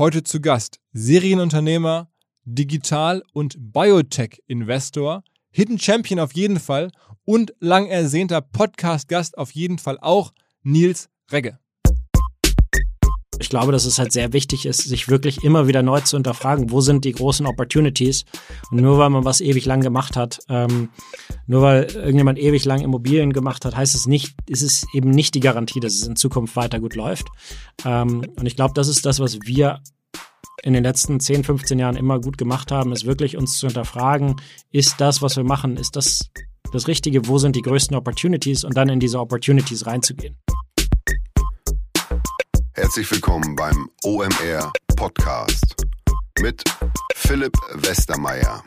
[0.00, 2.10] Heute zu Gast Serienunternehmer,
[2.46, 6.90] Digital- und Biotech-Investor, Hidden Champion auf jeden Fall
[7.26, 10.32] und lang ersehnter Podcast-Gast auf jeden Fall auch
[10.62, 11.58] Nils Regge.
[13.40, 16.70] Ich glaube, dass es halt sehr wichtig ist, sich wirklich immer wieder neu zu hinterfragen,
[16.70, 18.26] wo sind die großen Opportunities.
[18.70, 20.90] Und nur weil man was ewig lang gemacht hat, ähm,
[21.46, 25.34] nur weil irgendjemand ewig lang Immobilien gemacht hat, heißt es nicht, ist es eben nicht
[25.34, 27.28] die Garantie, dass es in Zukunft weiter gut läuft.
[27.86, 29.80] Ähm, und ich glaube, das ist das, was wir
[30.62, 34.36] in den letzten 10, 15 Jahren immer gut gemacht haben, ist wirklich uns zu hinterfragen,
[34.70, 36.30] ist das, was wir machen, ist das
[36.72, 40.36] das Richtige, wo sind die größten Opportunities und dann in diese Opportunities reinzugehen.
[42.80, 45.76] Herzlich willkommen beim OMR Podcast
[46.40, 46.64] mit
[47.14, 48.64] Philipp Westermeier.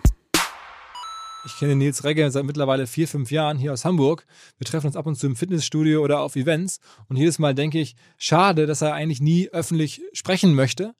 [1.47, 4.27] Ich kenne Nils Regge seit mittlerweile vier, fünf Jahren hier aus Hamburg.
[4.59, 6.79] Wir treffen uns ab und zu im Fitnessstudio oder auf Events.
[7.09, 10.93] Und jedes Mal denke ich, schade, dass er eigentlich nie öffentlich sprechen möchte.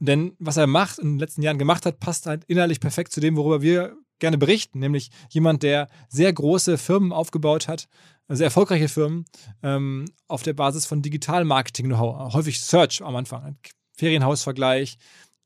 [0.00, 3.20] Denn was er macht, in den letzten Jahren gemacht hat, passt halt innerlich perfekt zu
[3.20, 4.78] dem, worüber wir gerne berichten.
[4.78, 7.88] Nämlich jemand, der sehr große Firmen aufgebaut hat,
[8.28, 9.26] sehr erfolgreiche Firmen
[9.62, 12.32] ähm, auf der Basis von Digital-Marketing-Know-how.
[12.32, 13.58] Häufig Search am Anfang,
[13.96, 14.96] Ferienhausvergleich,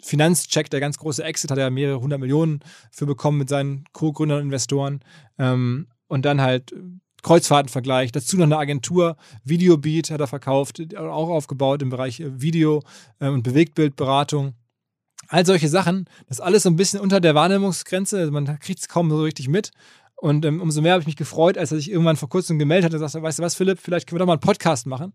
[0.00, 2.60] Finanzcheck, der ganz große Exit, hat er mehrere hundert Millionen
[2.92, 5.00] für bekommen mit seinen Co-Gründern und Investoren.
[5.38, 6.72] Ähm, und dann halt
[7.22, 12.82] Kreuzfahrtenvergleich, dazu noch eine Agentur, Videobeat hat er verkauft, auch aufgebaut im Bereich äh, Video
[13.19, 14.55] äh, und Bewegtbildberatung.
[15.29, 18.89] All solche Sachen, das alles so ein bisschen unter der Wahrnehmungsgrenze, also man kriegt es
[18.89, 19.71] kaum so richtig mit.
[20.21, 22.87] Und ähm, umso mehr habe ich mich gefreut, als er sich irgendwann vor kurzem gemeldet
[22.87, 25.12] hat und sagte, weißt du was, Philipp, vielleicht können wir doch mal einen Podcast machen.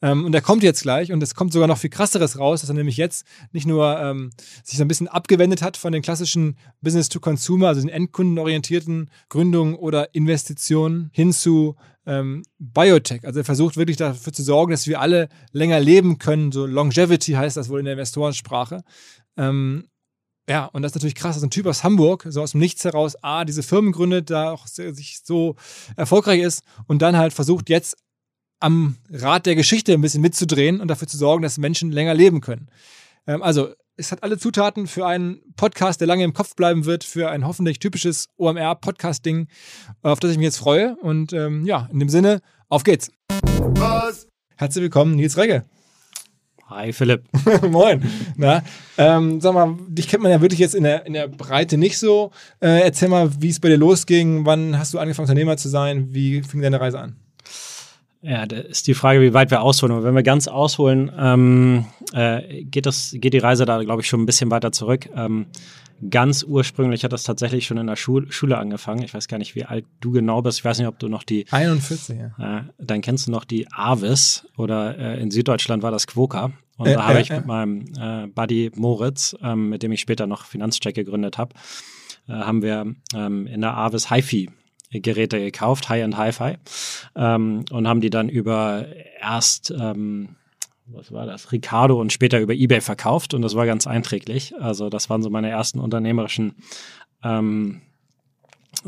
[0.00, 2.70] Ähm, und der kommt jetzt gleich und es kommt sogar noch viel krasseres raus, dass
[2.70, 4.30] er nämlich jetzt nicht nur ähm,
[4.62, 10.14] sich so ein bisschen abgewendet hat von den klassischen Business-to-Consumer, also den endkundenorientierten Gründungen oder
[10.14, 13.26] Investitionen hin zu ähm, Biotech.
[13.26, 16.52] Also er versucht wirklich dafür zu sorgen, dass wir alle länger leben können.
[16.52, 18.82] So Longevity heißt das wohl in der Investorensprache.
[19.38, 19.88] Ähm,
[20.48, 22.84] ja, und das ist natürlich krass, dass ein Typ aus Hamburg, so aus dem Nichts
[22.84, 25.56] heraus, A, diese Firmen gründet, da auch sich so
[25.96, 27.96] erfolgreich ist und dann halt versucht, jetzt
[28.60, 32.40] am Rad der Geschichte ein bisschen mitzudrehen und dafür zu sorgen, dass Menschen länger leben
[32.40, 32.70] können.
[33.26, 37.02] Ähm, also, es hat alle Zutaten für einen Podcast, der lange im Kopf bleiben wird,
[37.02, 39.48] für ein hoffentlich typisches OMR-Podcasting,
[40.02, 40.96] auf das ich mich jetzt freue.
[40.96, 43.10] Und ähm, ja, in dem Sinne, auf geht's.
[43.28, 44.28] Was?
[44.56, 45.64] Herzlich willkommen, Nils Regge.
[46.70, 47.24] Hi Philipp.
[47.70, 48.02] Moin.
[48.36, 48.62] Na,
[48.98, 51.98] ähm, sag mal, dich kennt man ja wirklich jetzt in der, in der Breite nicht
[51.98, 52.30] so.
[52.60, 54.44] Äh, erzähl mal, wie es bei dir losging.
[54.44, 56.08] Wann hast du angefangen, Unternehmer zu sein?
[56.10, 57.16] Wie fing deine Reise an?
[58.20, 59.96] Ja, da ist die Frage, wie weit wir ausholen.
[59.96, 64.08] Und wenn wir ganz ausholen, ähm, äh, geht, das, geht die Reise da, glaube ich,
[64.08, 65.08] schon ein bisschen weiter zurück.
[65.14, 65.46] Ähm,
[66.10, 69.02] ganz ursprünglich hat das tatsächlich schon in der Schul Schule angefangen.
[69.02, 70.58] Ich weiß gar nicht, wie alt du genau bist.
[70.58, 72.58] Ich weiß nicht, ob du noch die 41, ja.
[72.58, 76.52] Äh, dann kennst du noch die Avis oder äh, in Süddeutschland war das Quoka.
[76.76, 80.26] Und äh, da habe ich mit meinem äh, Buddy Moritz, ähm, mit dem ich später
[80.26, 81.54] noch Finanzcheck gegründet habe,
[82.28, 84.48] äh, haben wir ähm, in der Avis HiFi
[84.90, 86.56] Geräte gekauft, High-End Hi-Fi,
[87.14, 88.86] ähm, und haben die dann über
[89.20, 90.36] erst ähm,
[90.90, 94.54] was war das, Ricardo und später über Ebay verkauft und das war ganz einträglich.
[94.60, 96.54] Also das waren so meine ersten unternehmerischen
[97.22, 97.82] ähm,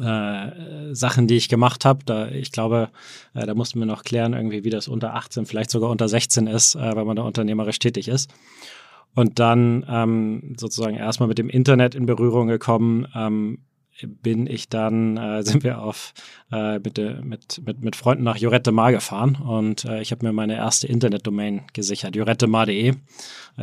[0.00, 2.04] äh, Sachen, die ich gemacht habe.
[2.04, 2.90] Da, ich glaube,
[3.34, 6.46] äh, da mussten wir noch klären, irgendwie, wie das unter 18, vielleicht sogar unter 16
[6.46, 8.30] ist, äh, weil man da unternehmerisch tätig ist.
[9.14, 13.58] Und dann ähm, sozusagen erstmal mit dem Internet in Berührung gekommen, ähm,
[14.06, 16.12] bin ich dann, äh, sind wir auf
[16.52, 20.32] äh, mit, mit, mit, mit Freunden nach Jorette Mar gefahren und äh, ich habe mir
[20.32, 22.88] meine erste Internetdomain gesichert, jorettemar.de.
[22.88, 22.94] Äh,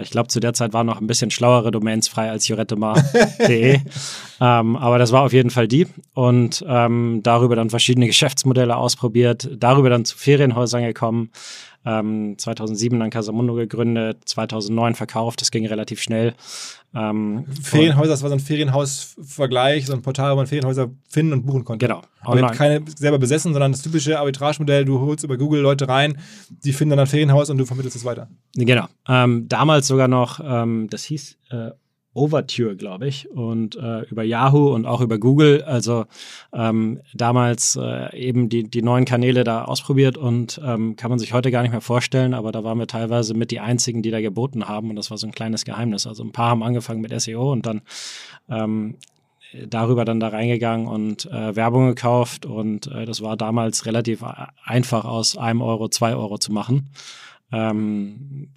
[0.02, 3.80] ich glaube, zu der Zeit waren noch ein bisschen schlauere Domains frei als jorettemar.de.
[4.42, 9.50] ähm, aber das war auf jeden Fall die und ähm, darüber dann verschiedene Geschäftsmodelle ausprobiert,
[9.58, 11.32] darüber dann zu Ferienhäusern gekommen,
[11.88, 16.34] ähm, 2007 dann Casamundo gegründet, 2009 verkauft, das ging relativ schnell.
[16.94, 21.46] Ähm, Ferienhäuser, das war so ein Ferienhausvergleich, so ein Portal, wo man Ferienhäuser finden und
[21.46, 21.88] buchen konnte.
[21.88, 22.02] Genau.
[22.22, 26.18] Aber keine selber besessen, sondern das typische Arbitragemodell, du holst über Google Leute rein,
[26.50, 28.28] die finden dann ein Ferienhaus und du vermittelst es weiter.
[28.56, 28.88] Genau.
[29.08, 31.72] Ähm, damals sogar noch, ähm, das hieß äh,
[32.18, 35.64] Overture, glaube ich, und äh, über Yahoo und auch über Google.
[35.64, 36.06] Also
[36.52, 41.34] ähm, damals äh, eben die, die neuen Kanäle da ausprobiert und ähm, kann man sich
[41.34, 44.20] heute gar nicht mehr vorstellen, aber da waren wir teilweise mit die einzigen, die da
[44.20, 46.08] geboten haben und das war so ein kleines Geheimnis.
[46.08, 47.82] Also ein paar haben angefangen mit SEO und dann
[48.50, 48.96] ähm,
[49.68, 54.24] darüber dann da reingegangen und äh, Werbung gekauft und äh, das war damals relativ
[54.64, 56.90] einfach aus einem Euro zwei Euro zu machen.
[57.52, 58.50] Ähm,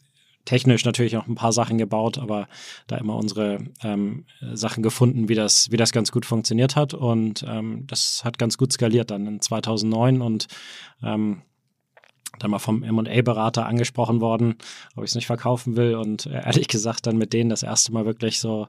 [0.44, 2.48] technisch natürlich auch ein paar Sachen gebaut, aber
[2.86, 6.94] da immer unsere ähm, Sachen gefunden, wie das, wie das ganz gut funktioniert hat.
[6.94, 10.46] Und ähm, das hat ganz gut skaliert dann in 2009 und
[11.02, 11.42] ähm,
[12.38, 14.56] dann mal vom M&A-Berater angesprochen worden,
[14.96, 17.92] ob ich es nicht verkaufen will und äh, ehrlich gesagt dann mit denen das erste
[17.92, 18.68] Mal wirklich so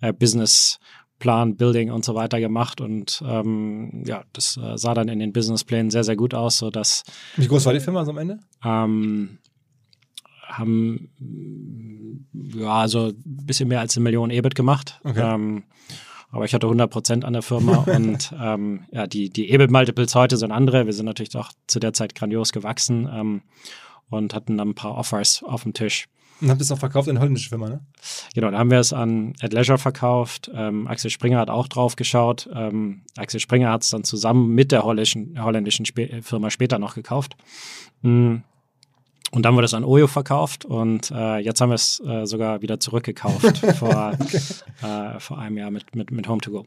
[0.00, 0.78] äh, Business
[1.18, 5.32] Plan, Building und so weiter gemacht und ähm, ja, das äh, sah dann in den
[5.32, 7.04] Businessplänen sehr, sehr gut aus, so dass
[7.36, 8.40] Wie groß war die Firma so am Ende?
[8.64, 9.38] Ähm,
[10.58, 11.10] haben
[12.32, 15.00] ja also ein bisschen mehr als eine Million EBIT gemacht.
[15.04, 15.20] Okay.
[15.20, 15.64] Ähm,
[16.30, 20.36] aber ich hatte 100 Prozent an der Firma und ähm, ja, die, die EBIT-Multiples heute
[20.36, 20.86] sind andere.
[20.86, 23.42] Wir sind natürlich doch zu der Zeit grandios gewachsen ähm,
[24.08, 26.08] und hatten dann ein paar Offers auf dem Tisch.
[26.40, 27.80] Und habt ihr es auch verkauft in holländische Firma, ne?
[28.34, 30.50] Genau, da haben wir es an At Leisure verkauft.
[30.52, 32.48] Ähm, Axel Springer hat auch drauf geschaut.
[32.52, 36.96] Ähm, Axel Springer hat es dann zusammen mit der holländischen, holländischen Sp Firma später noch
[36.96, 37.36] gekauft.
[38.00, 38.42] Mhm.
[39.34, 42.60] Und dann wurde es an Oyo verkauft und äh, jetzt haben wir es äh, sogar
[42.60, 44.40] wieder zurückgekauft vor, okay.
[44.82, 46.66] äh, vor einem Jahr mit, mit, mit Home2Go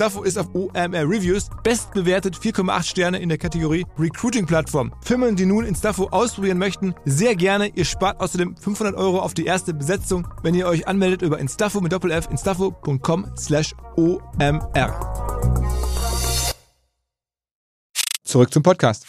[0.00, 4.94] ist auf OMR Reviews bestbewertet 4,8 Sterne in der Kategorie Recruiting Plattform.
[5.02, 7.68] Firmen, die nun Instafo ausprobieren möchten, sehr gerne.
[7.74, 11.82] Ihr spart außerdem 500 Euro auf die erste Besetzung, wenn ihr euch anmeldet über Instafo
[11.82, 14.98] mit Doppel F instafo.com slash OMR.
[18.24, 19.06] Zurück zum Podcast.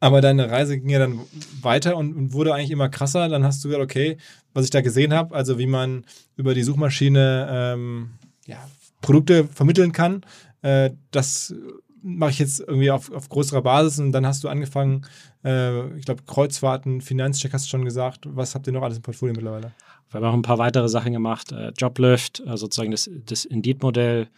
[0.00, 1.20] Aber deine Reise ging ja dann
[1.60, 3.28] weiter und, und, wurde eigentlich immer krasser.
[3.28, 4.16] Dann hast du gesagt, okay,
[4.54, 6.06] was ich da gesehen habe, also wie man
[6.36, 8.12] über die Suchmaschine ähm,
[8.46, 8.56] ja,
[9.02, 10.24] Produkte vermitteln kann.
[10.62, 11.54] Äh, das
[12.02, 15.06] mache ich jetzt irgendwie auf, auf größerer Basis und dann hast du angefangen,
[15.44, 18.26] äh, ich glaube, Kreuzfahrten, Finanzcheck hast du schon gesagt.
[18.28, 19.72] Was habt ihr noch alles im Portfolio mittlerweile?
[20.10, 21.52] Wir haben auch ein paar weitere Sachen gemacht.
[21.52, 24.28] Äh, Joblift, äh, sozusagen das, das Indeed-Modell.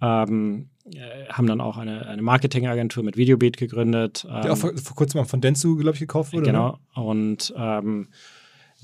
[0.00, 4.26] Ähm, äh, haben dann auch eine, eine Marketingagentur mit Videobeat gegründet.
[4.44, 6.46] Die auch vor, vor kurzem von Dentsu, glaube ich, gekauft wurde.
[6.46, 6.78] Genau.
[6.96, 7.02] Ne?
[7.02, 8.08] Und ähm,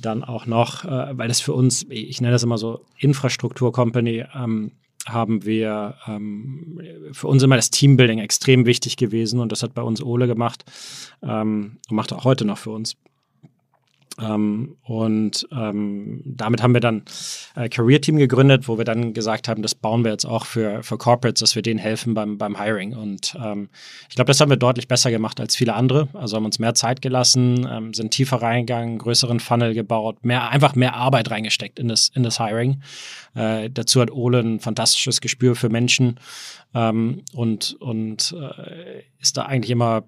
[0.01, 4.73] dann auch noch, äh, weil das für uns, ich nenne das immer so Infrastruktur-Company, ähm,
[5.09, 6.81] haben wir ähm,
[7.13, 10.65] für uns immer das Teambuilding extrem wichtig gewesen und das hat bei uns Ole gemacht
[11.23, 12.97] ähm, und macht auch heute noch für uns.
[14.21, 17.03] Ähm, und ähm, damit haben wir dann
[17.55, 20.83] äh, Career Team gegründet, wo wir dann gesagt haben, das bauen wir jetzt auch für,
[20.83, 22.95] für Corporates, dass wir denen helfen beim, beim Hiring.
[22.95, 23.69] Und ähm,
[24.09, 26.09] ich glaube, das haben wir deutlich besser gemacht als viele andere.
[26.15, 30.75] Also haben uns mehr Zeit gelassen, ähm, sind tiefer reingegangen, größeren Funnel gebaut, mehr, einfach
[30.75, 32.83] mehr Arbeit reingesteckt in das, in das Hiring.
[33.35, 36.19] Äh, dazu hat Ole ein fantastisches Gespür für Menschen
[36.75, 40.05] ähm, und, und äh, ist da eigentlich immer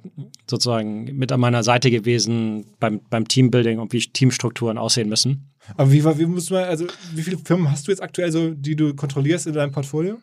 [0.49, 5.51] sozusagen mit an meiner Seite gewesen beim, beim Teambuilding und wie Teamstrukturen aussehen müssen.
[5.77, 8.77] Aber wie, wie muss man, also wie viele Firmen hast du jetzt aktuell so, die
[8.77, 10.19] du kontrollierst in deinem Portfolio?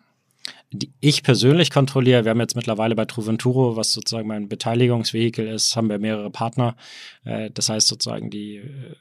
[0.71, 5.75] Die ich persönlich kontrolliere, wir haben jetzt mittlerweile bei Truventuro, was sozusagen mein Beteiligungsvehikel ist,
[5.75, 6.75] haben wir mehrere Partner.
[7.23, 8.95] Äh, das heißt sozusagen die äh,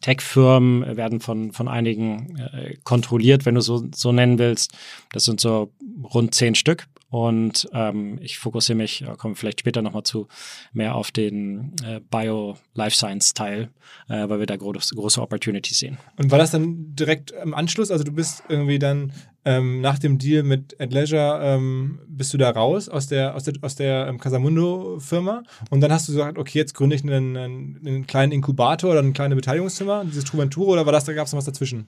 [0.00, 4.72] Tech-Firmen werden von, von einigen äh, kontrolliert, wenn du so, so nennen willst.
[5.12, 5.72] Das sind so
[6.02, 6.86] rund zehn Stück.
[7.10, 10.28] Und ähm, ich fokussiere mich, kommen vielleicht später nochmal zu,
[10.72, 13.68] mehr auf den äh, Bio-Life-Science-Teil,
[14.08, 15.98] äh, weil wir da groß, große Opportunities sehen.
[16.16, 17.90] Und war das dann direkt im Anschluss?
[17.90, 19.12] Also du bist irgendwie dann
[19.44, 23.42] ähm, nach dem Deal mit Ad Leisure, ähm, bist du da raus aus der, aus
[23.44, 27.36] der, aus der ähm, Casamundo-Firma und dann hast du gesagt, okay, jetzt gründe ich einen,
[27.36, 31.26] einen, einen kleinen Inkubator oder ein kleines Beteiligungszimmer, dieses Truventura oder war das, da gab
[31.26, 31.86] es noch was dazwischen?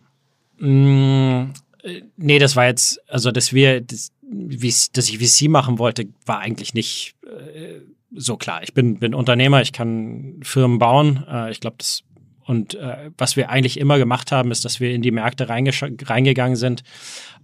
[0.58, 1.52] Mm,
[1.82, 6.40] äh, nee, das war jetzt, also dass wir, das, dass ich VC machen wollte, war
[6.40, 7.80] eigentlich nicht äh,
[8.14, 8.62] so klar.
[8.62, 11.24] Ich bin, bin Unternehmer, ich kann Firmen bauen.
[11.28, 12.02] Äh, ich glaube, das
[12.44, 16.56] und äh, was wir eigentlich immer gemacht haben, ist, dass wir in die Märkte reingegangen
[16.56, 16.82] sind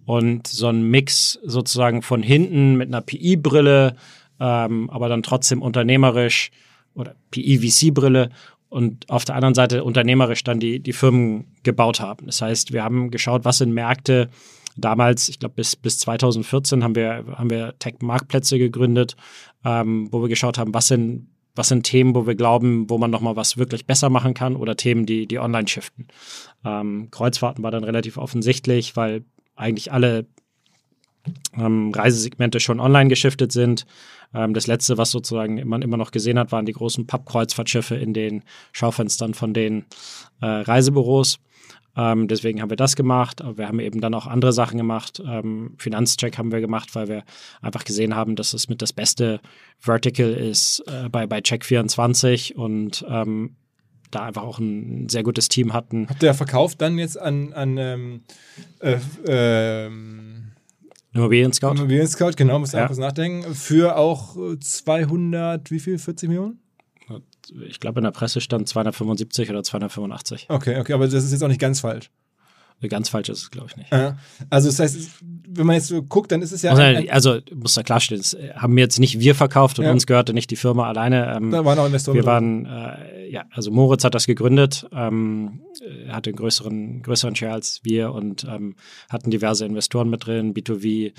[0.04, 3.94] und so ein Mix sozusagen von hinten mit einer PI-Brille,
[4.40, 6.50] ähm, aber dann trotzdem unternehmerisch
[6.94, 8.30] oder PI-VC-Brille
[8.70, 12.26] und auf der anderen Seite unternehmerisch dann die, die Firmen gebaut haben.
[12.26, 14.28] Das heißt, wir haben geschaut, was sind Märkte,
[14.78, 19.16] damals, ich glaube bis, bis 2014 haben wir, haben wir Tech-Marktplätze gegründet,
[19.64, 23.10] ähm, wo wir geschaut haben, was sind, was sind Themen, wo wir glauben, wo man
[23.10, 26.08] nochmal was wirklich besser machen kann oder Themen, die, die online shiften.
[26.64, 29.24] Ähm, Kreuzfahrten war dann relativ offensichtlich, weil
[29.56, 30.26] eigentlich alle
[31.56, 33.86] ähm, Reisesegmente schon online geschiftet sind.
[34.34, 38.14] Ähm, das letzte, was sozusagen man immer noch gesehen hat, waren die großen Pappkreuzfahrtschiffe in
[38.14, 39.84] den Schaufenstern von den
[40.40, 41.38] äh, Reisebüros.
[41.98, 43.42] Ähm, deswegen haben wir das gemacht.
[43.42, 45.20] Aber wir haben eben dann auch andere Sachen gemacht.
[45.26, 47.24] Ähm, Finanzcheck haben wir gemacht, weil wir
[47.60, 49.40] einfach gesehen haben, dass es mit das beste
[49.78, 53.56] Vertical ist äh, bei, bei Check24 und ähm,
[54.12, 56.06] da einfach auch ein sehr gutes Team hatten.
[56.08, 58.20] Habt ihr verkauft dann jetzt an, an ähm,
[58.80, 60.52] äh, ähm,
[61.12, 61.72] Immobilien Scout?
[61.72, 62.86] Immobilien Scout, genau, muss ja.
[62.86, 63.54] kurz nachdenken.
[63.54, 66.60] Für auch 200, wie viel, 40 Millionen?
[67.66, 70.46] Ich glaube, in der Presse stand 275 oder 285.
[70.48, 72.10] Okay, okay, aber das ist jetzt auch nicht ganz falsch.
[72.86, 73.92] Ganz falsch ist es, glaube ich, nicht.
[74.50, 75.10] Also das heißt,
[75.48, 76.70] wenn man jetzt so guckt, dann ist es ja.
[76.70, 79.90] Muss halt, also muss da klarstellen, das haben jetzt nicht wir verkauft und ja.
[79.90, 81.34] uns gehörte nicht die Firma alleine.
[81.36, 82.14] Ähm, da waren auch Investoren.
[82.14, 85.62] Wir waren, äh, ja, also Moritz hat das gegründet, ähm,
[86.08, 88.76] hatte einen größeren, größeren Share als wir und ähm,
[89.10, 91.14] hatten diverse Investoren mit drin, B2V,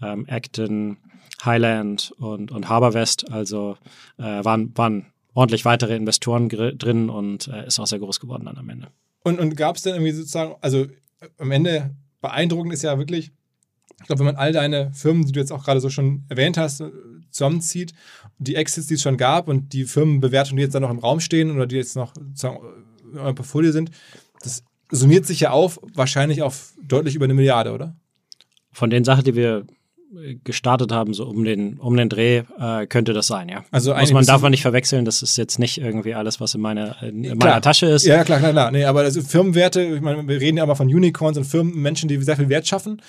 [0.00, 0.96] ähm, Acton,
[1.44, 3.30] Highland und, und Harborwest.
[3.30, 3.76] Also
[4.16, 8.58] äh, waren, waren ordentlich weitere Investoren drin und äh, ist auch sehr groß geworden dann
[8.58, 8.88] am Ende.
[9.24, 10.86] Und, und gab es denn irgendwie sozusagen, also
[11.38, 13.32] am Ende beeindruckend ist ja wirklich,
[14.00, 16.56] ich glaube, wenn man all deine Firmen, die du jetzt auch gerade so schon erwähnt
[16.56, 16.82] hast,
[17.30, 17.92] zusammenzieht,
[18.38, 21.20] die Exits, die es schon gab und die Firmenbewertungen, die jetzt da noch im Raum
[21.20, 22.58] stehen oder die jetzt noch sozusagen
[23.12, 23.90] in eurem Portfolio sind,
[24.42, 27.96] das summiert sich ja auf, wahrscheinlich auf deutlich über eine Milliarde, oder?
[28.72, 29.66] Von den Sachen, die wir
[30.44, 33.64] gestartet haben, so um den, um den Dreh, äh, könnte das sein, ja.
[33.70, 36.60] Also Muss man darf man nicht verwechseln, das ist jetzt nicht irgendwie alles, was in,
[36.60, 37.36] meine, in klar.
[37.36, 38.04] meiner Tasche ist.
[38.04, 38.70] Ja, klar, klar, klar.
[38.70, 42.08] Nee, aber also Firmenwerte, ich meine, wir reden ja immer von Unicorns und Firmen, Menschen,
[42.08, 43.00] die sehr viel Wert schaffen.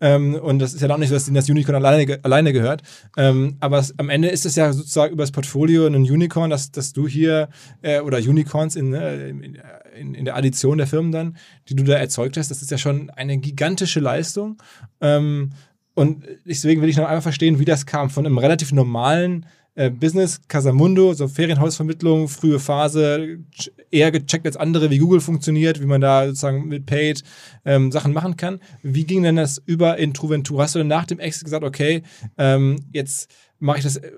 [0.00, 2.82] Ähm, und das ist ja auch nicht so, dass ihnen das Unicorn alleine, alleine gehört.
[3.16, 6.70] Ähm, aber es, am Ende ist es ja sozusagen über das Portfolio ein Unicorn, dass,
[6.70, 7.48] dass du hier,
[7.82, 9.58] äh, oder Unicorns in, äh, in,
[9.98, 11.36] in, in, der Addition der Firmen dann,
[11.68, 14.56] die du da erzeugt hast, das ist ja schon eine gigantische Leistung.
[15.00, 15.50] Ähm,
[15.94, 19.90] und deswegen will ich noch einmal verstehen, wie das kam von einem relativ normalen äh,
[19.90, 23.38] Business, Casamundo, so Ferienhausvermittlung, frühe Phase,
[23.90, 27.22] eher gecheckt als andere, wie Google funktioniert, wie man da sozusagen mit Paid
[27.64, 28.60] ähm, Sachen machen kann.
[28.82, 30.62] Wie ging denn das über in Truventur?
[30.62, 32.02] Hast du dann nach dem Exit gesagt, okay,
[32.36, 34.10] ähm, jetzt mache ich das äh,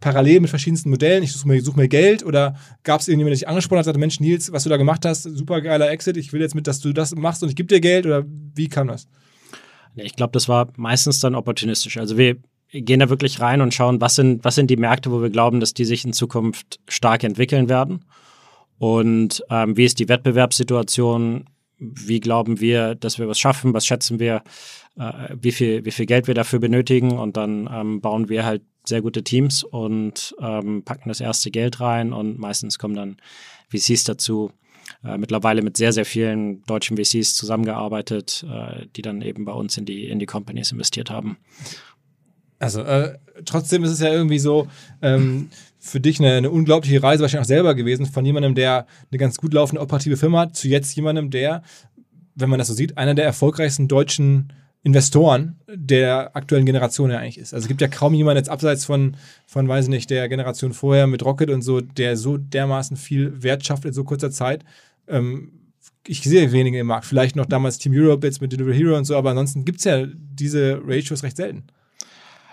[0.00, 2.54] parallel mit verschiedensten Modellen, ich suche mir, such mir Geld oder
[2.84, 5.22] gab es irgendjemand, der dich angesprochen hat, sagte, Mensch, Nils, was du da gemacht hast,
[5.24, 7.80] super geiler Exit, ich will jetzt mit, dass du das machst und ich gebe dir
[7.80, 9.08] Geld oder wie kam das?
[9.98, 11.96] Ich glaube, das war meistens dann opportunistisch.
[11.96, 12.36] Also wir
[12.70, 15.60] gehen da wirklich rein und schauen, was sind, was sind die Märkte, wo wir glauben,
[15.60, 18.04] dass die sich in Zukunft stark entwickeln werden.
[18.78, 21.46] Und ähm, wie ist die Wettbewerbssituation?
[21.78, 23.74] Wie glauben wir, dass wir was schaffen?
[23.74, 24.42] Was schätzen wir,
[24.96, 27.18] äh, wie, viel, wie viel Geld wir dafür benötigen?
[27.18, 31.80] Und dann ähm, bauen wir halt sehr gute Teams und ähm, packen das erste Geld
[31.80, 33.16] rein und meistens kommen dann
[33.70, 34.50] VCs dazu,
[35.04, 39.76] äh, mittlerweile mit sehr, sehr vielen deutschen VCs zusammengearbeitet, äh, die dann eben bei uns
[39.76, 41.38] in die, in die Companies investiert haben.
[42.58, 44.66] Also äh, trotzdem ist es ja irgendwie so
[45.00, 49.18] ähm, für dich eine, eine, unglaubliche Reise wahrscheinlich auch selber gewesen, von jemandem, der eine
[49.18, 51.62] ganz gut laufende operative Firma hat, zu jetzt jemandem, der,
[52.34, 54.52] wenn man das so sieht, einer der erfolgreichsten deutschen
[54.82, 57.52] Investoren der aktuellen Generation ja eigentlich ist.
[57.52, 61.06] Also es gibt ja kaum jemanden jetzt abseits von, von, weiß nicht, der Generation vorher
[61.06, 64.64] mit Rocket und so, der so dermaßen viel Wert schafft in so kurzer Zeit.
[65.08, 65.52] Ähm,
[66.06, 67.06] ich sehe wenige im Markt.
[67.06, 69.84] Vielleicht noch damals Team Europe jetzt mit Delivery Hero und so, aber ansonsten gibt es
[69.84, 71.64] ja diese Ratios recht selten.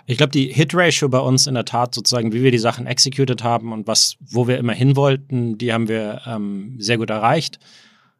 [0.08, 3.42] Ich glaube, die Hit-Ratio bei uns in der Tat sozusagen, wie wir die Sachen executed
[3.42, 7.58] haben und was, wo wir immer hin wollten, die haben wir ähm, sehr gut erreicht.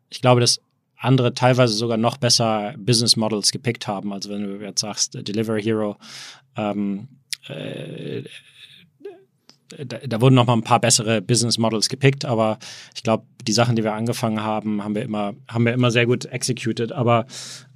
[0.08, 0.60] Ich glaube, dass
[0.98, 4.12] andere teilweise sogar noch besser Business Models gepickt haben.
[4.12, 5.96] Also wenn du jetzt sagst, Delivery Hero,
[6.56, 7.08] ähm,
[7.48, 8.24] äh,
[9.68, 12.58] da, da, wurden noch mal ein paar bessere Business Models gepickt, aber
[12.94, 16.06] ich glaube, die Sachen, die wir angefangen haben, haben wir immer, haben wir immer sehr
[16.06, 16.92] gut executed.
[16.92, 17.26] Aber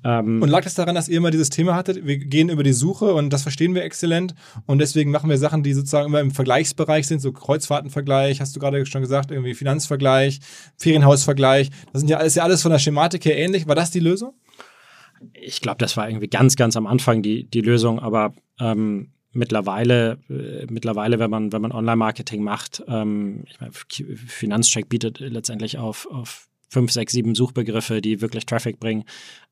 [0.05, 2.07] ähm und lag das daran, dass ihr immer dieses Thema hattet?
[2.07, 4.35] Wir gehen über die Suche und das verstehen wir exzellent
[4.67, 8.61] und deswegen machen wir Sachen, die sozusagen immer im Vergleichsbereich sind, so Kreuzfahrtenvergleich, hast du
[8.61, 10.41] gerade schon gesagt, irgendwie Finanzvergleich,
[10.77, 11.71] Ferienhausvergleich.
[11.93, 13.67] Das sind ja alles ja alles von der Schematik her ähnlich.
[13.67, 14.35] War das die Lösung?
[15.35, 20.19] Ich glaube, das war irgendwie ganz, ganz am Anfang die, die Lösung, aber ähm, mittlerweile,
[20.29, 26.07] äh, mittlerweile, wenn man, wenn man Online-Marketing macht, ähm, ich meine, Finanzcheck bietet letztendlich auf,
[26.11, 29.05] auf fünf, sechs, sieben Suchbegriffe, die wirklich Traffic bringen.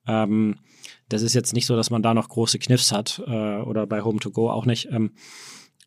[0.06, 0.56] Ähm,
[1.08, 4.02] das ist jetzt nicht so, dass man da noch große Kniffs hat äh, oder bei
[4.02, 4.88] Home to Go auch nicht.
[4.90, 5.12] Ähm,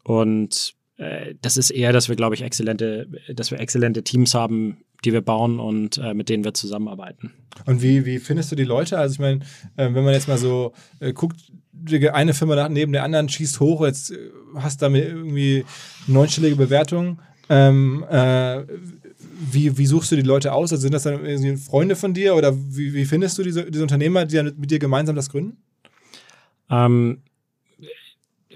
[0.03, 4.83] und äh, das ist eher, dass wir, glaube ich, exzellente, dass wir exzellente Teams haben,
[5.03, 7.33] die wir bauen und äh, mit denen wir zusammenarbeiten.
[7.65, 8.98] Und wie, wie findest du die Leute?
[8.98, 9.39] Also ich meine,
[9.77, 11.51] äh, wenn man jetzt mal so äh, guckt,
[12.14, 14.18] eine Firma neben der anderen schießt hoch, jetzt äh,
[14.56, 15.66] hast du da irgendwie
[16.08, 17.20] neunstellige Bewertungen.
[17.50, 18.64] Ähm, äh,
[19.52, 20.72] wie, wie suchst du die Leute aus?
[20.72, 24.26] Also sind das dann Freunde von dir oder wie, wie findest du diese, diese Unternehmer,
[24.26, 25.58] die dann mit dir gemeinsam das gründen?
[26.70, 27.22] Ähm,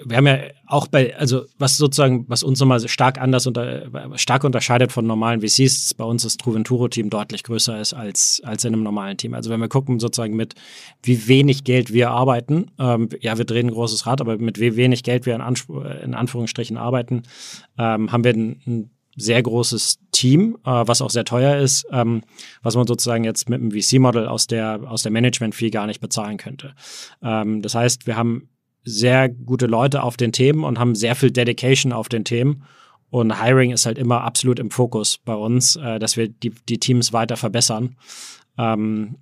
[0.03, 4.43] wir haben ja auch bei, also was sozusagen, was uns nochmal stark anders unter, stark
[4.43, 8.83] unterscheidet von normalen VCs, bei uns das Truventuro-Team deutlich größer ist als, als in einem
[8.83, 9.33] normalen Team.
[9.33, 10.55] Also wenn wir gucken sozusagen mit,
[11.03, 14.75] wie wenig Geld wir arbeiten, ähm, ja, wir drehen ein großes Rad, aber mit wie
[14.75, 17.23] wenig Geld wir in, Anspruch, in Anführungsstrichen arbeiten,
[17.77, 22.21] ähm, haben wir ein, ein sehr großes Team, äh, was auch sehr teuer ist, ähm,
[22.61, 26.37] was man sozusagen jetzt mit einem VC-Model aus der, aus der Management-Fee gar nicht bezahlen
[26.37, 26.73] könnte.
[27.23, 28.49] Ähm, das heißt, wir haben
[28.85, 32.63] sehr gute Leute auf den Themen und haben sehr viel Dedication auf den Themen.
[33.09, 36.79] Und Hiring ist halt immer absolut im Fokus bei uns, äh, dass wir die, die
[36.79, 37.95] Teams weiter verbessern.
[38.57, 39.17] Ähm,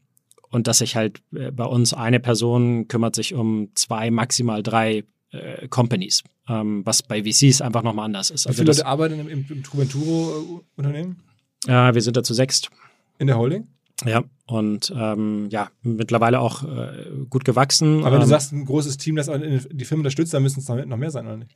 [0.50, 5.04] und dass sich halt äh, bei uns eine Person kümmert sich um zwei, maximal drei
[5.32, 8.46] äh, Companies, ähm, was bei VCs einfach nochmal anders ist.
[8.46, 11.24] Wie also viele Leute arbeiten im, im, im Truventuro-Unternehmen?
[11.66, 12.70] Ja, wir sind da zu sechst.
[13.18, 13.68] In der Holding?
[14.06, 18.00] Ja, und ähm, ja, mittlerweile auch äh, gut gewachsen.
[18.00, 20.68] Aber wenn du ähm, sagst, ein großes Team, das die Firma unterstützt, dann müssen es
[20.68, 21.56] noch mehr sein, oder nicht?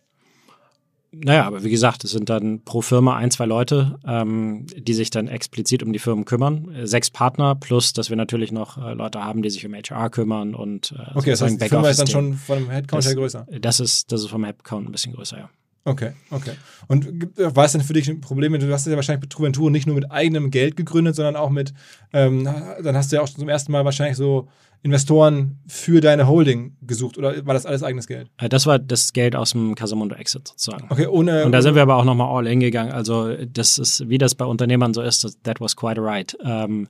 [1.12, 5.10] Naja, aber wie gesagt, es sind dann pro Firma ein, zwei Leute, ähm, die sich
[5.10, 6.70] dann explizit um die Firmen kümmern.
[6.84, 10.54] Sechs Partner, plus dass wir natürlich noch äh, Leute haben, die sich um HR kümmern
[10.54, 13.48] und äh, Okay, das heißt, die Firma ist dann schon vom Headcount her größer.
[13.62, 15.50] Das ist, das ist vom Headcount ein bisschen größer, ja.
[15.88, 16.51] Okay, okay.
[16.88, 18.51] Und war es denn für dich ein Problem?
[18.60, 21.74] Du hast ja wahrscheinlich mit Truventur nicht nur mit eigenem Geld gegründet, sondern auch mit,
[22.12, 24.50] ähm, dann hast du ja auch zum ersten Mal wahrscheinlich so
[24.84, 28.29] Investoren für deine Holding gesucht oder war das alles eigenes Geld?
[28.38, 30.88] Äh, das war das Geld aus dem Casamundo Exit sozusagen.
[30.89, 31.46] Okay, ohne.
[31.46, 32.91] Und da sind wir aber auch nochmal all in gegangen.
[32.91, 36.38] Also, das ist, wie das bei Unternehmern so ist, that was quite right.
[36.44, 36.89] Ähm,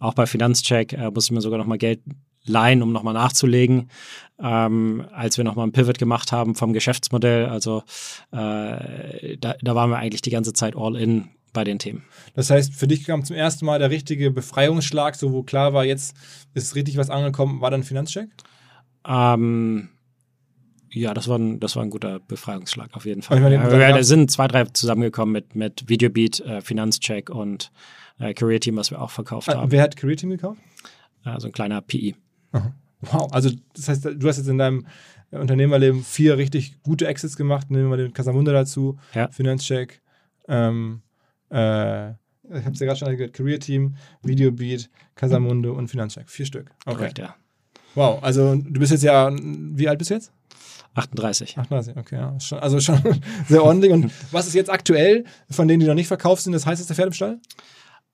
[0.00, 2.00] auch bei Finanzcheck äh, musste ich mir sogar nochmal Geld
[2.48, 3.90] leihen, um nochmal nachzulegen,
[4.40, 7.46] ähm, als wir nochmal einen Pivot gemacht haben vom Geschäftsmodell.
[7.46, 7.82] Also
[8.32, 12.04] äh, da, da waren wir eigentlich die ganze Zeit all in bei den Themen.
[12.34, 15.84] Das heißt, für dich kam zum ersten Mal der richtige Befreiungsschlag, so wo klar war,
[15.84, 16.14] jetzt
[16.54, 18.28] ist richtig was angekommen, war dann Finanzcheck?
[19.06, 19.88] Ähm,
[20.90, 23.40] ja, das war, ein, das war ein guter Befreiungsschlag auf jeden Fall.
[23.40, 27.70] Meine, ja, da sind zwei, drei zusammengekommen mit, mit Videobeat, äh, Finanzcheck und
[28.18, 29.70] äh, Career Team, was wir auch verkauft ah, haben.
[29.70, 30.60] Wer hat Career Team gekauft?
[31.24, 32.14] Also ein kleiner PI.
[32.52, 32.72] Aha.
[33.00, 34.86] Wow, also das heißt, du hast jetzt in deinem
[35.30, 37.70] Unternehmerleben vier richtig gute Exits gemacht.
[37.70, 39.28] Nehmen wir den Casamunda dazu, ja.
[39.28, 40.00] Finanzcheck,
[40.48, 41.02] ähm,
[41.50, 46.28] äh, ich habe es ja gerade schon gehört, Career Team, Videobeat, Casamundo und Finanzcheck.
[46.30, 46.70] Vier Stück.
[46.86, 46.96] Okay.
[46.96, 47.34] Korrekt, ja.
[47.94, 50.32] Wow, also du bist jetzt ja, wie alt bist du jetzt?
[50.94, 51.58] 38.
[51.58, 52.40] 38, okay, ja.
[52.40, 53.00] Schon, also schon
[53.48, 53.92] sehr ordentlich.
[53.92, 57.08] Und was ist jetzt aktuell von denen, die noch nicht verkauft sind, das heißeste Pferd
[57.08, 57.40] im Stall?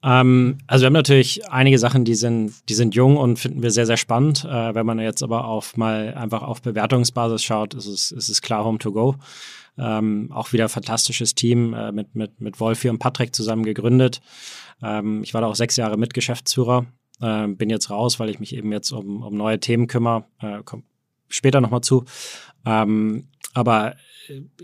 [0.05, 3.71] Ähm, also wir haben natürlich einige Sachen, die sind, die sind jung und finden wir
[3.71, 4.45] sehr, sehr spannend.
[4.45, 8.43] Äh, wenn man jetzt aber auf mal einfach auf Bewertungsbasis schaut, ist es, ist es
[8.43, 9.17] klar Home to Go.
[9.79, 14.21] Ähm, auch wieder fantastisches Team äh, mit, mit, mit Wolfi und Patrick zusammen gegründet.
[14.83, 16.85] Ähm, ich war da auch sechs Jahre Mitgeschäftsführer.
[17.21, 20.25] Äh, bin jetzt raus, weil ich mich eben jetzt um, um neue Themen kümmere.
[20.41, 20.85] Äh, komm
[21.29, 22.05] später nochmal zu.
[22.67, 23.95] Ähm, aber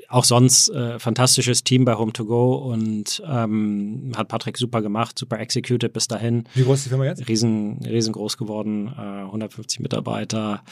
[0.08, 5.18] auch sonst äh, fantastisches Team bei Home to Go und ähm, hat Patrick super gemacht,
[5.18, 6.44] super executed bis dahin.
[6.54, 7.28] Wie groß ist die Firma jetzt?
[7.28, 10.62] Riesen, riesengroß geworden, äh, 150 Mitarbeiter,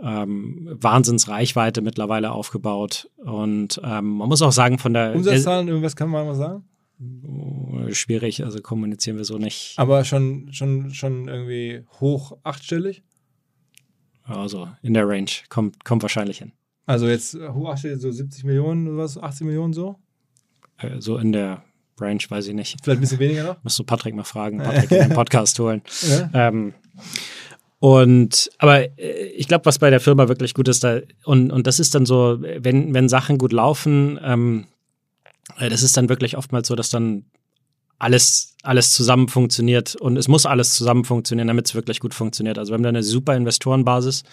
[0.00, 6.08] ähm, Wahnsinnsreichweite mittlerweile aufgebaut und ähm, man muss auch sagen von der Umsatzzahlen, irgendwas kann
[6.08, 6.64] man mal sagen?
[6.98, 9.74] Oh, schwierig, also kommunizieren wir so nicht.
[9.76, 13.02] Aber schon, schon, schon irgendwie hoch achtstellig?
[14.26, 16.52] Also in der Range, kommt, kommt wahrscheinlich hin.
[16.86, 19.96] Also jetzt äh, Hochachtel so 70 Millionen oder was, 80 Millionen so?
[20.78, 21.62] Äh, so in der
[21.98, 22.76] Range, weiß ich nicht.
[22.82, 23.56] Vielleicht ein bisschen weniger noch?
[23.62, 25.82] Musst du Patrick mal fragen, Patrick in den Podcast holen.
[26.08, 26.48] Ja.
[26.48, 26.74] Ähm,
[27.78, 31.66] und aber äh, ich glaube, was bei der Firma wirklich gut ist, da, und, und
[31.66, 34.66] das ist dann so, wenn, wenn Sachen gut laufen, ähm,
[35.58, 37.26] äh, das ist dann wirklich oftmals so, dass dann
[37.98, 42.58] alles, alles zusammen funktioniert und es muss alles zusammen funktionieren, damit es wirklich gut funktioniert.
[42.58, 44.24] Also wir haben da eine super Investorenbasis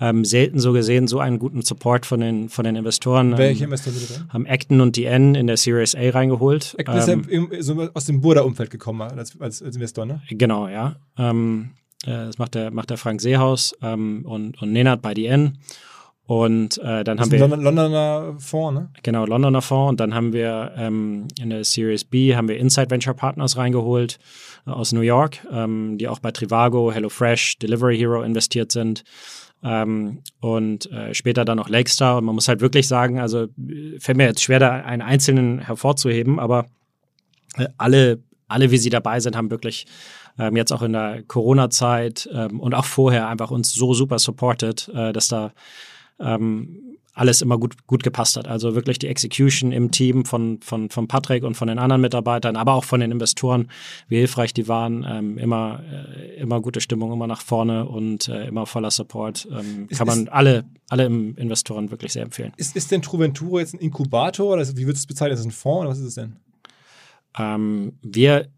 [0.00, 3.32] ähm, selten so gesehen, so einen guten Support von den, von den Investoren.
[3.32, 4.32] Ähm, Welche Investoren sind drin?
[4.32, 6.74] Haben Acton und DN in der Series A reingeholt.
[6.78, 10.20] Acton ist ja ähm, so aus dem Burda-Umfeld gekommen als, als, als, Investor, ne?
[10.28, 10.96] Genau, ja.
[11.16, 11.70] Ähm,
[12.04, 15.58] äh, das macht der, macht der Frank Seehaus ähm, und, und Nenad bei DN.
[16.26, 17.38] Und äh, dann das haben wir.
[17.38, 18.90] London, Londoner Fonds, ne?
[19.02, 19.90] Genau, Londoner Fonds.
[19.90, 24.18] Und dann haben wir ähm, in der Series B haben wir Inside Venture Partners reingeholt
[24.66, 29.04] äh, aus New York, ähm, die auch bei Trivago, HelloFresh, Delivery Hero investiert sind.
[29.62, 32.18] ähm, und äh, später dann noch Lakestar.
[32.18, 35.60] Und man muss halt wirklich sagen, also äh, fällt mir jetzt schwer, da einen einzelnen
[35.60, 36.66] hervorzuheben, aber
[37.56, 39.86] äh, alle, alle, wie sie dabei sind, haben wirklich
[40.38, 44.88] ähm, jetzt auch in der Corona-Zeit ähm, und auch vorher einfach uns so super supported,
[44.94, 45.52] äh, dass da
[46.18, 48.46] ähm, alles immer gut, gut gepasst hat.
[48.46, 52.56] Also wirklich die Execution im Team von, von, von Patrick und von den anderen Mitarbeitern,
[52.56, 53.70] aber auch von den Investoren,
[54.08, 55.04] wie hilfreich die waren.
[55.08, 59.48] Ähm, immer, äh, immer gute Stimmung, immer nach vorne und äh, immer voller Support.
[59.50, 62.52] Ähm, kann man alle, alle Investoren wirklich sehr empfehlen.
[62.58, 65.38] Ist, ist denn Truventuro jetzt ein Inkubator oder wie wird es bezeichnet?
[65.38, 66.36] Ist es ein Fonds oder was ist es denn?
[67.38, 68.48] Ähm, wir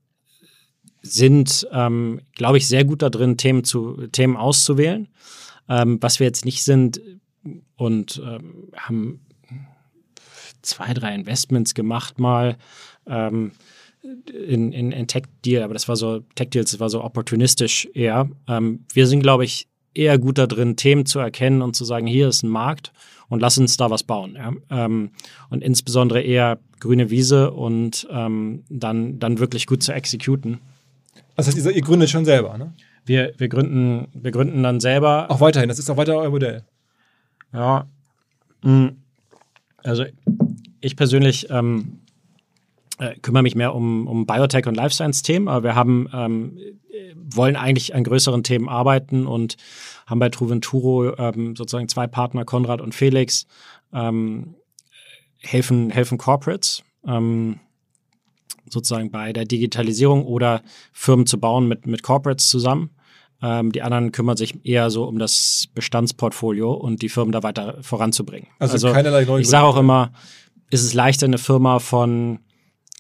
[1.03, 5.07] sind, ähm, glaube ich, sehr gut da drin, Themen, zu, Themen auszuwählen.
[5.69, 7.01] Ähm, was wir jetzt nicht sind,
[7.77, 9.21] und ähm, haben
[10.63, 12.57] zwei, drei Investments gemacht mal
[13.07, 13.53] ähm,
[14.03, 18.29] in, in, in Tech-Deal, aber das war so, Tech-Deals, das war so opportunistisch eher.
[18.47, 22.07] Ähm, wir sind, glaube ich, eher gut da drin, Themen zu erkennen und zu sagen,
[22.07, 22.93] hier ist ein Markt
[23.29, 24.37] und lass uns da was bauen.
[24.37, 24.53] Ja?
[24.71, 25.11] Ähm,
[25.51, 30.61] und insbesondere eher grüne Wiese und ähm, dann, dann wirklich gut zu exekuten.
[31.35, 32.73] Das heißt, ihr gründet schon selber, ne?
[33.05, 35.31] Wir, wir, gründen, wir gründen dann selber.
[35.31, 36.63] Auch weiterhin, das ist auch weiter euer Modell.
[37.53, 37.87] Ja.
[38.63, 39.03] Hm.
[39.83, 40.05] Also
[40.81, 42.01] ich persönlich ähm,
[42.99, 46.59] äh, kümmere mich mehr um, um Biotech und Life Science Themen, aber wir haben ähm,
[47.15, 49.57] wollen eigentlich an größeren Themen arbeiten und
[50.07, 53.47] haben bei Truventuro ähm, sozusagen zwei Partner, Konrad und Felix,
[53.93, 54.55] ähm,
[55.39, 57.61] helfen, helfen Corporates ähm,
[58.69, 62.91] sozusagen bei der Digitalisierung oder Firmen zu bauen mit, mit Corporates zusammen.
[63.41, 67.79] Ähm, die anderen kümmern sich eher so um das Bestandsportfolio und die Firmen da weiter
[67.83, 68.49] voranzubringen.
[68.59, 70.13] Also, also keinerlei neue Ich sage auch immer,
[70.71, 72.41] ist es leichter, eine Firma von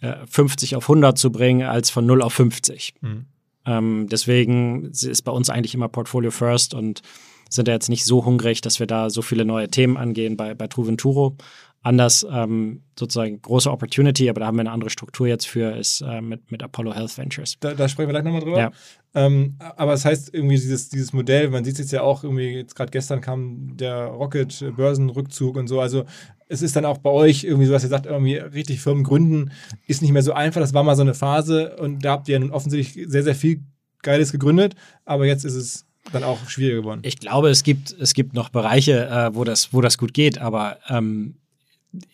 [0.00, 2.94] äh, 50 auf 100 zu bringen, als von 0 auf 50.
[3.00, 3.26] Mhm.
[3.66, 7.02] Ähm, deswegen ist bei uns eigentlich immer Portfolio First und
[7.50, 10.54] sind da jetzt nicht so hungrig, dass wir da so viele neue Themen angehen bei,
[10.54, 11.36] bei Truventuro
[11.82, 16.00] anders ähm, sozusagen große Opportunity, aber da haben wir eine andere Struktur jetzt für, ist
[16.00, 17.56] äh, mit, mit Apollo Health Ventures.
[17.60, 18.58] Da, da sprechen wir gleich nochmal drüber.
[18.58, 18.72] Ja.
[19.14, 22.50] Ähm, aber das heißt irgendwie dieses, dieses Modell, man sieht es jetzt ja auch irgendwie,
[22.50, 26.04] jetzt gerade gestern kam der Rocket-Börsenrückzug und so, also
[26.48, 29.52] es ist dann auch bei euch irgendwie so, dass ihr sagt, irgendwie richtig Firmen gründen
[29.86, 32.38] ist nicht mehr so einfach, das war mal so eine Phase und da habt ihr
[32.40, 33.62] nun offensichtlich sehr, sehr viel
[34.02, 37.00] Geiles gegründet, aber jetzt ist es dann auch schwieriger geworden.
[37.04, 40.38] Ich glaube, es gibt, es gibt noch Bereiche, äh, wo, das, wo das gut geht,
[40.38, 41.36] aber ähm,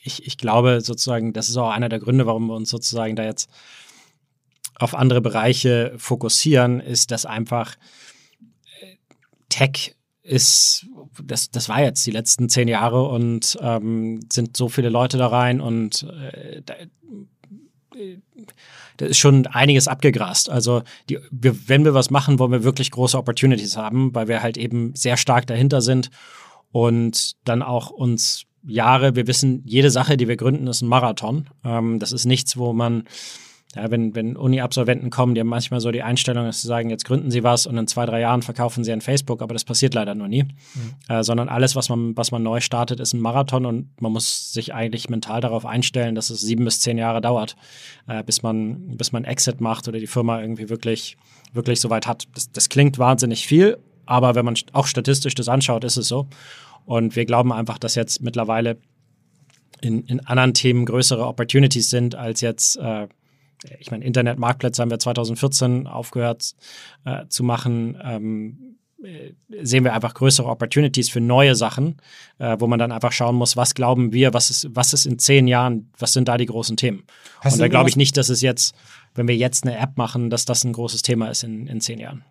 [0.03, 3.25] ich, ich glaube sozusagen, das ist auch einer der Gründe, warum wir uns sozusagen da
[3.25, 3.49] jetzt
[4.77, 7.77] auf andere Bereiche fokussieren, ist, dass einfach
[8.81, 8.97] äh,
[9.49, 10.87] Tech ist,
[11.23, 15.27] das, das war jetzt die letzten zehn Jahre und ähm, sind so viele Leute da
[15.27, 18.19] rein und äh, da, äh,
[18.97, 20.49] da ist schon einiges abgegrast.
[20.49, 24.43] Also die, wir, wenn wir was machen, wollen wir wirklich große Opportunities haben, weil wir
[24.43, 26.11] halt eben sehr stark dahinter sind
[26.73, 31.47] und dann auch uns Jahre, wir wissen, jede Sache, die wir gründen, ist ein Marathon.
[31.65, 33.05] Ähm, das ist nichts, wo man,
[33.75, 37.05] ja, wenn, wenn Uni-Absolventen kommen, die haben manchmal so die Einstellung, dass sie sagen, jetzt
[37.05, 39.95] gründen sie was und in zwei, drei Jahren verkaufen sie an Facebook, aber das passiert
[39.95, 40.45] leider nur nie.
[40.45, 40.51] Mhm.
[41.09, 44.53] Äh, sondern alles, was man, was man neu startet, ist ein Marathon und man muss
[44.53, 47.57] sich eigentlich mental darauf einstellen, dass es sieben bis zehn Jahre dauert,
[48.07, 51.17] äh, bis man, bis man Exit macht oder die Firma irgendwie wirklich,
[51.53, 52.29] wirklich so weit hat.
[52.35, 56.29] Das, das klingt wahnsinnig viel, aber wenn man auch statistisch das anschaut, ist es so.
[56.85, 58.79] Und wir glauben einfach, dass jetzt mittlerweile
[59.81, 63.09] in, in anderen Themen größere Opportunities sind als jetzt, äh,
[63.79, 66.55] ich meine, Internetmarktplätze haben wir 2014 aufgehört
[67.05, 67.99] äh, zu machen.
[68.03, 71.97] Ähm, äh, sehen wir einfach größere Opportunities für neue Sachen,
[72.39, 75.19] äh, wo man dann einfach schauen muss, was glauben wir, was ist, was ist in
[75.19, 77.05] zehn Jahren, was sind da die großen Themen?
[77.41, 78.75] Hast Und da glaube ich nicht, dass es jetzt,
[79.15, 81.99] wenn wir jetzt eine App machen, dass das ein großes Thema ist in, in zehn
[81.99, 82.25] Jahren.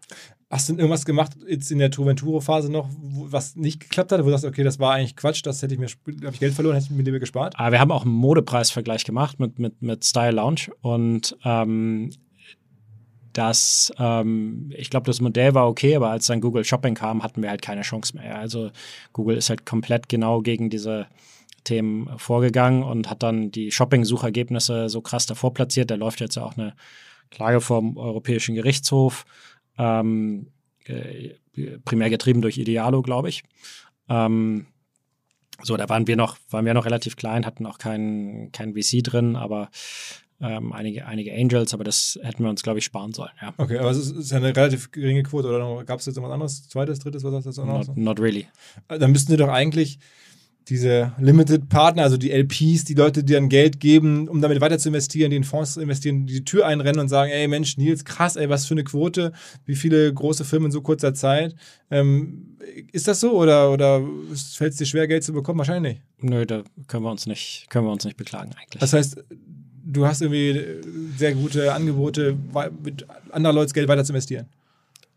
[0.53, 4.25] Hast du denn irgendwas gemacht jetzt in der Troventuro-Phase noch, was nicht geklappt hat, wo
[4.25, 6.89] du sagst, okay, das war eigentlich Quatsch, das hätte ich mir, ich Geld verloren, hätte
[6.91, 7.55] ich mir lieber gespart?
[7.55, 12.11] Aber ah, wir haben auch einen Modepreisvergleich gemacht mit, mit, mit Style Lounge und ähm,
[13.33, 17.41] das, ähm, ich glaube, das Modell war okay, aber als dann Google Shopping kam, hatten
[17.41, 18.37] wir halt keine Chance mehr.
[18.37, 18.69] Also
[19.11, 21.07] Google ist halt komplett genau gegen diese
[21.63, 25.89] Themen vorgegangen und hat dann die Shopping-Suchergebnisse so krass davor platziert.
[25.89, 26.75] Da läuft jetzt ja auch eine
[27.31, 29.25] Klage vom Europäischen Gerichtshof
[29.77, 30.47] ähm,
[30.85, 31.31] äh,
[31.85, 33.43] primär getrieben durch Idealo, glaube ich.
[34.09, 34.67] Ähm,
[35.61, 39.03] so, da waren wir noch, waren wir noch relativ klein, hatten auch keinen kein VC
[39.03, 39.69] drin, aber
[40.41, 43.31] ähm, einige, einige Angels, aber das hätten wir uns, glaube ich, sparen sollen.
[43.41, 43.53] Ja.
[43.57, 46.23] Okay, aber es ist, ist ja eine relativ geringe Quote, oder gab es jetzt noch
[46.23, 46.67] was anderes?
[46.67, 47.87] Zweites, drittes, was hast du jetzt auch noch?
[47.87, 48.47] Not, not really.
[48.89, 49.99] Äh, dann müssten Sie doch eigentlich
[50.69, 54.79] diese Limited Partner, also die LPs, die Leute, die dann Geld geben, um damit weiter
[54.79, 57.77] zu investieren, die in Fonds zu investieren, die die Tür einrennen und sagen, ey Mensch,
[57.77, 59.33] Nils, krass, ey, was für eine Quote,
[59.65, 61.55] wie viele große Firmen in so kurzer Zeit.
[61.91, 62.57] Ähm,
[62.91, 64.01] ist das so oder, oder
[64.55, 65.59] fällt es dir schwer, Geld zu bekommen?
[65.59, 66.01] Wahrscheinlich nicht.
[66.21, 68.79] Nö, da können wir uns nicht, können wir uns nicht beklagen eigentlich.
[68.79, 69.23] Das heißt,
[69.85, 70.65] du hast irgendwie
[71.17, 72.37] sehr gute Angebote,
[72.83, 74.47] mit anderer Leute Geld weiter zu investieren.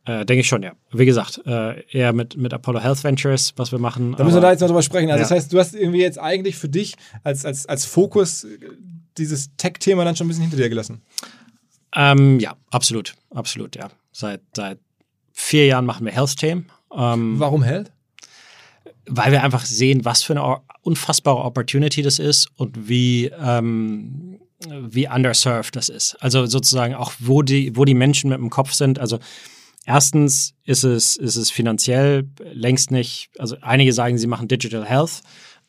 [0.07, 0.73] Äh, Denke ich schon, ja.
[0.93, 4.15] Wie gesagt, äh, eher mit, mit Apollo Health Ventures, was wir machen.
[4.17, 5.11] Da müssen wir da jetzt noch drüber sprechen.
[5.11, 5.29] Also, ja.
[5.29, 8.47] das heißt, du hast irgendwie jetzt eigentlich für dich als, als, als Fokus
[9.19, 11.03] dieses Tech-Thema dann schon ein bisschen hinter dir gelassen.
[11.95, 13.15] Ähm, ja, absolut.
[13.35, 13.91] Absolut, ja.
[14.13, 14.79] Seit, seit
[15.33, 16.71] vier Jahren machen wir Health-Themen.
[16.95, 17.91] Ähm, Warum Health?
[19.07, 24.39] Weil wir einfach sehen, was für eine unfassbare Opportunity das ist und wie, ähm,
[24.69, 26.17] wie underserved das ist.
[26.21, 29.01] Also sozusagen auch, wo die, wo die Menschen mit dem Kopf sind.
[29.01, 29.19] Also
[29.87, 35.23] Erstens ist es, ist es finanziell längst nicht, also einige sagen, sie machen Digital Health.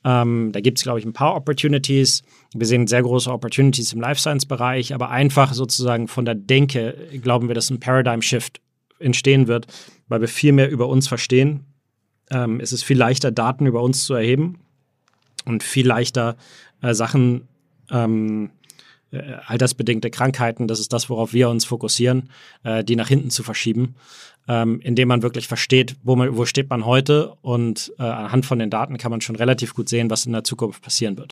[0.03, 2.23] Ähm, da gibt es, glaube ich, ein paar Opportunities.
[2.55, 7.47] Wir sehen sehr große Opportunities im Life Science-Bereich, aber einfach sozusagen von der Denke glauben
[7.47, 8.59] wir, dass ein Paradigm-Shift
[8.97, 9.67] entstehen wird,
[10.07, 11.65] weil wir viel mehr über uns verstehen.
[12.31, 14.61] Ähm, es ist viel leichter, Daten über uns zu erheben
[15.45, 16.37] und viel leichter,
[16.81, 17.47] äh, Sachen
[17.91, 18.49] ähm,
[19.11, 22.29] äh, altersbedingte Krankheiten, das ist das, worauf wir uns fokussieren,
[22.63, 23.95] äh, die nach hinten zu verschieben,
[24.47, 28.59] ähm, indem man wirklich versteht, wo, man, wo steht man heute und äh, anhand von
[28.59, 31.31] den Daten kann man schon relativ gut sehen, was in der Zukunft passieren wird.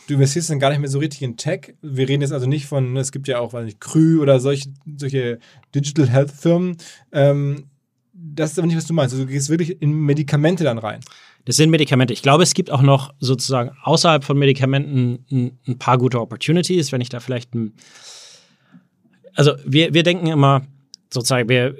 [0.11, 1.73] du investierst dann gar nicht mehr so richtig in Tech.
[1.81, 4.69] Wir reden jetzt also nicht von, es gibt ja auch, weiß nicht, Krü oder solche,
[4.97, 5.39] solche
[5.73, 6.77] Digital Health Firmen.
[7.11, 7.69] Ähm,
[8.13, 9.13] das ist aber nicht, was du meinst.
[9.13, 10.99] Also du gehst wirklich in Medikamente dann rein.
[11.45, 12.13] Das sind Medikamente.
[12.13, 16.91] Ich glaube, es gibt auch noch sozusagen außerhalb von Medikamenten ein, ein paar gute Opportunities,
[16.91, 17.73] wenn ich da vielleicht ein.
[19.33, 20.63] Also wir, wir denken immer,
[21.09, 21.73] sozusagen, wir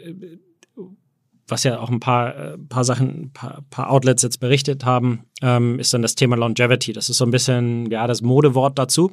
[1.51, 5.25] was ja auch ein paar, äh, paar Sachen, ein paar, paar, Outlets jetzt berichtet haben,
[5.41, 6.93] ähm, ist dann das Thema Longevity.
[6.93, 9.11] Das ist so ein bisschen, ja, das Modewort dazu.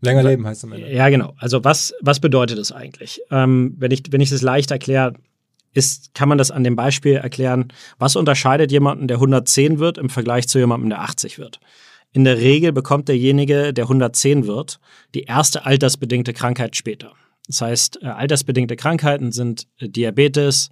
[0.00, 0.92] Länger leben heißt es am Ende.
[0.92, 1.34] Ja, genau.
[1.38, 3.22] Also was, was bedeutet das eigentlich?
[3.30, 5.14] Ähm, wenn ich, wenn ich das leicht erkläre,
[5.74, 10.10] ist, kann man das an dem Beispiel erklären, was unterscheidet jemanden, der 110 wird, im
[10.10, 11.60] Vergleich zu jemandem, der 80 wird?
[12.12, 14.80] In der Regel bekommt derjenige, der 110 wird,
[15.14, 17.12] die erste altersbedingte Krankheit später.
[17.46, 20.70] Das heißt, äh, altersbedingte Krankheiten sind äh, Diabetes,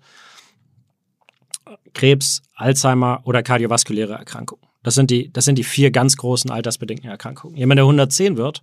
[1.95, 4.65] Krebs, Alzheimer oder kardiovaskuläre Erkrankungen.
[4.83, 7.57] Das sind die, das sind die vier ganz großen altersbedingten Erkrankungen.
[7.57, 8.63] Jemand, der 110 wird,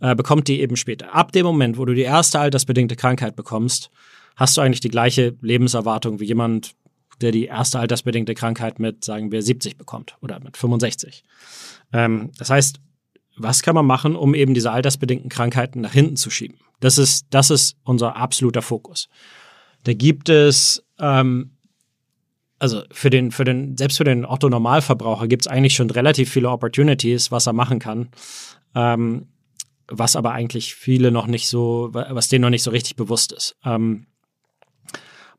[0.00, 1.14] äh, bekommt die eben später.
[1.14, 3.90] Ab dem Moment, wo du die erste altersbedingte Krankheit bekommst,
[4.36, 6.74] hast du eigentlich die gleiche Lebenserwartung wie jemand,
[7.20, 11.22] der die erste altersbedingte Krankheit mit, sagen wir, 70 bekommt oder mit 65.
[11.92, 12.80] Ähm, das heißt,
[13.36, 16.58] was kann man machen, um eben diese altersbedingten Krankheiten nach hinten zu schieben?
[16.80, 19.08] Das ist, das ist unser absoluter Fokus.
[19.84, 21.53] Da gibt es ähm,
[22.58, 26.50] also für den, für den, selbst für den Otto-Normalverbraucher gibt es eigentlich schon relativ viele
[26.50, 28.08] Opportunities, was er machen kann.
[28.74, 29.28] Ähm,
[29.88, 33.56] was aber eigentlich viele noch nicht so, was denen noch nicht so richtig bewusst ist.
[33.64, 34.06] Ähm,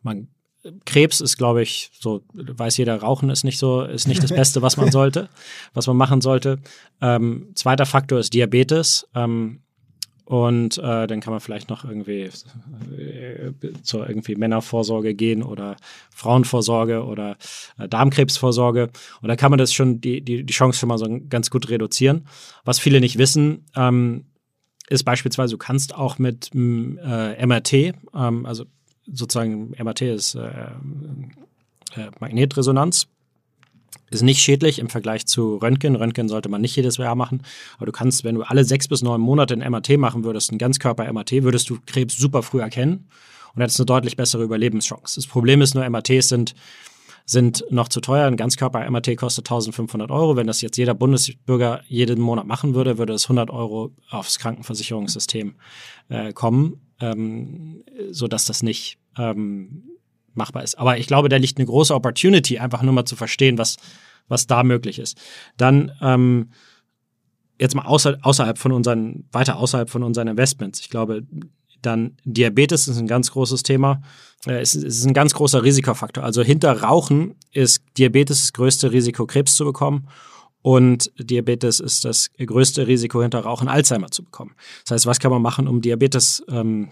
[0.04, 0.28] man,
[0.86, 4.62] Krebs ist, glaube ich, so weiß jeder, Rauchen ist nicht so, ist nicht das Beste,
[4.62, 5.30] was man sollte,
[5.74, 6.60] was man machen sollte.
[7.02, 9.08] Ähm, zweiter Faktor ist Diabetes.
[9.16, 9.62] Ähm,
[10.26, 12.30] und äh, dann kann man vielleicht noch irgendwie
[12.98, 13.52] äh,
[13.84, 15.76] zur irgendwie Männervorsorge gehen oder
[16.10, 17.38] Frauenvorsorge oder
[17.78, 18.90] äh, Darmkrebsvorsorge.
[19.22, 21.70] Und da kann man das schon, die, die, die Chance schon mal so ganz gut
[21.70, 22.28] reduzieren.
[22.64, 24.26] Was viele nicht wissen, ähm,
[24.90, 28.66] ist beispielsweise, du kannst auch mit äh, MRT, ähm, also
[29.06, 30.50] sozusagen MRT ist äh,
[31.96, 33.08] äh, Magnetresonanz,
[34.10, 35.96] ist nicht schädlich im Vergleich zu Röntgen.
[35.96, 37.44] Röntgen sollte man nicht jedes Jahr machen.
[37.78, 40.58] Aber du kannst, wenn du alle sechs bis neun Monate ein MRT machen würdest, ein
[40.58, 43.08] Ganzkörper-MRT, würdest du Krebs super früh erkennen.
[43.54, 45.16] und hättest eine deutlich bessere Überlebenschance.
[45.16, 46.56] Das Problem ist nur, MATs sind
[47.26, 48.28] sind noch zu teuer.
[48.28, 50.36] Ein Ganzkörper-MRT kostet 1500 Euro.
[50.36, 55.56] Wenn das jetzt jeder Bundesbürger jeden Monat machen würde, würde es 100 Euro aufs Krankenversicherungssystem
[56.10, 59.84] äh, kommen, ähm, sodass das nicht ähm,
[60.38, 60.78] machbar ist.
[60.78, 63.78] Aber ich glaube, da liegt eine große Opportunity, einfach nur mal zu verstehen, was,
[64.28, 65.18] was da möglich ist.
[65.58, 66.50] Dann ähm,
[67.60, 70.80] jetzt mal außer, außerhalb von unseren, weiter außerhalb von unseren Investments.
[70.80, 71.24] Ich glaube,
[71.82, 74.02] dann Diabetes ist ein ganz großes Thema.
[74.46, 76.24] Äh, es ist ein ganz großer Risikofaktor.
[76.24, 80.08] Also hinter Rauchen ist Diabetes das größte Risiko, Krebs zu bekommen.
[80.62, 84.56] Und Diabetes ist das größte Risiko hinter Rauchen, Alzheimer zu bekommen.
[84.84, 86.90] Das heißt, was kann man machen, um Diabetes ähm,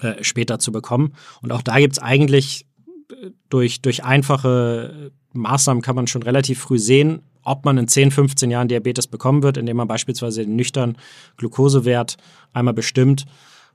[0.00, 1.14] äh, später zu bekommen?
[1.42, 2.66] Und auch da gibt es eigentlich
[3.10, 8.10] äh, durch, durch einfache Maßnahmen kann man schon relativ früh sehen, ob man in 10,
[8.10, 10.96] 15 Jahren Diabetes bekommen wird, indem man beispielsweise den nüchtern
[11.36, 12.16] Glukosewert
[12.52, 13.26] einmal bestimmt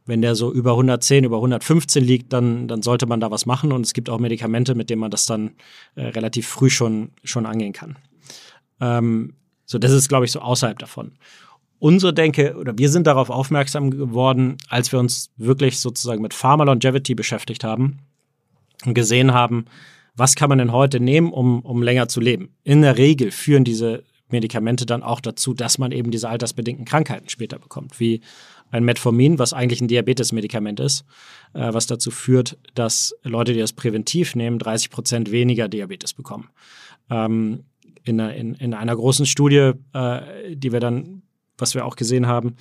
[0.06, 3.72] wenn der so über 110, über 115 liegt, dann, dann sollte man da was machen.
[3.72, 5.56] Und es gibt auch Medikamente, mit denen man das dann
[5.96, 7.98] äh, relativ früh schon, schon angehen kann.
[8.80, 9.34] Ähm,
[9.66, 11.14] so, das ist, glaube ich, so außerhalb davon.
[11.86, 16.64] Unsere Denke, oder wir sind darauf aufmerksam geworden, als wir uns wirklich sozusagen mit Pharma
[16.64, 18.00] Longevity beschäftigt haben
[18.88, 19.66] und gesehen haben,
[20.16, 22.56] was kann man denn heute nehmen, um, um länger zu leben?
[22.64, 27.30] In der Regel führen diese Medikamente dann auch dazu, dass man eben diese altersbedingten Krankheiten
[27.30, 28.22] später bekommt, wie
[28.72, 31.06] ein Metformin, was eigentlich ein Diabetesmedikament ist,
[31.54, 36.50] äh, was dazu führt, dass Leute, die das präventiv nehmen, 30 Prozent weniger Diabetes bekommen.
[37.12, 37.66] Ähm,
[38.06, 41.22] in, in, in, einer großen Studie, äh, die wir dann,
[41.58, 42.56] was wir auch gesehen haben,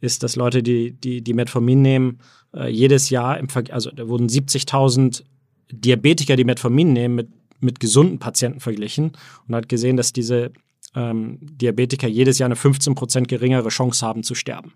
[0.00, 2.20] ist, dass Leute, die, die, die Metformin nehmen,
[2.54, 5.22] äh, jedes Jahr, im Ver also da wurden 70.000
[5.70, 7.28] Diabetiker, die Metformin nehmen, mit,
[7.60, 9.12] mit gesunden Patienten verglichen
[9.48, 10.52] und hat gesehen, dass diese
[10.94, 14.74] ähm, Diabetiker jedes Jahr eine 15 Prozent geringere Chance haben zu sterben.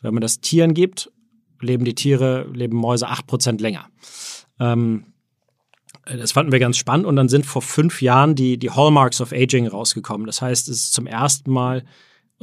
[0.00, 1.10] Wenn man das Tieren gibt,
[1.60, 3.88] leben die Tiere, leben Mäuse acht Prozent länger.
[4.58, 5.04] Ähm,
[6.06, 9.32] das fanden wir ganz spannend und dann sind vor fünf Jahren die, die Hallmarks of
[9.32, 10.26] Aging rausgekommen.
[10.26, 11.84] Das heißt, es ist zum ersten Mal,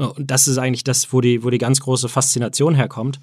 [0.06, 3.20] und das ist eigentlich das, wo die, wo die ganz große Faszination herkommt.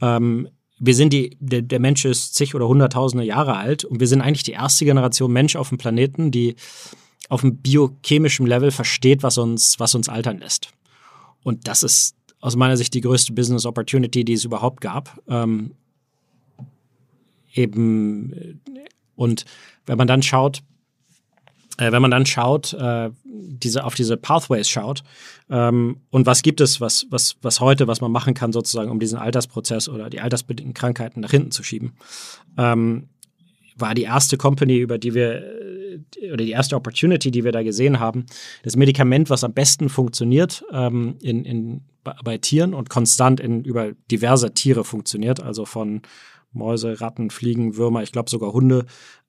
[0.00, 0.48] Ähm,
[0.78, 4.20] wir sind die, der, der Mensch ist zig oder hunderttausende Jahre alt und wir sind
[4.20, 6.56] eigentlich die erste Generation Mensch auf dem Planeten, die
[7.28, 10.70] auf einem biochemischen Level versteht, was uns, was uns altern lässt.
[11.42, 15.20] Und das ist aus meiner Sicht die größte Business Opportunity, die es überhaupt gab.
[15.28, 15.72] Ähm,
[17.54, 18.60] eben
[19.16, 19.44] und
[19.86, 20.62] wenn man dann schaut,
[21.78, 25.02] äh, wenn man dann schaut, äh, diese, auf diese Pathways schaut
[25.50, 29.00] ähm, und was gibt es, was, was, was heute, was man machen kann, sozusagen, um
[29.00, 31.94] diesen Altersprozess oder die altersbedingten Krankheiten nach hinten zu schieben,
[32.56, 33.08] ähm,
[33.76, 37.62] war die erste Company, über die wir, äh, oder die erste Opportunity, die wir da
[37.62, 38.26] gesehen haben,
[38.62, 43.92] das Medikament, was am besten funktioniert ähm, in, in, bei Tieren und konstant in, über
[44.10, 46.02] diverse Tiere funktioniert, also von
[46.52, 48.86] Mäuse, Ratten, Fliegen, Würmer, ich glaube sogar Hunde,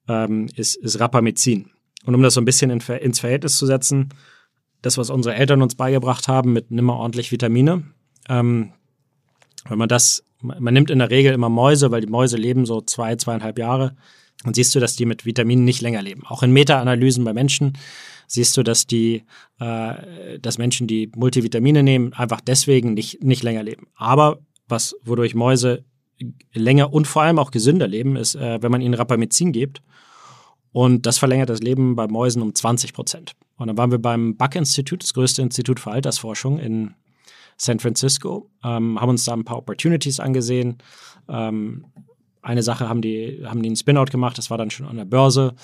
[0.08, 1.70] ähm, ist, ist Rapamycin.
[2.06, 4.08] Und um das so ein bisschen in, ins Verhältnis zu setzen,
[4.80, 7.82] das, was unsere Eltern uns beigebracht haben, mit nimmer ordentlich Vitamine,
[8.28, 8.72] ähm,
[9.68, 12.80] wenn man das, man nimmt in der Regel immer Mäuse, weil die Mäuse leben so
[12.80, 13.96] zwei, zweieinhalb Jahre,
[14.44, 16.22] und siehst du, dass die mit Vitaminen nicht länger leben.
[16.26, 17.72] Auch in Meta-Analysen bei Menschen
[18.28, 19.24] siehst du, dass die,
[19.58, 23.88] äh, dass Menschen, die Multivitamine nehmen, einfach deswegen nicht, nicht länger leben.
[23.96, 24.38] Aber
[24.68, 25.84] was, wodurch Mäuse
[26.52, 29.82] länger und vor allem auch gesünder leben, ist, äh, wenn man ihnen Rapamycin gibt.
[30.76, 33.32] Und das verlängert das Leben bei Mäusen um 20 Prozent.
[33.56, 36.94] Und dann waren wir beim Buck-Institut, das größte Institut für Altersforschung in
[37.56, 40.76] San Francisco, ähm, haben uns da ein paar Opportunities angesehen,
[41.30, 41.86] ähm,
[42.42, 45.06] eine Sache haben die, haben die einen Spin-out gemacht, das war dann schon an der
[45.06, 45.54] Börse.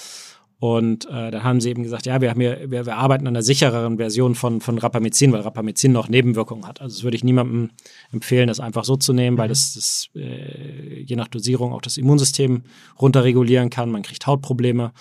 [0.62, 3.34] Und äh, dann haben sie eben gesagt, ja, wir, haben hier, wir, wir arbeiten an
[3.34, 6.80] einer sichereren Version von, von Rapamycin, weil Rapamycin noch Nebenwirkungen hat.
[6.80, 7.70] Also das würde ich niemandem
[8.12, 9.50] empfehlen, das einfach so zu nehmen, weil mhm.
[9.50, 12.62] das, das äh, je nach Dosierung auch das Immunsystem
[13.00, 13.90] runterregulieren kann.
[13.90, 14.92] Man kriegt Hautprobleme.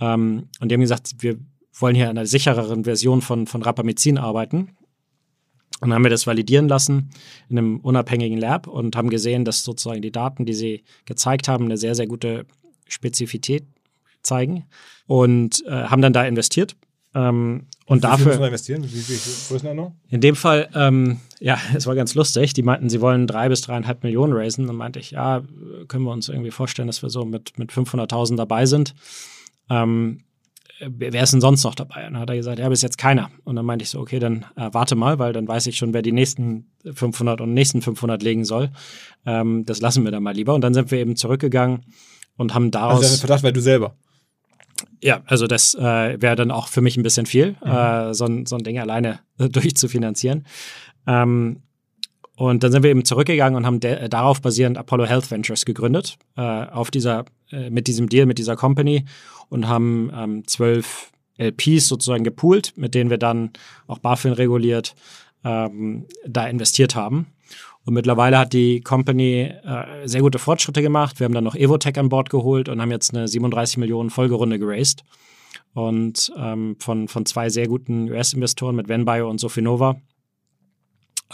[0.00, 1.36] Ähm, und die haben gesagt, wir
[1.78, 4.70] wollen hier an einer sichereren Version von, von Rapamycin arbeiten.
[5.80, 7.10] Und dann haben wir das validieren lassen
[7.48, 11.66] in einem unabhängigen Lab und haben gesehen, dass sozusagen die Daten, die sie gezeigt haben,
[11.66, 12.46] eine sehr, sehr gute
[12.88, 13.64] Spezifität
[14.24, 14.66] zeigen
[15.06, 16.76] und äh, haben dann da investiert.
[17.14, 18.34] Ähm, und, und dafür.
[18.34, 18.82] Man investieren?
[18.82, 19.94] Wie viel Größenordnung?
[20.08, 22.54] In dem Fall, ähm, ja, es war ganz lustig.
[22.54, 24.66] Die meinten, sie wollen drei bis dreieinhalb Millionen raisen.
[24.66, 25.42] Dann meinte ich, ja,
[25.88, 28.94] können wir uns irgendwie vorstellen, dass wir so mit, mit 500.000 dabei sind.
[29.70, 30.24] Ähm,
[30.80, 32.06] wer ist denn sonst noch dabei?
[32.06, 33.30] Und dann hat er gesagt, ja, bis jetzt keiner.
[33.44, 35.94] Und dann meinte ich so, okay, dann äh, warte mal, weil dann weiß ich schon,
[35.94, 38.70] wer die nächsten 500 und nächsten 500 legen soll.
[39.24, 40.54] Ähm, das lassen wir dann mal lieber.
[40.54, 41.84] Und dann sind wir eben zurückgegangen
[42.36, 43.04] und haben daraus.
[43.04, 43.96] Also Verdacht, weil du selber.
[45.04, 47.70] Ja, also das äh, wäre dann auch für mich ein bisschen viel, mhm.
[47.70, 50.46] äh, so, so, ein Ding alleine durchzufinanzieren.
[51.06, 51.60] Ähm,
[52.36, 56.16] und dann sind wir eben zurückgegangen und haben äh, darauf basierend Apollo Health Ventures gegründet,
[56.38, 59.04] äh, auf dieser, äh, mit diesem Deal, mit dieser Company
[59.50, 63.50] und haben ähm, zwölf LPs sozusagen gepoolt, mit denen wir dann
[63.86, 64.94] auch BaFin reguliert
[65.44, 67.26] ähm, da investiert haben.
[67.86, 71.20] Und mittlerweile hat die Company äh, sehr gute Fortschritte gemacht.
[71.20, 74.58] Wir haben dann noch Evotech an Bord geholt und haben jetzt eine 37 Millionen Folgerunde
[74.58, 75.04] geraced.
[75.74, 79.96] Und ähm, von, von zwei sehr guten US-Investoren mit Venbio und Sofinova.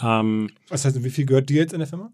[0.01, 2.11] Ähm, Was heißt, wie viel gehört dir jetzt in der Firma?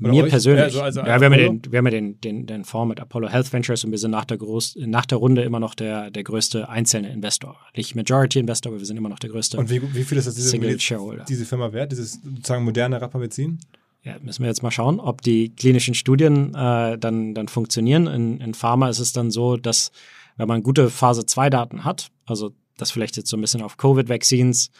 [0.00, 0.30] Oder mir euch?
[0.30, 0.64] persönlich.
[0.64, 3.00] Also, also ja, wir haben ja, den, wir haben ja den, den, den Fonds mit
[3.00, 6.10] Apollo Health Ventures und wir sind nach der, Groß, nach der Runde immer noch der,
[6.10, 7.56] der größte einzelne Investor.
[7.76, 9.58] Nicht Majority Investor, aber wir sind immer noch der größte.
[9.58, 11.24] Und wie, wie viel ist das diese, Single Shareholder.
[11.28, 13.58] diese Firma wert, dieses sozusagen moderne Rapamycin?
[14.04, 18.08] Ja, müssen wir jetzt mal schauen, ob die klinischen Studien äh, dann, dann funktionieren.
[18.08, 19.92] In, in Pharma ist es dann so, dass
[20.36, 23.76] wenn man gute Phase 2 Daten hat, also das vielleicht jetzt so ein bisschen auf
[23.76, 24.70] Covid-Vaccines,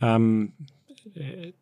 [0.00, 0.52] ähm,
[1.14, 1.52] äh,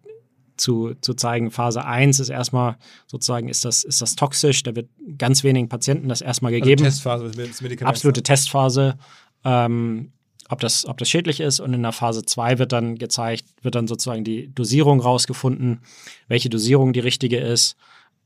[0.57, 2.77] zu, zu zeigen, Phase 1 ist erstmal
[3.07, 4.89] sozusagen, ist das, ist das toxisch, da wird
[5.19, 6.85] ganz wenigen Patienten das erstmal also gegeben.
[6.85, 8.99] Also Testphase, das Medikament Absolute Testphase,
[9.45, 10.13] ähm,
[10.49, 11.61] ob, das, ob das schädlich ist.
[11.61, 15.81] Und in der Phase 2 wird dann gezeigt, wird dann sozusagen die Dosierung rausgefunden,
[16.29, 17.77] welche Dosierung die richtige ist.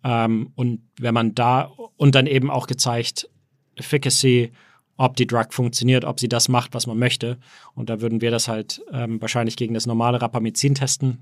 [0.05, 3.29] Ähm, und wenn man da, und dann eben auch gezeigt,
[3.76, 4.53] Efficacy,
[4.97, 7.39] ob die Drug funktioniert, ob sie das macht, was man möchte.
[7.74, 11.20] Und da würden wir das halt ähm, wahrscheinlich gegen das normale Rapamycin testen.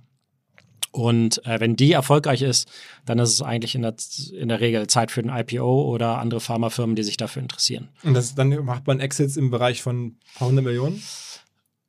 [0.96, 2.70] Und äh, wenn die erfolgreich ist,
[3.04, 3.96] dann ist es eigentlich in der,
[4.32, 7.90] in der Regel Zeit für ein IPO oder andere Pharmafirmen, die sich dafür interessieren.
[8.02, 11.02] Und das, dann macht man Exits im Bereich von ein paar hundert Millionen?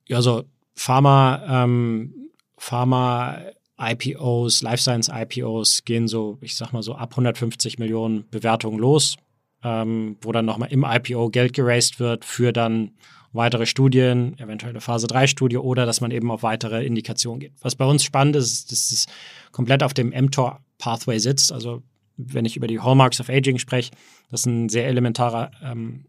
[0.08, 0.44] Ja, so
[0.76, 3.40] Pharma, ähm, Pharma
[3.80, 9.16] IPOs, Life Science IPOs gehen so, ich sag mal so ab 150 Millionen Bewertungen los,
[9.64, 12.92] ähm, wo dann nochmal im IPO Geld geraced wird für dann
[13.34, 17.54] weitere Studien, eventuell eine Phase 3 Studie oder dass man eben auf weitere Indikationen geht.
[17.62, 19.06] Was bei uns spannend ist, dass es
[19.52, 21.52] komplett auf dem mTOR Pathway sitzt.
[21.52, 21.84] Also
[22.18, 23.92] wenn ich über die Hallmarks of Aging spreche,
[24.30, 26.06] das ist ein sehr elementarer ähm,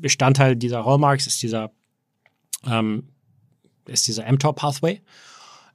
[0.00, 1.72] Bestandteil dieser Hallmarks, ist dieser,
[2.66, 3.08] ähm,
[3.86, 5.00] ist dieser mTOR Pathway.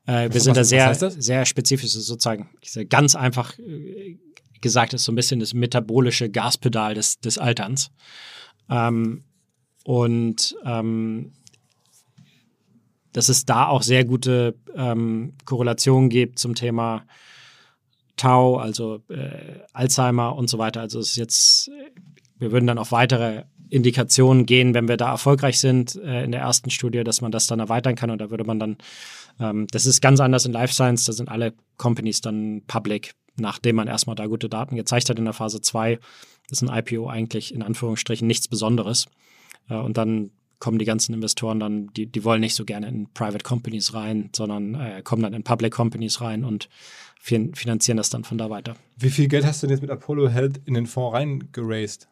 [0.05, 2.49] Äh, wir sind was, da sehr, sehr spezifisch sozusagen,
[2.89, 4.17] ganz einfach äh,
[4.61, 7.91] gesagt, ist so ein bisschen das metabolische Gaspedal des, des Alterns.
[8.69, 9.23] Ähm,
[9.83, 11.33] und ähm,
[13.11, 17.05] dass es da auch sehr gute ähm, Korrelationen gibt zum Thema
[18.17, 20.81] Tau, also äh, Alzheimer und so weiter.
[20.81, 21.71] Also es ist jetzt,
[22.37, 26.41] wir würden dann auf weitere Indikationen gehen, wenn wir da erfolgreich sind äh, in der
[26.41, 28.77] ersten Studie, dass man das dann erweitern kann und da würde man dann,
[29.39, 33.77] ähm, das ist ganz anders in Life Science, da sind alle Companies dann public, nachdem
[33.77, 35.99] man erstmal da gute Daten gezeigt hat in der Phase 2,
[36.51, 39.07] ist ein IPO eigentlich in Anführungsstrichen nichts Besonderes.
[39.69, 43.07] Äh, und dann kommen die ganzen Investoren dann, die, die wollen nicht so gerne in
[43.13, 46.69] Private Companies rein, sondern äh, kommen dann in Public Companies rein und
[47.19, 48.75] fin finanzieren das dann von da weiter.
[48.97, 52.07] Wie viel Geld hast du denn jetzt mit Apollo Health in den Fonds reingeraced?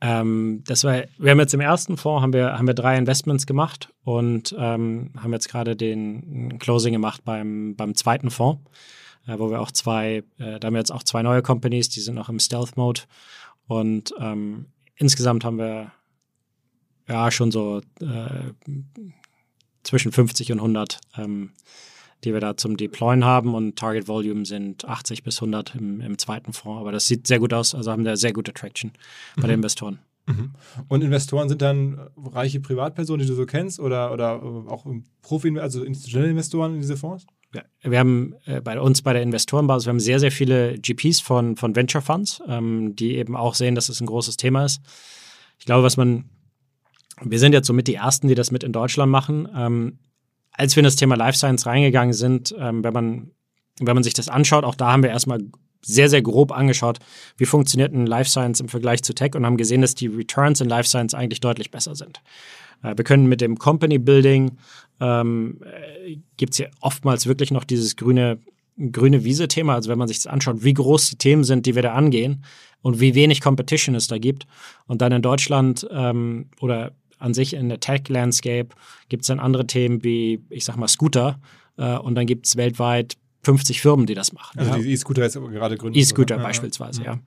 [0.00, 3.46] Ähm, das war, wir haben jetzt im ersten Fonds haben wir, haben wir drei Investments
[3.46, 8.62] gemacht und ähm, haben jetzt gerade den Closing gemacht beim, beim zweiten Fonds,
[9.26, 12.00] äh, wo wir auch zwei, äh, da haben wir jetzt auch zwei neue Companies, die
[12.00, 13.02] sind noch im Stealth Mode
[13.66, 14.66] und ähm,
[15.00, 15.92] insgesamt haben wir
[17.08, 18.52] ja schon so äh,
[19.82, 21.50] zwischen 50 und 100, ähm,
[22.22, 26.18] die wir da zum Deployen haben und Target Volume sind 80 bis 100 im, im
[26.18, 26.80] zweiten Fonds.
[26.80, 28.92] Aber das sieht sehr gut aus, also haben wir sehr gute Traction
[29.36, 29.46] bei mhm.
[29.46, 29.98] den Investoren.
[30.26, 30.50] Mhm.
[30.88, 34.86] Und Investoren sind dann reiche Privatpersonen, die du so kennst oder, oder auch
[35.22, 37.26] Profi, also institutionelle Investoren in diese Fonds?
[37.82, 41.56] Wir haben äh, bei uns bei der Investorenbasis, wir haben sehr, sehr viele GPs von,
[41.56, 44.80] von Venture Funds, ähm, die eben auch sehen, dass es ein großes Thema ist.
[45.58, 46.30] Ich glaube, was man,
[47.22, 49.48] wir sind jetzt somit die Ersten, die das mit in Deutschland machen.
[49.54, 49.98] Ähm,
[50.52, 53.30] als wir in das Thema Life Science reingegangen sind, ähm, wenn, man,
[53.80, 55.40] wenn man sich das anschaut, auch da haben wir erstmal
[55.82, 56.98] sehr, sehr grob angeschaut,
[57.36, 60.60] wie funktioniert ein Life Science im Vergleich zu Tech und haben gesehen, dass die Returns
[60.60, 62.20] in Life Science eigentlich deutlich besser sind.
[62.82, 64.52] Äh, wir können mit dem Company Building
[65.00, 68.38] ähm, äh, gibt es hier oftmals wirklich noch dieses grüne,
[68.92, 69.74] grüne Wiese-Thema.
[69.74, 72.44] Also wenn man sich das anschaut, wie groß die Themen sind, die wir da angehen
[72.82, 74.46] und wie wenig Competition es da gibt.
[74.86, 78.68] Und dann in Deutschland ähm, oder an sich in der Tech-Landscape
[79.08, 81.38] gibt es dann andere Themen wie, ich sag mal, Scooter.
[81.76, 84.58] Äh, und dann gibt es weltweit 50 Firmen, die das machen.
[84.58, 84.78] Also ja.
[84.78, 85.98] die E-Scooter jetzt gerade gründen.
[85.98, 87.18] E-Scooter beispielsweise, ja.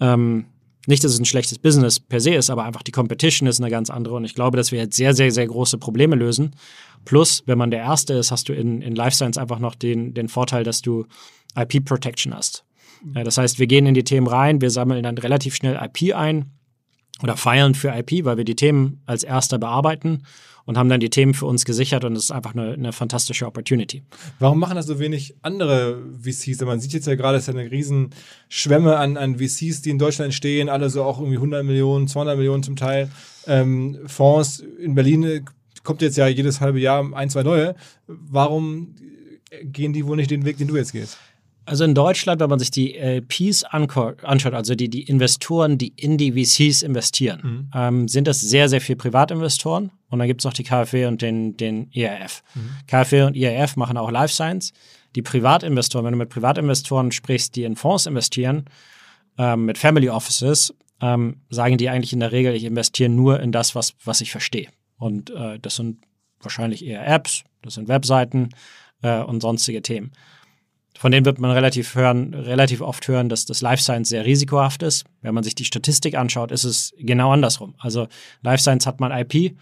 [0.00, 0.14] ja.
[0.14, 0.46] Ähm,
[0.86, 3.70] nicht, dass es ein schlechtes Business per se ist, aber einfach die Competition ist eine
[3.70, 4.14] ganz andere.
[4.14, 6.56] Und ich glaube, dass wir jetzt sehr, sehr, sehr große Probleme lösen.
[7.04, 10.14] Plus, wenn man der Erste ist, hast du in, in Life Science einfach noch den,
[10.14, 11.06] den Vorteil, dass du
[11.56, 12.64] IP-Protection hast.
[13.04, 13.24] Mhm.
[13.24, 16.50] Das heißt, wir gehen in die Themen rein, wir sammeln dann relativ schnell IP ein
[17.22, 20.24] oder feilen für IP, weil wir die Themen als erster bearbeiten
[20.64, 23.46] und haben dann die Themen für uns gesichert und es ist einfach eine, eine fantastische
[23.46, 24.02] Opportunity.
[24.38, 26.60] Warum machen das so wenig andere VCs?
[26.62, 28.10] Man sieht jetzt ja gerade, es ist eine riesen
[28.48, 32.36] Schwemme an, an VCs, die in Deutschland entstehen, alle so auch irgendwie 100 Millionen, 200
[32.36, 33.10] Millionen zum Teil.
[33.46, 35.42] Ähm, Fonds in Berlin äh,
[35.82, 37.74] kommt jetzt ja jedes halbe Jahr ein, zwei neue.
[38.06, 38.94] Warum
[39.62, 41.18] gehen die wohl nicht den Weg, den du jetzt gehst?
[41.64, 46.18] Also in Deutschland, wenn man sich die LPs anschaut, also die, die Investoren, die in
[46.18, 47.70] die VCs investieren, mhm.
[47.74, 49.90] ähm, sind das sehr, sehr viel Privatinvestoren.
[50.10, 52.42] Und dann gibt es noch die KfW und den, den IRF.
[52.54, 52.70] Mhm.
[52.86, 54.72] KfW und IRF machen auch Life Science.
[55.14, 58.64] Die Privatinvestoren, wenn du mit Privatinvestoren sprichst, die in Fonds investieren,
[59.38, 63.52] ähm, mit Family Offices, ähm, sagen die eigentlich in der Regel, ich investiere nur in
[63.52, 64.68] das, was, was ich verstehe.
[64.96, 65.98] Und äh, das sind
[66.40, 68.50] wahrscheinlich eher Apps, das sind Webseiten
[69.02, 70.12] äh, und sonstige Themen.
[70.98, 74.82] Von denen wird man relativ, hören, relativ oft hören, dass das Life Science sehr risikohaft
[74.82, 75.04] ist.
[75.20, 77.74] Wenn man sich die Statistik anschaut, ist es genau andersrum.
[77.78, 78.08] Also
[78.42, 79.56] Life Science hat man IP.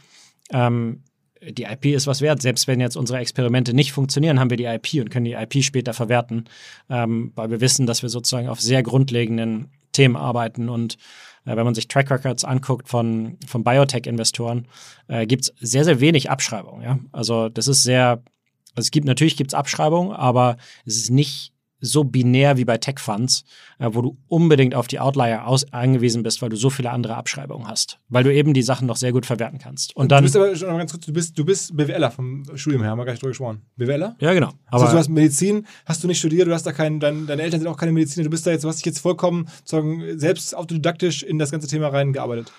[0.52, 1.02] Ähm,
[1.42, 2.42] die IP ist was wert.
[2.42, 5.62] Selbst wenn jetzt unsere Experimente nicht funktionieren, haben wir die IP und können die IP
[5.64, 6.44] später verwerten,
[6.90, 10.98] ähm, weil wir wissen, dass wir sozusagen auf sehr grundlegenden Themen arbeiten und
[11.46, 14.66] äh, wenn man sich Track Records anguckt von, von Biotech-Investoren,
[15.08, 16.82] äh, gibt es sehr, sehr wenig Abschreibung.
[16.82, 16.98] Ja?
[17.12, 18.22] Also das ist sehr,
[18.74, 23.44] also es gibt natürlich gibt's Abschreibung, aber es ist nicht so binär wie bei Tech-Funds,
[23.78, 27.16] äh, wo du unbedingt auf die Outlier aus angewiesen bist, weil du so viele andere
[27.16, 29.96] Abschreibungen hast, weil du eben die Sachen noch sehr gut verwerten kannst.
[29.96, 32.44] Und dann, du bist aber schon mal ganz kurz, du bist, du bist BWLer vom
[32.54, 33.62] Studium her, haben wir gar nicht drüber gesprochen.
[33.76, 34.16] BWLer?
[34.20, 34.52] Ja, genau.
[34.66, 37.42] Aber also du hast Medizin, hast du nicht studiert, du hast da keinen, dein, deine
[37.42, 40.18] Eltern sind auch keine Mediziner, du bist da jetzt, du hast dich jetzt vollkommen sagen,
[40.18, 42.52] selbst autodidaktisch in das ganze Thema reingearbeitet.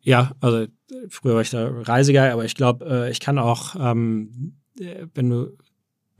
[0.00, 0.66] Ja, also
[1.08, 5.30] früher war ich da Reisiger, aber ich glaube, äh, ich kann auch, ähm, äh, wenn
[5.30, 5.56] du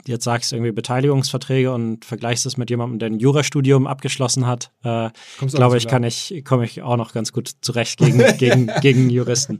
[0.07, 5.09] jetzt sagst irgendwie Beteiligungsverträge und vergleichst es mit jemandem, der ein Jurastudium abgeschlossen hat, äh,
[5.47, 9.59] glaube ich, kann ich, komme ich auch noch ganz gut zurecht gegen, gegen, gegen Juristen.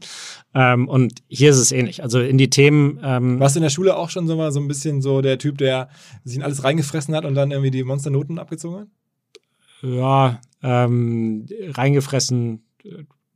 [0.53, 2.03] Ähm, und hier ist es ähnlich.
[2.03, 2.99] Also in die Themen.
[3.03, 5.37] Ähm, Warst du in der Schule auch schon so mal so ein bisschen so der
[5.39, 5.89] Typ, der
[6.23, 8.87] sich in alles reingefressen hat und dann irgendwie die Monsternoten abgezogen hat?
[9.81, 12.63] Ja, ähm, reingefressen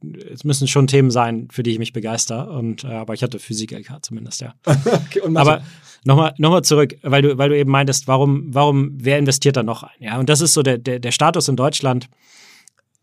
[0.02, 2.50] es müssen schon Themen sein, für die ich mich begeister.
[2.52, 4.54] Und, äh, aber ich hatte Physik-LK zumindest, ja.
[4.66, 5.64] okay, aber
[6.06, 9.64] nochmal noch mal zurück, weil du, weil du eben meintest, warum, warum, wer investiert da
[9.64, 9.90] noch ein?
[10.00, 12.10] Ja, und das ist so der, der, der Status in Deutschland.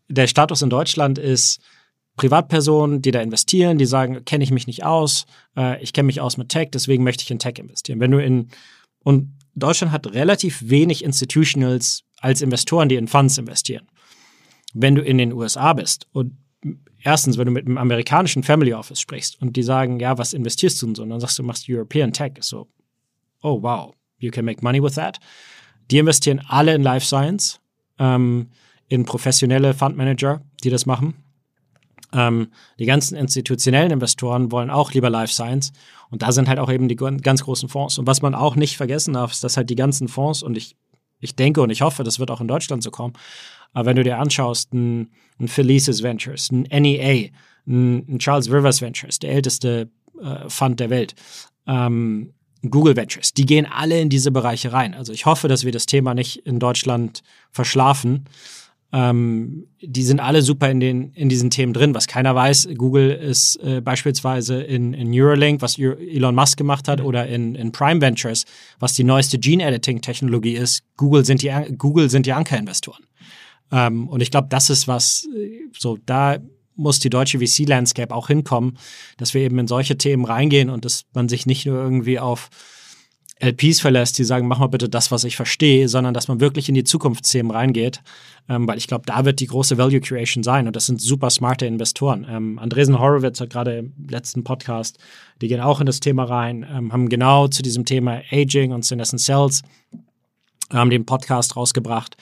[0.09, 1.59] Der Status in Deutschland ist
[2.15, 5.25] Privatpersonen, die da investieren, die sagen, kenne ich mich nicht aus,
[5.55, 7.99] äh, ich kenne mich aus mit Tech, deswegen möchte ich in Tech investieren.
[7.99, 8.49] Wenn du in,
[9.03, 13.87] und Deutschland hat relativ wenig Institutionals als Investoren, die in Funds investieren.
[14.73, 16.37] Wenn du in den USA bist und
[17.01, 20.81] erstens, wenn du mit einem amerikanischen Family Office sprichst und die sagen, ja, was investierst
[20.81, 22.67] du und so, und dann sagst du, du machst European Tech, ist so,
[23.41, 25.19] oh wow, you can make money with that.
[25.91, 27.59] Die investieren alle in Life Science,
[27.99, 28.49] ähm,
[28.89, 31.15] in professionelle Fundmanager, die das machen.
[32.13, 32.49] Ähm,
[32.79, 35.73] die ganzen institutionellen Investoren wollen auch lieber Life Science.
[36.09, 37.97] Und da sind halt auch eben die ganz großen Fonds.
[37.97, 40.75] Und was man auch nicht vergessen darf, ist, dass halt die ganzen Fonds, und ich,
[41.19, 43.13] ich denke und ich hoffe, das wird auch in Deutschland so kommen,
[43.73, 47.29] aber wenn du dir anschaust, ein, ein Felices Ventures, ein NEA,
[47.67, 49.89] ein, ein, Charles Rivers Ventures, der älteste
[50.21, 51.15] äh, Fund der Welt,
[51.67, 52.33] ähm,
[52.69, 54.93] Google Ventures, die gehen alle in diese Bereiche rein.
[54.93, 58.25] Also ich hoffe, dass wir das Thema nicht in Deutschland verschlafen.
[58.93, 61.93] Ähm, die sind alle super in, den, in diesen Themen drin.
[61.93, 66.99] Was keiner weiß, Google ist äh, beispielsweise in, in Neuralink, was Elon Musk gemacht hat,
[66.99, 67.05] mhm.
[67.05, 68.45] oder in, in Prime Ventures,
[68.79, 70.83] was die neueste Gene-Editing-Technologie ist.
[70.95, 73.03] Google sind die, Google sind die Ankerinvestoren.
[73.71, 75.27] Ähm, und ich glaube, das ist was,
[75.77, 76.37] so da
[76.77, 78.77] muss die deutsche VC-Landscape auch hinkommen,
[79.17, 82.49] dass wir eben in solche Themen reingehen und dass man sich nicht nur irgendwie auf
[83.39, 86.69] LPs verlässt, die sagen, mach mal bitte das, was ich verstehe, sondern dass man wirklich
[86.69, 88.01] in die Zukunftsthemen reingeht,
[88.49, 91.29] ähm, weil ich glaube, da wird die große Value Creation sein und das sind super
[91.29, 92.25] smarte Investoren.
[92.29, 94.97] Ähm, Andresen Horowitz hat gerade im letzten Podcast,
[95.41, 98.85] die gehen auch in das Thema rein, ähm, haben genau zu diesem Thema Aging und
[98.85, 99.61] Senescent Cells
[100.73, 102.17] haben den Podcast rausgebracht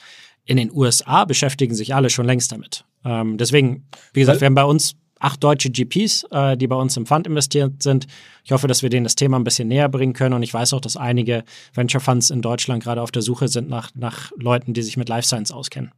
[0.46, 2.84] in den USA beschäftigen sich alle schon längst damit.
[3.04, 6.96] Ähm, deswegen, wie gesagt, wir haben bei uns acht deutsche GPs, äh, die bei uns
[6.96, 8.06] im Fund investiert sind.
[8.44, 10.34] Ich hoffe, dass wir denen das Thema ein bisschen näher bringen können.
[10.34, 11.44] Und ich weiß auch, dass einige
[11.74, 15.08] Venture Funds in Deutschland gerade auf der Suche sind nach, nach Leuten, die sich mit
[15.08, 15.92] Life Science auskennen.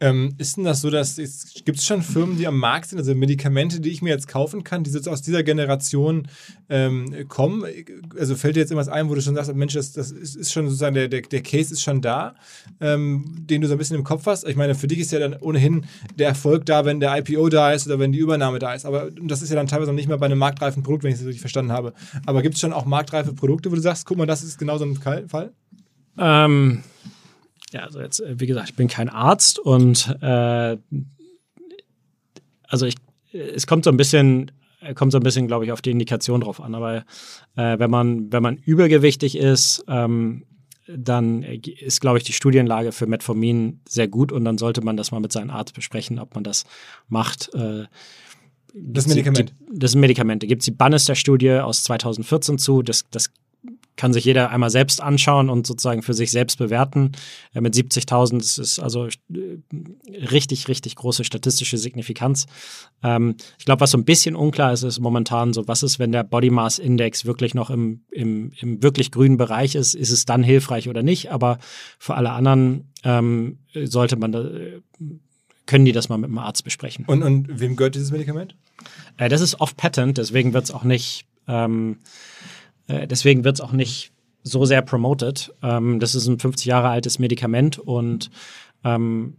[0.00, 3.14] Ähm, ist denn das so, dass gibt es schon Firmen, die am Markt sind, also
[3.14, 6.28] Medikamente, die ich mir jetzt kaufen kann, die jetzt aus dieser Generation
[6.68, 7.64] ähm, kommen?
[8.18, 10.52] Also fällt dir jetzt irgendwas ein, wo du schon sagst, Mensch, das, das ist, ist
[10.52, 12.34] schon sozusagen, der, der, der Case ist schon da,
[12.80, 14.46] ähm, den du so ein bisschen im Kopf hast.
[14.46, 17.72] Ich meine, für dich ist ja dann ohnehin der Erfolg da, wenn der IPO da
[17.72, 18.84] ist oder wenn die Übernahme da ist.
[18.84, 21.18] Aber das ist ja dann teilweise noch nicht mehr bei einem marktreifen Produkt, wenn ich
[21.18, 21.92] das richtig verstanden habe.
[22.26, 24.78] Aber gibt es schon auch marktreife Produkte, wo du sagst, guck mal, das ist genau
[24.78, 25.52] so ein Fall?
[26.18, 26.82] Ähm,
[27.74, 30.76] ja, also jetzt, äh, wie gesagt, ich bin kein Arzt und äh,
[32.66, 32.96] also ich
[33.34, 34.50] es kommt so ein bisschen,
[34.94, 36.74] kommt so ein bisschen, glaube ich, auf die Indikation drauf an.
[36.74, 37.04] Aber
[37.56, 40.44] äh, wenn man, wenn man übergewichtig ist, ähm,
[40.86, 45.12] dann ist, glaube ich, die Studienlage für Metformin sehr gut und dann sollte man das
[45.12, 46.64] mal mit seinem Arzt besprechen, ob man das
[47.08, 47.52] macht.
[47.54, 47.84] Äh,
[48.74, 49.54] das Medikament.
[49.72, 50.42] Die, das Medikament.
[50.42, 52.82] Da gibt es die Bannister-Studie aus 2014 zu.
[52.82, 53.30] Das, das
[53.96, 57.12] kann sich jeder einmal selbst anschauen und sozusagen für sich selbst bewerten.
[57.54, 59.58] Äh, mit 70.000, das ist also äh,
[60.30, 62.46] richtig, richtig große statistische Signifikanz.
[63.02, 66.12] Ähm, ich glaube, was so ein bisschen unklar ist, ist momentan so, was ist, wenn
[66.12, 70.24] der Body Mass Index wirklich noch im, im, im wirklich grünen Bereich ist, ist es
[70.24, 71.30] dann hilfreich oder nicht?
[71.30, 71.58] Aber
[71.98, 74.50] für alle anderen ähm, sollte man da,
[75.66, 77.04] können die das mal mit dem Arzt besprechen.
[77.06, 78.56] Und, und wem gehört dieses Medikament?
[79.16, 81.98] Äh, das ist off-patent, deswegen wird es auch nicht ähm,
[82.88, 84.12] äh, deswegen wird es auch nicht
[84.42, 85.52] so sehr promoted.
[85.62, 88.30] Ähm, das ist ein 50 Jahre altes Medikament und
[88.84, 89.36] ähm,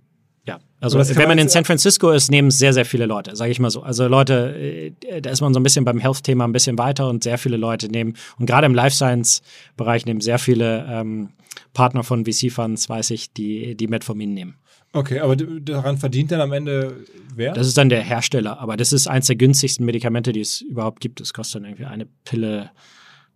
[0.47, 3.51] ja, also wenn man in San Francisco ist, nehmen es sehr, sehr viele Leute, sage
[3.51, 3.81] ich mal so.
[3.81, 7.23] Also Leute, äh, da ist man so ein bisschen beim Health-Thema ein bisschen weiter und
[7.23, 11.29] sehr viele Leute nehmen, und gerade im Life Science-Bereich nehmen sehr viele ähm,
[11.73, 14.55] Partner von VC-Funds, weiß ich, die, die Metformin nehmen.
[14.93, 17.03] Okay, aber daran verdient dann am Ende
[17.35, 17.53] wer?
[17.53, 21.01] Das ist dann der Hersteller, aber das ist eins der günstigsten Medikamente, die es überhaupt
[21.01, 21.19] gibt.
[21.19, 22.71] Das kostet dann irgendwie eine Pille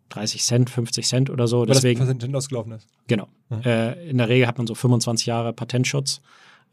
[0.10, 1.62] 30 Cent, 50 Cent oder so.
[1.62, 2.88] Weil Deswegen, das Patent ausgelaufen ist.
[3.08, 3.28] Genau.
[3.50, 3.62] Mhm.
[3.62, 6.22] Äh, in der Regel hat man so 25 Jahre Patentschutz.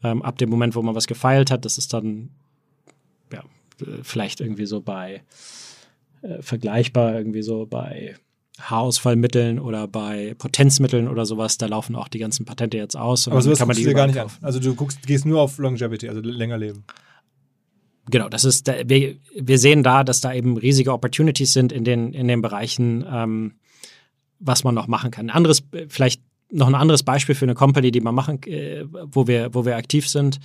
[0.03, 2.29] Ähm, ab dem Moment, wo man was gefeilt hat, das ist dann
[3.31, 3.43] ja,
[4.03, 5.23] vielleicht irgendwie so bei
[6.21, 8.15] äh, vergleichbar irgendwie so bei
[8.59, 13.27] Haarausfallmitteln oder bei Potenzmitteln oder sowas, da laufen auch die ganzen Patente jetzt aus.
[13.27, 14.29] Aber sowas kann man die dir gar nicht an.
[14.41, 16.83] Also du guckst, gehst nur auf Longevity, also länger leben
[18.09, 22.13] genau, das ist, wir, wir sehen da, dass da eben riesige Opportunities sind in den,
[22.13, 23.53] in den Bereichen, ähm,
[24.39, 25.29] was man noch machen kann.
[25.29, 29.27] Ein anderes, vielleicht noch ein anderes Beispiel für eine Company, die wir machen, äh, wo
[29.27, 30.39] wir, wo wir aktiv sind,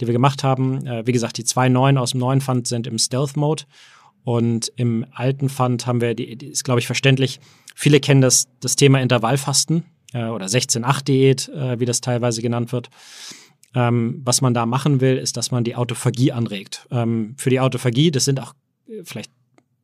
[0.00, 0.86] die wir gemacht haben.
[0.86, 3.64] Äh, wie gesagt, die zwei neuen aus dem neuen Fund sind im Stealth Mode.
[4.24, 7.40] Und im alten Fund haben wir, die, die ist glaube ich verständlich,
[7.74, 12.90] viele kennen das, das Thema Intervallfasten äh, oder 16-8-Diät, äh, wie das teilweise genannt wird.
[13.76, 16.88] Ähm, was man da machen will, ist, dass man die Autophagie anregt.
[16.90, 18.54] Ähm, für die Autophagie, das sind auch
[18.88, 19.30] äh, vielleicht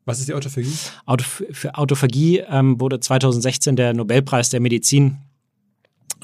[0.04, 0.72] was ist die Autophagie?
[1.06, 5.18] Auto, für Autophagie ähm, wurde 2016 der Nobelpreis der Medizin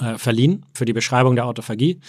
[0.00, 2.00] äh, verliehen für die Beschreibung der Autophagie.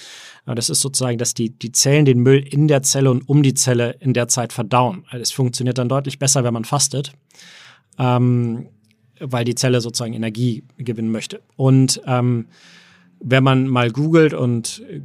[0.48, 3.44] Äh, das ist sozusagen, dass die, die Zellen den Müll in der Zelle und um
[3.44, 5.04] die Zelle in der Zeit verdauen.
[5.10, 7.12] Es also funktioniert dann deutlich besser, wenn man fastet,
[8.00, 8.68] ähm,
[9.20, 11.42] weil die Zelle sozusagen Energie gewinnen möchte.
[11.56, 12.48] Und ähm,
[13.20, 15.02] wenn man mal googelt und äh,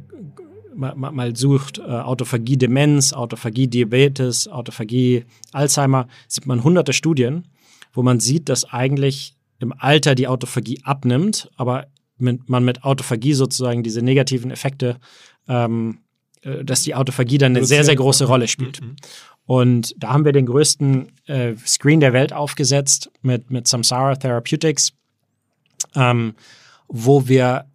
[0.75, 7.47] mal, mal sucht, äh, Autophagie Demenz, Autophagie Diabetes, Autophagie Alzheimer, sieht man hunderte Studien,
[7.93, 11.87] wo man sieht, dass eigentlich im Alter die Autophagie abnimmt, aber
[12.17, 14.97] mit, man mit Autophagie sozusagen diese negativen Effekte,
[15.47, 15.99] ähm,
[16.41, 18.81] äh, dass die Autophagie dann eine sehr, sehr große Rolle spielt.
[18.81, 18.95] Mhm.
[19.45, 24.93] Und da haben wir den größten äh, Screen der Welt aufgesetzt mit, mit Samsara Therapeutics,
[25.93, 26.33] ähm,
[26.87, 27.65] wo wir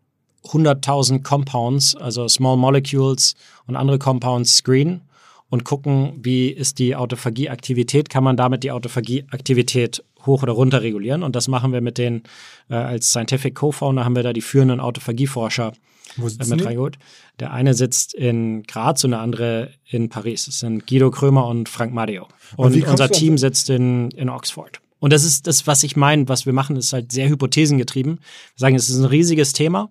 [0.46, 3.34] 100.000 Compounds, also Small Molecules
[3.66, 5.02] und andere Compounds screenen
[5.50, 11.22] und gucken, wie ist die Autophagie-Aktivität, kann man damit die Autophagie-Aktivität hoch oder runter regulieren.
[11.22, 12.22] Und das machen wir mit den,
[12.68, 15.72] äh, als Scientific Co-Founder haben wir da die führenden Autophagieforscher
[16.18, 16.98] äh, mit reingeholt.
[17.40, 20.46] Der eine sitzt in Graz und der andere in Paris.
[20.46, 22.28] Das sind Guido Krömer und Frank Mario.
[22.56, 24.80] Und, und unser Team sitzt in, in Oxford.
[25.00, 28.16] Und das ist das, was ich meine, was wir machen, ist halt sehr hypothesengetrieben.
[28.16, 28.22] Wir
[28.56, 29.90] sagen, es ist ein riesiges Thema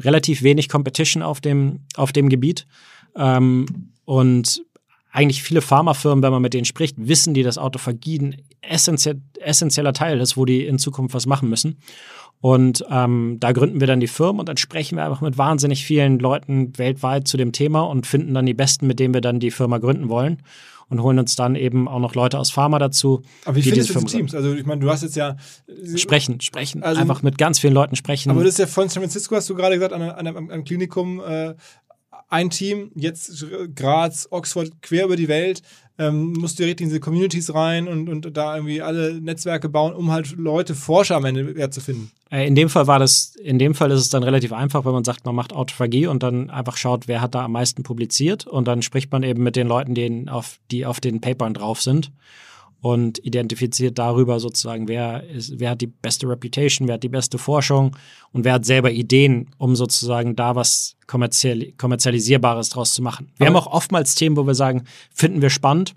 [0.00, 2.66] relativ wenig Competition auf dem, auf dem Gebiet.
[3.16, 3.66] Ähm,
[4.04, 4.62] und
[5.12, 9.94] eigentlich viele Pharmafirmen, wenn man mit denen spricht, wissen die, dass Autophagie ein essentie essentieller
[9.94, 11.78] Teil ist, wo die in Zukunft was machen müssen.
[12.42, 15.84] Und ähm, da gründen wir dann die Firmen und dann sprechen wir einfach mit wahnsinnig
[15.84, 19.40] vielen Leuten weltweit zu dem Thema und finden dann die Besten, mit denen wir dann
[19.40, 20.42] die Firma gründen wollen
[20.90, 23.22] und holen uns dann eben auch noch Leute aus Pharma dazu.
[23.44, 24.34] Aber wie findest du Teams?
[24.34, 25.36] Also ich meine, du hast jetzt ja
[25.96, 28.30] sprechen, sprechen, also, einfach mit ganz vielen Leuten sprechen.
[28.30, 30.64] Aber das ist ja von San Francisco, hast du gerade gesagt, an, an, an einem
[30.64, 31.54] Klinikum äh,
[32.30, 35.62] ein Team, jetzt Graz, Oxford, quer über die Welt
[36.00, 39.92] ähm, musst du direkt in diese Communities rein und, und da irgendwie alle Netzwerke bauen,
[39.92, 42.10] um halt Leute, Forscher am Ende zu finden.
[42.30, 44.92] Äh, in dem Fall war das, in dem Fall ist es dann relativ einfach, wenn
[44.92, 48.46] man sagt, man macht Autophagie und dann einfach schaut, wer hat da am meisten publiziert
[48.46, 51.82] und dann spricht man eben mit den Leuten, die auf, die auf den Papern drauf
[51.82, 52.10] sind
[52.82, 57.38] und identifiziert darüber sozusagen, wer, ist, wer hat die beste Reputation, wer hat die beste
[57.38, 57.96] Forschung
[58.32, 63.32] und wer hat selber Ideen, um sozusagen da was kommerziell, kommerzialisierbares draus zu machen.
[63.36, 65.94] Wir aber haben auch oftmals Themen, wo wir sagen, finden wir spannend,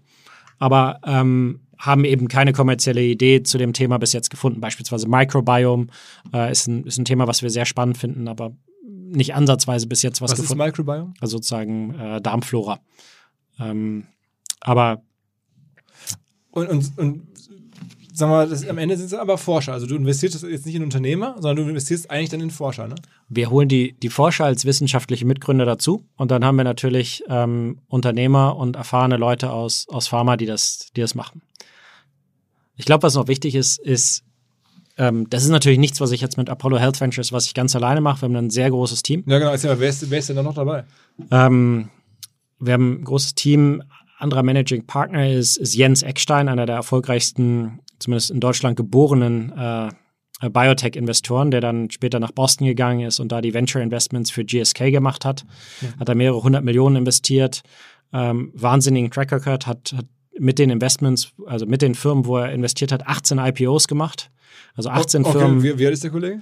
[0.60, 4.62] aber ähm, haben eben keine kommerzielle Idee zu dem Thema bis jetzt gefunden.
[4.62, 5.88] Beispielsweise Microbiome
[6.34, 8.54] äh, ist, ein, ist ein Thema, was wir sehr spannend finden, aber
[8.86, 10.60] nicht ansatzweise bis jetzt was, was gefunden.
[10.60, 11.14] Was ist Microbiome?
[11.22, 12.80] Also sozusagen äh, Darmflora.
[13.60, 14.06] Ähm,
[14.62, 15.02] aber
[16.54, 17.22] Und, und, und
[18.14, 19.74] sag mal, das, am Ende sind es aber Forscher.
[19.74, 22.96] Also du investierst jetzt nicht in Unternehmer, sondern du investierst eigentlich dann in Forscher, ne?
[23.28, 27.80] Wir holen die, die Forscher als wissenschaftliche Mitgründer dazu und dann haben wir natürlich ähm,
[27.88, 31.42] Unternehmer und erfahrene Leute aus, aus Pharma, die das, die das machen.
[32.76, 34.24] Ich glaube, was noch wichtig ist, ist,
[34.98, 37.76] ähm, das ist natürlich nichts, was ich jetzt mit Apollo Health Ventures, was ich ganz
[37.76, 38.22] alleine mache.
[38.22, 39.24] Wir haben ein sehr großes Team.
[39.26, 39.52] Ja, genau.
[39.52, 40.84] Mal, wer, ist, wer ist denn da noch dabei?
[41.32, 41.90] Ähm,
[42.60, 43.82] wir haben ein großes Team.
[44.24, 49.90] Anderer Managing Partner ist, ist Jens Eckstein, einer der erfolgreichsten zumindest in Deutschland geborenen äh,
[50.50, 54.92] Biotech-Investoren, der dann später nach Boston gegangen ist und da die Venture Investments für GSK
[54.92, 55.46] gemacht hat.
[55.82, 55.88] Ja.
[56.00, 57.62] Hat da mehrere hundert Millionen investiert,
[58.12, 60.06] ähm, wahnsinnigen Track Record, hat, hat
[60.38, 64.32] mit den Investments, also mit den Firmen, wo er investiert hat, 18 IPOs gemacht.
[64.76, 65.64] Also 18 okay, Firmen.
[65.64, 66.40] Wie, wie alt ist der Kollege?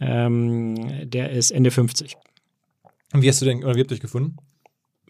[0.00, 2.16] Ähm, der ist Ende 50.
[3.12, 4.36] Und wie hast du denn, oder wie habt ihr euch gefunden?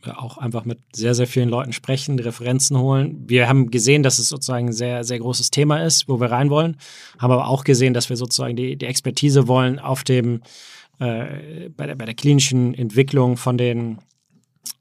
[0.09, 3.25] Auch einfach mit sehr, sehr vielen Leuten sprechen, Referenzen holen.
[3.27, 6.51] Wir haben gesehen, dass es sozusagen ein sehr, sehr großes Thema ist, wo wir rein
[6.51, 6.77] wollen,
[7.19, 10.43] haben aber auch gesehen, dass wir sozusagen die, die Expertise wollen auf dem,
[10.99, 13.99] äh, bei, der, bei der klinischen Entwicklung von den,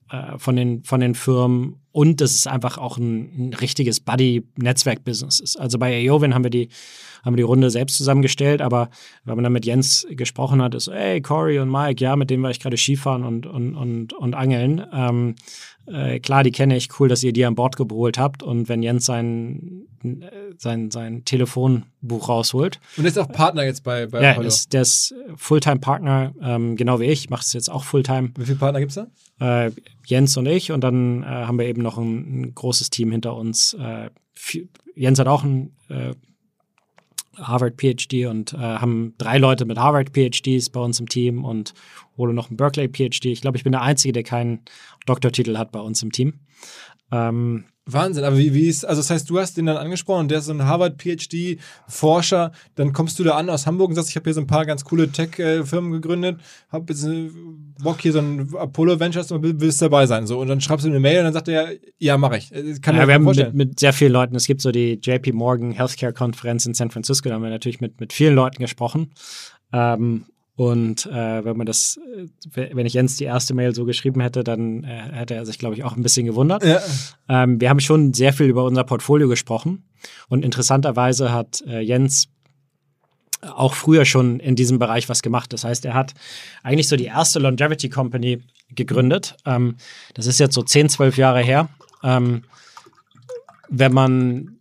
[0.09, 5.39] äh, von den, von den Firmen und dass es einfach auch ein, ein richtiges Buddy-Netzwerk-Business
[5.39, 5.59] ist.
[5.59, 6.69] Also bei Aeovin haben wir die
[7.23, 8.89] haben wir die Runde selbst zusammengestellt, aber
[9.25, 12.43] wenn man dann mit Jens gesprochen hat, ist hey, Corey und Mike, ja, mit denen
[12.43, 14.83] war ich gerade Skifahren und, und, und, und Angeln.
[14.91, 15.35] Ähm,
[15.87, 18.83] äh, klar, die kenne ich, cool, dass ihr die an Bord geholt habt und wenn
[18.83, 19.87] Jens sein,
[20.57, 22.79] sein, sein Telefonbuch rausholt.
[22.97, 24.47] Und ist auch Partner jetzt bei, bei ja, Apollo?
[24.47, 28.31] Ist, der ist Fulltime-Partner, ähm, genau wie ich, macht es jetzt auch Fulltime.
[28.37, 29.05] Wie viele Partner gibt es
[29.39, 29.65] da?
[29.65, 29.71] Äh,
[30.05, 33.35] Jens und ich und dann äh, haben wir eben noch ein, ein großes Team hinter
[33.35, 33.73] uns.
[33.73, 34.09] Äh,
[34.95, 36.13] Jens hat auch ein äh,
[37.37, 41.73] Harvard PhD und äh, haben drei Leute mit Harvard PhDs bei uns im Team und
[42.21, 43.25] hole noch einen Berkeley PhD.
[43.25, 44.61] Ich glaube, ich bin der Einzige, der keinen
[45.05, 46.35] Doktortitel hat bei uns im Team.
[47.11, 50.37] Ähm, Wahnsinn, aber wie, wie ist, also das heißt, du hast den dann angesprochen, der
[50.37, 54.25] ist so ein Harvard-PhD-Forscher, dann kommst du da an aus Hamburg und sagst, ich habe
[54.25, 56.39] hier so ein paar ganz coole Tech-Firmen gegründet,
[56.71, 57.07] habe jetzt
[57.83, 60.89] Bock hier so ein Apollo Ventures und willst dabei sein, so und dann schreibst du
[60.89, 62.51] eine Mail und dann sagt er, ja, mache ich.
[62.83, 65.71] Kann ja, wir haben mit, mit, sehr vielen Leuten, es gibt so die JP Morgan
[65.71, 69.11] Healthcare-Konferenz in San Francisco, da haben wir natürlich mit, mit vielen Leuten gesprochen
[69.73, 71.99] ähm, und äh, wenn man das,
[72.55, 75.57] äh, wenn ich Jens die erste Mail so geschrieben hätte, dann äh, hätte er sich,
[75.57, 76.63] glaube ich, auch ein bisschen gewundert.
[76.63, 76.81] Ja.
[77.29, 79.85] Ähm, wir haben schon sehr viel über unser Portfolio gesprochen.
[80.27, 82.27] Und interessanterweise hat äh, Jens
[83.41, 85.51] auch früher schon in diesem Bereich was gemacht.
[85.53, 86.13] Das heißt, er hat
[86.63, 89.37] eigentlich so die erste Longevity Company gegründet.
[89.45, 89.77] Ähm,
[90.13, 91.69] das ist jetzt so 10, 12 Jahre her.
[92.03, 92.43] Ähm,
[93.69, 94.57] wenn man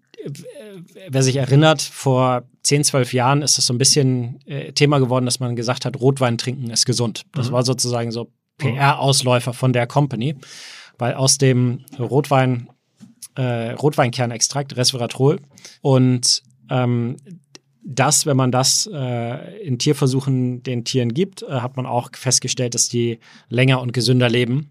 [1.08, 5.24] wer sich erinnert, vor 10, 12 Jahren ist das so ein bisschen äh, Thema geworden,
[5.24, 7.24] dass man gesagt hat, Rotwein trinken ist gesund.
[7.32, 7.54] Das mhm.
[7.54, 10.36] war sozusagen so PR-Ausläufer von der Company,
[10.98, 12.68] weil aus dem Rotwein,
[13.36, 15.40] äh, Rotweinkernextrakt, Resveratrol
[15.80, 17.16] und ähm,
[17.82, 22.74] das, wenn man das äh, in Tierversuchen den Tieren gibt, äh, hat man auch festgestellt,
[22.74, 24.68] dass die länger und gesünder leben.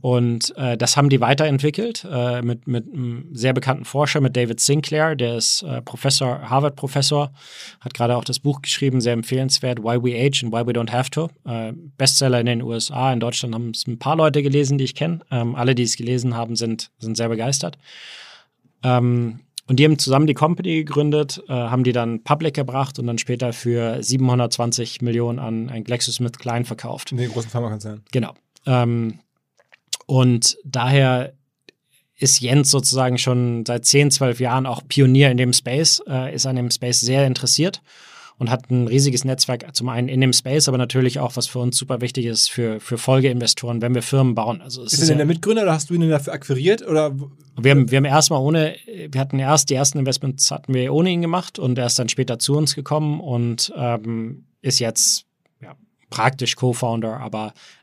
[0.00, 4.60] Und äh, das haben die weiterentwickelt äh, mit, mit einem sehr bekannten Forscher, mit David
[4.60, 7.32] Sinclair, der ist äh, Professor, Harvard-Professor,
[7.80, 10.92] hat gerade auch das Buch geschrieben, sehr empfehlenswert, Why We Age and Why We Don't
[10.92, 11.30] Have To.
[11.44, 14.94] Äh, Bestseller in den USA, in Deutschland haben es ein paar Leute gelesen, die ich
[14.94, 15.20] kenne.
[15.30, 17.76] Ähm, alle, die es gelesen haben, sind, sind sehr begeistert.
[18.84, 23.06] Ähm, und die haben zusammen die Company gegründet, äh, haben die dann public gebracht und
[23.06, 27.12] dann später für 720 Millionen an ein GlaxoSmithKline verkauft.
[27.12, 28.02] In den großen Pharmakonzern.
[28.12, 28.32] Genau.
[28.64, 29.18] Ähm,
[30.08, 31.34] und daher
[32.16, 36.46] ist Jens sozusagen schon seit 10, 12 Jahren auch Pionier in dem Space, äh, ist
[36.46, 37.82] an dem Space sehr interessiert
[38.38, 41.58] und hat ein riesiges Netzwerk zum einen in dem Space, aber natürlich auch, was für
[41.58, 44.62] uns super wichtig ist, für, für Folgeinvestoren, wenn wir Firmen bauen.
[44.62, 46.88] Also ist, ist er denn der Mitgründer oder hast du ihn dafür akquiriert?
[46.88, 47.14] Oder?
[47.60, 51.10] Wir haben, wir haben erstmal ohne, wir hatten erst, die ersten Investments hatten wir ohne
[51.10, 55.26] ihn gemacht und er ist dann später zu uns gekommen und ähm, ist jetzt
[55.60, 55.76] ja,
[56.08, 57.52] praktisch Co-Founder, aber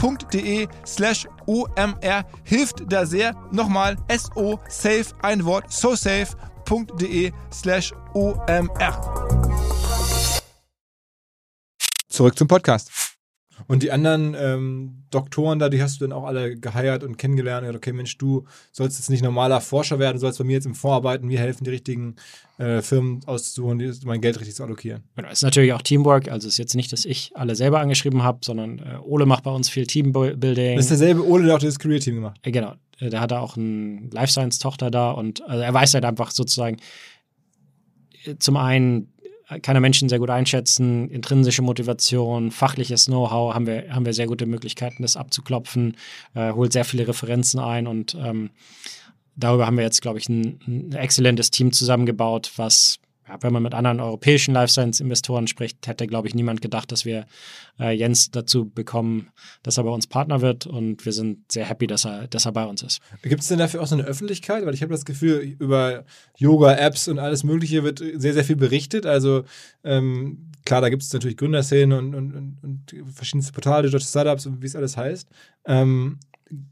[0.00, 3.34] SoSafe.de slash OMR hilft da sehr.
[3.50, 9.60] Nochmal SO-Safe, ein Wort, sosafe.de slash OMR.
[12.08, 13.03] Zurück zum Podcast.
[13.66, 17.66] Und die anderen ähm, Doktoren da, die hast du dann auch alle geheiert und kennengelernt.
[17.74, 20.74] Okay, Mensch, du sollst jetzt nicht normaler Forscher werden, du sollst bei mir jetzt im
[20.74, 22.16] Vorarbeiten, mir helfen, die richtigen
[22.58, 25.04] äh, Firmen auszusuchen, die, mein Geld richtig zu allokieren.
[25.16, 26.28] Genau, ist natürlich auch Teamwork.
[26.28, 29.44] Also es ist jetzt nicht, dass ich alle selber angeschrieben habe, sondern äh, Ole macht
[29.44, 30.76] bei uns viel Teambuilding.
[30.76, 32.38] Das ist derselbe Ole, der auch das Career-Team gemacht.
[32.42, 35.94] Äh, genau, äh, der hat da auch eine Life Science-Tochter da und also er weiß
[35.94, 36.78] halt einfach sozusagen
[38.24, 39.13] äh, zum einen
[39.62, 44.26] kann er Menschen sehr gut einschätzen, intrinsische Motivation, fachliches Know-how, haben wir, haben wir sehr
[44.26, 45.96] gute Möglichkeiten, das abzuklopfen,
[46.34, 48.50] äh, holt sehr viele Referenzen ein und ähm,
[49.36, 52.98] darüber haben wir jetzt, glaube ich, ein, ein exzellentes Team zusammengebaut, was
[53.40, 57.26] wenn man mit anderen europäischen Life Science-Investoren spricht, hätte, glaube ich, niemand gedacht, dass wir
[57.80, 59.28] äh, Jens dazu bekommen,
[59.62, 60.66] dass er bei uns Partner wird.
[60.66, 63.00] Und wir sind sehr happy, dass er, dass er bei uns ist.
[63.22, 64.66] Gibt es denn dafür auch so eine Öffentlichkeit?
[64.66, 66.04] Weil ich habe das Gefühl, über
[66.36, 69.06] Yoga-Apps und alles Mögliche wird sehr, sehr viel berichtet.
[69.06, 69.44] Also
[69.84, 74.46] ähm, klar, da gibt es natürlich Gründerszenen und, und, und, und verschiedenste Portale, deutsche Startups
[74.46, 75.28] und wie es alles heißt.
[75.66, 76.18] Ähm,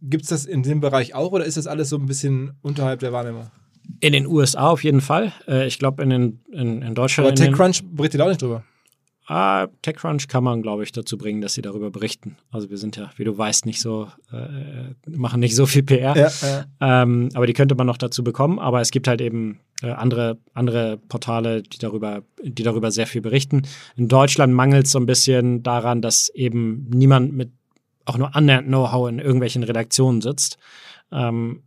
[0.03, 3.01] Gibt es das in dem Bereich auch oder ist das alles so ein bisschen unterhalb
[3.01, 3.51] der Wahrnehmung?
[4.01, 5.33] In den USA auf jeden Fall.
[5.47, 6.11] Äh, ich glaube, in,
[6.51, 7.29] in, in Deutschland.
[7.29, 8.65] Aber TechCrunch berichtet auch nicht drüber.
[9.27, 12.37] Ah, TechCrunch kann man, glaube ich, dazu bringen, dass sie darüber berichten.
[12.51, 16.17] Also wir sind ja, wie du weißt, nicht so, äh, machen nicht so viel PR.
[16.17, 16.65] Ja, ja.
[17.03, 18.59] Ähm, aber die könnte man noch dazu bekommen.
[18.59, 23.21] Aber es gibt halt eben äh, andere, andere Portale, die darüber, die darüber sehr viel
[23.21, 23.63] berichten.
[23.97, 27.53] In Deutschland mangelt es so ein bisschen daran, dass eben niemand mit
[28.05, 30.59] auch nur annähernd Know-how in irgendwelchen Redaktionen sitzt.
[31.13, 31.63] Ähm,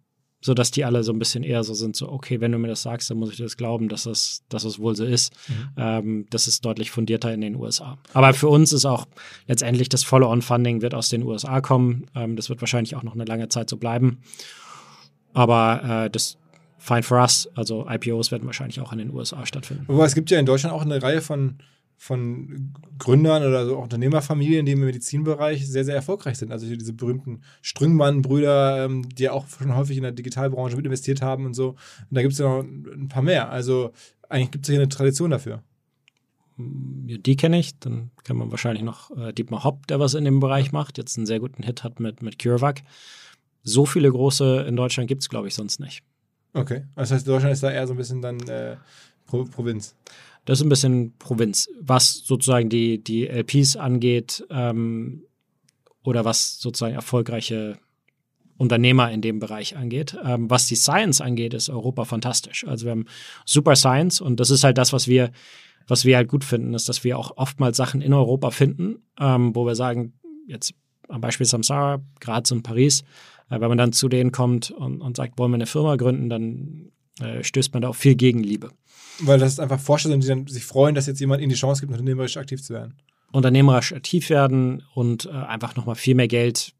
[0.45, 2.83] sodass die alle so ein bisschen eher so sind, so, okay, wenn du mir das
[2.83, 5.33] sagst, dann muss ich das glauben, dass das, dass das wohl so ist.
[5.47, 5.53] Mhm.
[5.75, 7.97] Ähm, das ist deutlich fundierter in den USA.
[8.13, 9.07] Aber für uns ist auch
[9.47, 12.05] letztendlich das Follow-on-Funding wird aus den USA kommen.
[12.13, 14.19] Ähm, das wird wahrscheinlich auch noch eine lange Zeit so bleiben.
[15.33, 16.37] Aber äh, das
[16.77, 17.49] fine for us.
[17.55, 19.85] Also IPOs werden wahrscheinlich auch in den USA stattfinden.
[19.87, 21.55] Aber es gibt ja in Deutschland auch eine Reihe von
[21.97, 26.51] von Gründern oder so Unternehmerfamilien, die im Medizinbereich sehr, sehr erfolgreich sind.
[26.51, 31.21] Also diese berühmten Strüngmann-Brüder, ähm, die ja auch schon häufig in der Digitalbranche mit investiert
[31.21, 31.69] haben und so.
[31.69, 31.77] Und
[32.11, 33.49] da gibt es ja noch ein paar mehr.
[33.49, 33.91] Also
[34.29, 35.63] eigentlich gibt es hier eine Tradition dafür.
[37.07, 37.79] Ja, die kenne ich.
[37.79, 41.17] Dann kann man wahrscheinlich noch äh, Dietmar Hopp, der was in dem Bereich macht, jetzt
[41.17, 42.83] einen sehr guten Hit hat mit, mit CureVac.
[43.63, 46.03] So viele große in Deutschland gibt es, glaube ich, sonst nicht.
[46.53, 46.85] Okay.
[46.95, 48.77] Das heißt, Deutschland ist da eher so ein bisschen dann äh,
[49.25, 49.95] Pro Provinz.
[50.45, 55.23] Das ist ein bisschen Provinz, was sozusagen die, die LPs angeht ähm,
[56.03, 57.79] oder was sozusagen erfolgreiche
[58.57, 60.15] Unternehmer in dem Bereich angeht.
[60.23, 62.65] Ähm, was die Science angeht, ist Europa fantastisch.
[62.65, 63.05] Also wir haben
[63.45, 65.31] super Science und das ist halt das, was wir,
[65.87, 69.55] was wir halt gut finden, ist, dass wir auch oftmals Sachen in Europa finden, ähm,
[69.55, 70.13] wo wir sagen,
[70.47, 70.73] jetzt
[71.09, 73.01] am Beispiel Samsara, Graz und Paris,
[73.49, 76.29] äh, wenn man dann zu denen kommt und, und sagt, wollen wir eine Firma gründen,
[76.29, 78.71] dann äh, stößt man da auf viel Gegenliebe.
[79.19, 81.81] Weil das einfach Forscher sind, die dann sich freuen, dass jetzt jemand ihnen die Chance
[81.81, 82.95] gibt, unternehmerisch aktiv zu werden.
[83.31, 86.73] Unternehmerisch aktiv werden und äh, einfach nochmal viel mehr Geld,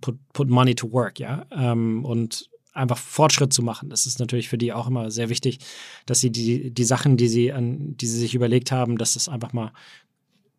[0.00, 1.46] put, put money to work, ja.
[1.50, 3.90] Ähm, und einfach Fortschritt zu machen.
[3.90, 5.58] Das ist natürlich für die auch immer sehr wichtig,
[6.06, 9.28] dass sie die, die Sachen, die sie, an, die sie sich überlegt haben, dass das
[9.28, 9.72] einfach mal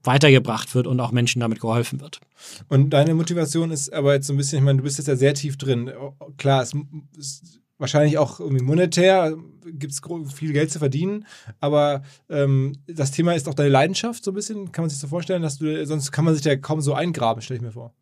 [0.03, 2.19] weitergebracht wird und auch Menschen damit geholfen wird.
[2.69, 5.15] Und deine Motivation ist aber jetzt so ein bisschen, ich meine, du bist jetzt ja
[5.15, 5.91] sehr tief drin.
[6.37, 6.73] Klar, es,
[7.17, 10.01] es wahrscheinlich auch irgendwie monetär gibt es
[10.33, 11.25] viel Geld zu verdienen,
[11.59, 14.71] aber ähm, das Thema ist auch deine Leidenschaft so ein bisschen.
[14.71, 17.41] Kann man sich so vorstellen, dass du, sonst kann man sich ja kaum so eingraben,
[17.41, 17.93] stelle ich mir vor.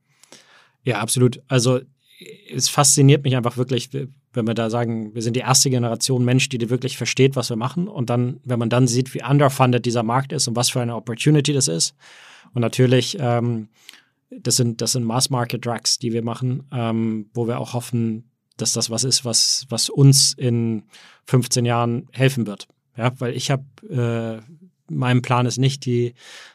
[0.84, 1.42] Ja, absolut.
[1.48, 1.80] Also
[2.54, 6.50] es fasziniert mich einfach wirklich, wenn wir da sagen, wir sind die erste Generation Mensch,
[6.50, 7.88] die wirklich versteht, was wir machen.
[7.88, 10.96] Und dann, wenn man dann sieht, wie underfunded dieser Markt ist und was für eine
[10.96, 11.96] Opportunity das ist.
[12.54, 13.70] Und natürlich ähm,
[14.30, 18.29] das sind, das sind Mass-Market-Drugs, die wir machen, ähm, wo wir auch hoffen,
[18.62, 20.84] dass das was ist, was, was uns in
[21.26, 22.68] 15 Jahren helfen wird.
[22.97, 24.41] Ja, weil ich habe, äh,
[24.91, 26.14] mein Plan ist nicht, die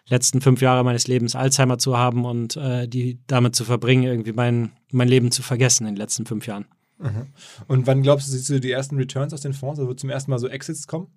[0.08, 4.32] letzten fünf Jahre meines Lebens Alzheimer zu haben und äh, die damit zu verbringen, irgendwie
[4.32, 6.66] mein, mein Leben zu vergessen in den letzten fünf Jahren.
[6.98, 7.26] Mhm.
[7.66, 9.78] Und wann glaubst du, siehst du die ersten Returns aus den Fonds?
[9.78, 11.08] Also wird zum ersten Mal so Exits kommen?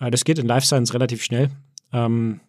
[0.00, 1.50] Äh, das geht in Life Science relativ schnell.
[1.92, 2.40] Ähm,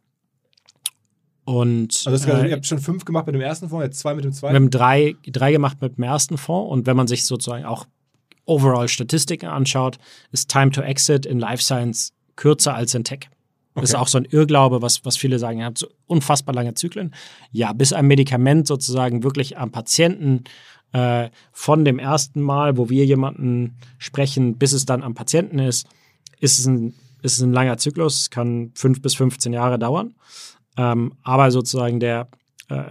[1.46, 4.24] und, also äh, ihr habt schon fünf gemacht mit dem ersten Fonds, jetzt zwei mit
[4.24, 4.54] dem zweiten?
[4.54, 7.86] Wir haben drei, drei gemacht mit dem ersten Fonds und wenn man sich sozusagen auch
[8.46, 9.98] overall Statistiken anschaut,
[10.32, 13.30] ist Time to Exit in Life Science kürzer als in Tech.
[13.76, 13.82] Okay.
[13.82, 16.76] Das ist auch so ein Irrglaube, was, was viele sagen, ihr habt so unfassbar lange
[16.76, 17.14] Zyklen.
[17.52, 20.44] Ja, bis ein Medikament sozusagen wirklich am Patienten
[20.92, 25.88] äh, von dem ersten Mal, wo wir jemanden sprechen, bis es dann am Patienten ist,
[26.40, 30.14] ist es ein, ist es ein langer Zyklus, es kann fünf bis 15 Jahre dauern.
[30.78, 32.30] Ähm, aber sozusagen der,
[32.70, 32.84] äh,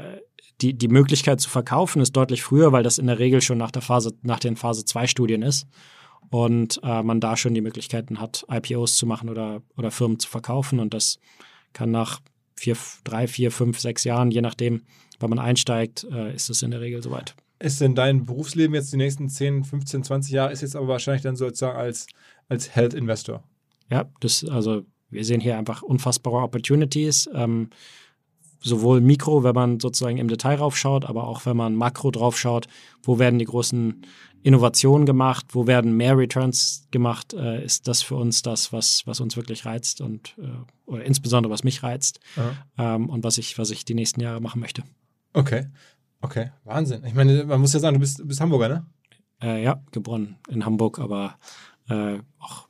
[0.60, 3.70] die, die Möglichkeit zu verkaufen ist deutlich früher, weil das in der Regel schon nach
[3.70, 5.66] der Phase, nach den Phase 2 Studien ist
[6.30, 10.28] und äh, man da schon die Möglichkeiten hat, IPOs zu machen oder, oder Firmen zu
[10.28, 10.78] verkaufen.
[10.78, 11.18] Und das
[11.72, 12.20] kann nach
[12.56, 14.82] vier, drei, vier, fünf, sechs Jahren, je nachdem,
[15.20, 17.34] wann man einsteigt, äh, ist es in der Regel soweit.
[17.58, 21.22] Ist denn dein Berufsleben jetzt die nächsten 10, 15, 20 Jahre, ist jetzt aber wahrscheinlich
[21.22, 22.06] dann sozusagen als,
[22.48, 23.44] als Health Investor?
[23.90, 24.82] Ja, das, also
[25.12, 27.28] wir sehen hier einfach unfassbare Opportunities.
[27.34, 27.70] Ähm,
[28.62, 32.68] sowohl Mikro, wenn man sozusagen im Detail raufschaut, aber auch wenn man Makro draufschaut,
[33.02, 34.06] wo werden die großen
[34.42, 39.20] Innovationen gemacht, wo werden mehr Returns gemacht, äh, ist das für uns das, was, was
[39.20, 42.20] uns wirklich reizt und äh, oder insbesondere was mich reizt
[42.76, 44.82] ähm, und was ich, was ich die nächsten Jahre machen möchte.
[45.32, 45.66] Okay,
[46.20, 47.04] okay, Wahnsinn.
[47.04, 48.86] Ich meine, man muss ja sagen, du bist, bist Hamburger, ne?
[49.40, 51.38] Äh, ja, geboren in Hamburg, aber
[51.88, 52.66] äh, auch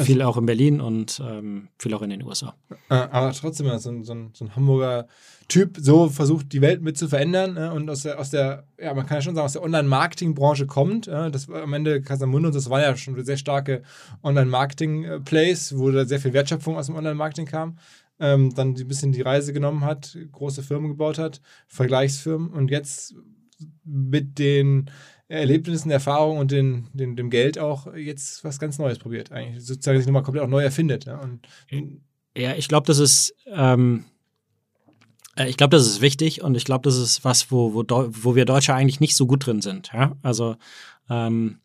[0.00, 2.54] also viel auch in Berlin und ähm, viel auch in den USA.
[2.88, 5.06] Äh, aber trotzdem, so ein, so, ein, so ein Hamburger
[5.50, 8.94] Typ so versucht, die Welt mit zu verändern äh, und aus der, aus der, ja,
[8.94, 11.08] man kann ja schon sagen, aus der Online-Marketing-Branche kommt.
[11.08, 13.82] Äh, das war am Ende Casamundo und das war ja schon sehr starke
[14.22, 17.78] Online-Marketing-Plays, wo da sehr viel Wertschöpfung aus dem Online-Marketing kam.
[18.20, 23.16] Ähm, dann ein bisschen die Reise genommen hat, große Firmen gebaut hat, Vergleichsfirmen und jetzt
[23.84, 24.88] mit den
[25.30, 29.30] Erlebnissen, Erfahrungen und den, den, dem Geld auch jetzt was ganz Neues probiert.
[29.30, 31.04] Eigentlich sozusagen sich nochmal komplett auch neu erfindet.
[31.04, 31.46] Ja, und,
[32.36, 33.34] ja ich glaube, das ist.
[33.46, 34.04] Ähm
[35.36, 38.34] äh, ich glaube, das ist wichtig und ich glaube, das ist was, wo, wo, wo
[38.34, 39.90] wir Deutsche eigentlich nicht so gut drin sind.
[39.92, 40.16] Ja?
[40.22, 40.56] Also
[41.08, 41.60] ähm,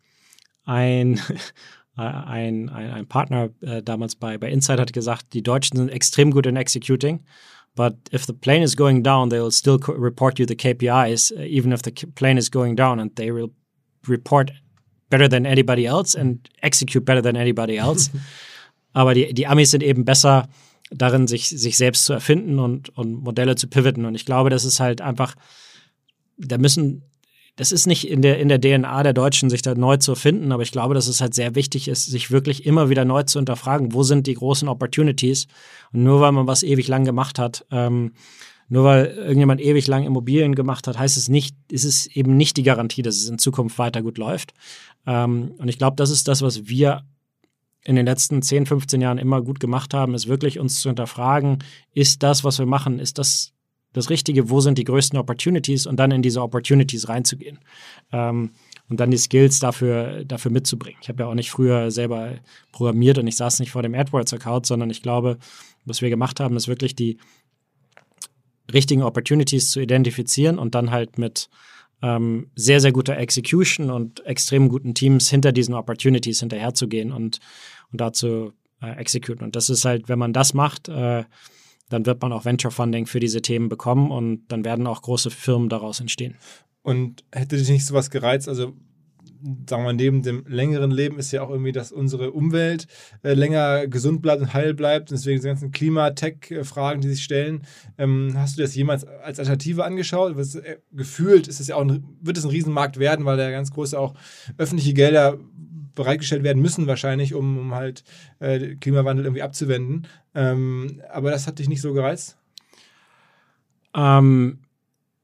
[0.63, 1.19] ein,
[1.95, 6.29] ein, ein, ein Partner äh, damals bei, bei Insight hat gesagt, die Deutschen sind extrem
[6.29, 7.23] gut in Executing.
[7.75, 11.41] But if the plane is going down, they will still report you the KPIs, uh,
[11.41, 13.51] even if the plane is going down, and they will
[14.07, 14.51] report
[15.09, 18.09] better than anybody else and execute better than anybody else.
[18.93, 20.47] Aber die, die Amis sind eben besser
[20.89, 24.05] darin, sich, sich selbst zu erfinden und, und Modelle zu pivoten.
[24.05, 25.35] Und ich glaube, das ist halt einfach,
[26.37, 27.03] da müssen
[27.55, 30.51] das ist nicht in der, in der DNA der Deutschen, sich da neu zu erfinden,
[30.51, 33.39] aber ich glaube, dass es halt sehr wichtig ist, sich wirklich immer wieder neu zu
[33.39, 35.47] hinterfragen, wo sind die großen Opportunities?
[35.93, 38.11] Und nur weil man was ewig lang gemacht hat, ähm,
[38.67, 42.57] nur weil irgendjemand ewig lang Immobilien gemacht hat, heißt es nicht, ist es eben nicht
[42.57, 44.53] die Garantie, dass es in Zukunft weiter gut läuft.
[45.05, 47.03] Ähm, und ich glaube, das ist das, was wir
[47.85, 51.59] in den letzten 10, 15 Jahren immer gut gemacht haben, ist wirklich uns zu hinterfragen,
[51.93, 53.53] ist das, was wir machen, ist das
[53.95, 57.59] das Richtige, wo sind die größten Opportunities und dann in diese Opportunities reinzugehen.
[58.11, 58.51] Ähm,
[58.87, 60.99] und dann die Skills dafür, dafür mitzubringen.
[61.01, 62.33] Ich habe ja auch nicht früher selber
[62.71, 65.37] programmiert und ich saß nicht vor dem AdWords-Account, sondern ich glaube,
[65.85, 67.17] was wir gemacht haben, ist wirklich die
[68.71, 71.49] richtigen Opportunities zu identifizieren und dann halt mit
[72.01, 77.39] ähm, sehr, sehr guter Execution und extrem guten Teams hinter diesen Opportunities hinterherzugehen und,
[77.91, 79.43] und dazu äh, executen.
[79.45, 81.23] Und das ist halt, wenn man das macht, äh,
[81.89, 85.29] dann wird man auch Venture Funding für diese Themen bekommen und dann werden auch große
[85.29, 86.35] Firmen daraus entstehen.
[86.81, 88.47] Und hätte dich nicht sowas gereizt?
[88.47, 88.73] Also
[89.69, 92.87] sagen wir neben dem längeren Leben ist ja auch irgendwie, dass unsere Umwelt
[93.23, 95.11] äh, länger gesund bleibt und heil bleibt.
[95.11, 97.63] Und deswegen diese ganzen Klimatech-Fragen, die sich stellen.
[97.97, 100.35] Ähm, hast du das jemals als Alternative angeschaut?
[100.35, 103.49] Was, äh, gefühlt ist es ja auch ein, wird es ein Riesenmarkt werden, weil da
[103.51, 104.13] ganz große auch
[104.57, 105.37] öffentliche Gelder
[105.95, 108.03] bereitgestellt werden müssen, wahrscheinlich, um, um halt
[108.39, 110.07] äh, Klimawandel irgendwie abzuwenden.
[110.33, 112.37] Ähm, aber das hat dich nicht so gereizt?
[113.95, 114.59] Ähm,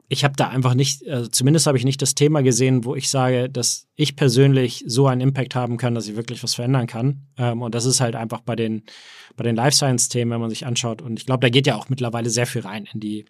[0.08, 3.10] ich habe da einfach nicht, also zumindest habe ich nicht das Thema gesehen, wo ich
[3.10, 7.28] sage, dass ich persönlich so einen Impact haben kann, dass ich wirklich was verändern kann.
[7.38, 8.84] Ähm, und das ist halt einfach bei den,
[9.38, 11.02] bei den Life Science-Themen, wenn man sich anschaut.
[11.02, 13.24] Und ich glaube, da geht ja auch mittlerweile sehr viel rein in die,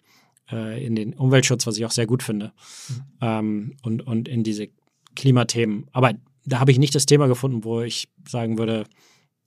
[0.50, 2.52] äh, in den Umweltschutz, was ich auch sehr gut finde.
[2.88, 3.02] Mhm.
[3.20, 4.68] Ähm, und, und in diese
[5.14, 5.86] Klimathemen.
[5.92, 6.14] Aber
[6.44, 8.84] da habe ich nicht das Thema gefunden, wo ich sagen würde,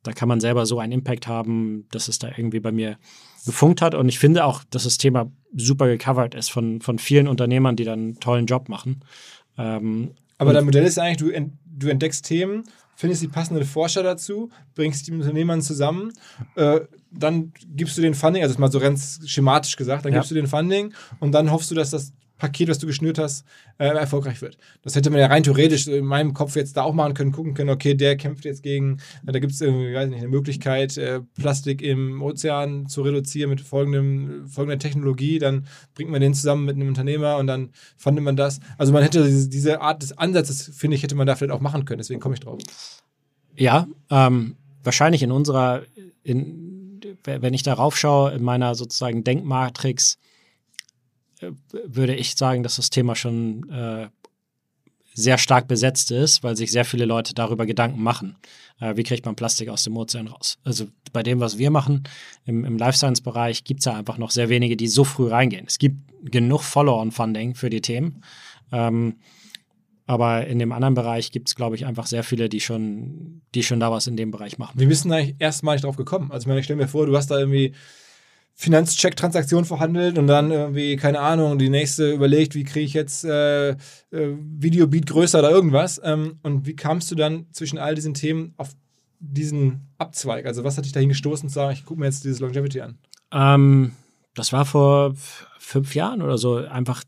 [0.03, 2.97] da kann man selber so einen Impact haben, dass es da irgendwie bei mir
[3.45, 3.95] gefunkt hat.
[3.95, 7.83] Und ich finde auch, dass das Thema super gecovert ist von, von vielen Unternehmern, die
[7.85, 9.01] dann einen tollen Job machen.
[9.57, 12.63] Ähm, Aber dein Modell ist eigentlich, du, ent, du entdeckst Themen,
[12.95, 16.13] findest die passenden Forscher dazu, bringst die Unternehmern zusammen,
[16.55, 16.81] äh,
[17.11, 20.19] dann gibst du den Funding, also mal so ganz schematisch gesagt, dann Ja.
[20.19, 23.45] gibst du den Funding und dann hoffst du, dass das Paket, was du geschnürt hast,
[23.77, 24.57] äh, erfolgreich wird.
[24.81, 27.53] Das hätte man ja rein theoretisch in meinem Kopf jetzt da auch machen können, gucken
[27.53, 30.97] können, okay, der kämpft jetzt gegen, äh, da gibt es irgendwie, weiß nicht, eine Möglichkeit,
[30.97, 36.65] äh, Plastik im Ozean zu reduzieren mit folgendem, folgender Technologie, dann bringt man den zusammen
[36.65, 38.59] mit einem Unternehmer und dann fandet man das.
[38.77, 41.61] Also man hätte diese, diese Art des Ansatzes, finde ich, hätte man da vielleicht auch
[41.61, 42.59] machen können, deswegen komme ich drauf.
[43.55, 45.83] Ja, ähm, wahrscheinlich in unserer,
[46.23, 50.17] in, wenn ich darauf schaue, in meiner sozusagen Denkmatrix,
[51.71, 54.07] würde ich sagen, dass das Thema schon äh,
[55.13, 58.35] sehr stark besetzt ist, weil sich sehr viele Leute darüber Gedanken machen.
[58.79, 60.57] Äh, wie kriegt man Plastik aus dem Ozean raus?
[60.63, 62.03] Also bei dem, was wir machen
[62.45, 65.65] im, im Life Science-Bereich, gibt es ja einfach noch sehr wenige, die so früh reingehen.
[65.67, 65.97] Es gibt
[66.31, 68.23] genug Follow-on-Funding für die Themen.
[68.73, 69.15] Ähm,
[70.05, 73.63] aber in dem anderen Bereich gibt es, glaube ich, einfach sehr viele, die schon, die
[73.63, 74.79] schon da was in dem Bereich machen.
[74.79, 76.31] Wir müssen eigentlich erstmalig drauf gekommen.
[76.31, 77.73] Also ich meine, ich stelle mir vor, du hast da irgendwie
[78.57, 83.71] Finanzcheck-Transaktion verhandelt und dann irgendwie, keine Ahnung, die nächste überlegt, wie kriege ich jetzt äh,
[83.71, 83.75] äh,
[84.11, 85.99] Videobeat größer oder irgendwas.
[86.03, 88.69] Ähm, und wie kamst du dann zwischen all diesen Themen auf
[89.19, 90.45] diesen Abzweig?
[90.45, 92.97] Also was hat dich dahin gestoßen zu sagen, ich gucke mir jetzt dieses Longevity an?
[93.33, 93.91] Ähm,
[94.35, 95.13] das war vor
[95.59, 96.55] fünf Jahren oder so.
[96.55, 97.03] Einfach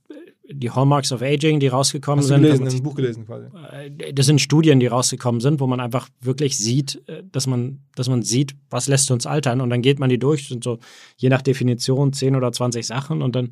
[0.50, 2.42] die Hallmarks of Aging, die rausgekommen Hast du sind.
[2.42, 3.46] gelesen, wenn man ein Buch gelesen quasi.
[3.72, 7.80] Äh, das sind Studien, die rausgekommen sind, wo man einfach wirklich sieht, äh, dass man,
[7.96, 10.80] dass man sieht, was lässt uns altern und dann geht man die durch, sind so
[11.18, 13.50] je nach Definition 10 oder 20 Sachen und dann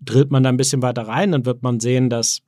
[0.00, 2.42] drillt man da ein bisschen weiter rein, dann wird man sehen, dass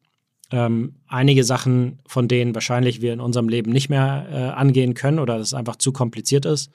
[0.50, 5.18] ähm, einige Sachen, von denen wahrscheinlich wir in unserem Leben nicht mehr äh, angehen können
[5.18, 6.70] oder dass es einfach zu kompliziert ist.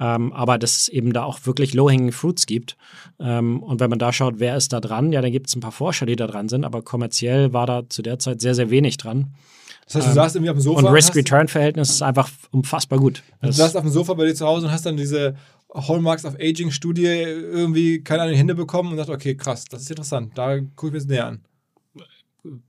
[0.00, 2.76] Ähm, aber dass es eben da auch wirklich low-hanging fruits gibt.
[3.20, 5.60] Ähm, und wenn man da schaut, wer ist da dran, ja, dann gibt es ein
[5.60, 8.70] paar Forscher, die da dran sind, aber kommerziell war da zu der Zeit sehr, sehr
[8.70, 9.34] wenig dran.
[9.86, 13.22] Das heißt, du Ähm, saßt irgendwie auf dem Sofa Und Risk-Return-Verhältnis ist einfach unfassbar gut.
[13.40, 15.36] Du Das, saßt auf dem Sofa bei dir zu Hause und hast dann diese
[15.72, 19.64] Hallmarks of Aging Studie irgendwie, keine Ahnung, in die Hände bekommen und dachte, okay, krass,
[19.64, 21.40] das ist interessant, da gucke ich mir das näher an.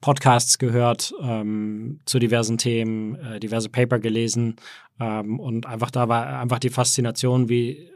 [0.01, 4.55] Podcasts gehört ähm, zu diversen Themen, äh, diverse Paper gelesen
[4.99, 7.89] ähm, und einfach da war einfach die Faszination, wie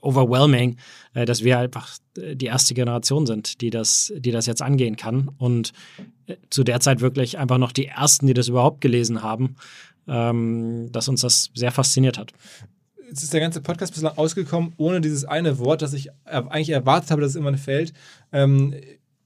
[0.00, 0.76] overwhelming,
[1.14, 4.96] äh, dass wir einfach äh, die erste Generation sind, die das, die das jetzt angehen
[4.96, 5.72] kann und
[6.26, 9.56] äh, zu der Zeit wirklich einfach noch die ersten, die das überhaupt gelesen haben,
[10.08, 12.32] ähm, dass uns das sehr fasziniert hat.
[13.08, 16.70] Jetzt ist der ganze Podcast bislang ausgekommen, ohne dieses eine Wort, das ich äh, eigentlich
[16.70, 17.92] erwartet habe, dass es irgendwann fällt.
[18.32, 18.74] Ähm,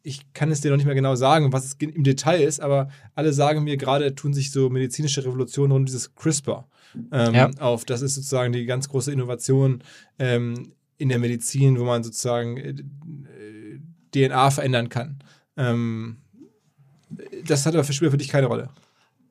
[0.03, 2.89] ich kann es dir noch nicht mehr genau sagen, was es im Detail ist, aber
[3.15, 6.67] alle sagen mir gerade, tun sich so medizinische Revolutionen rund dieses CRISPR
[7.13, 7.51] ähm, Ja.
[7.59, 7.85] auf.
[7.85, 9.83] Das ist sozusagen die ganz große Innovation
[10.19, 13.81] ähm, in der Medizin, wo man sozusagen äh, äh,
[14.13, 15.19] DNA verändern kann.
[15.57, 16.19] Ähm,
[17.45, 18.71] das hat aber für, spielt für dich keine Rolle.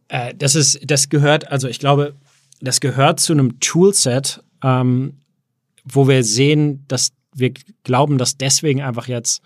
[0.09, 2.15] Äh, das ist, das gehört, also ich glaube,
[2.61, 5.13] das gehört zu einem Toolset, ähm,
[5.85, 7.53] wo wir sehen, dass wir
[7.83, 9.41] glauben, dass deswegen einfach jetzt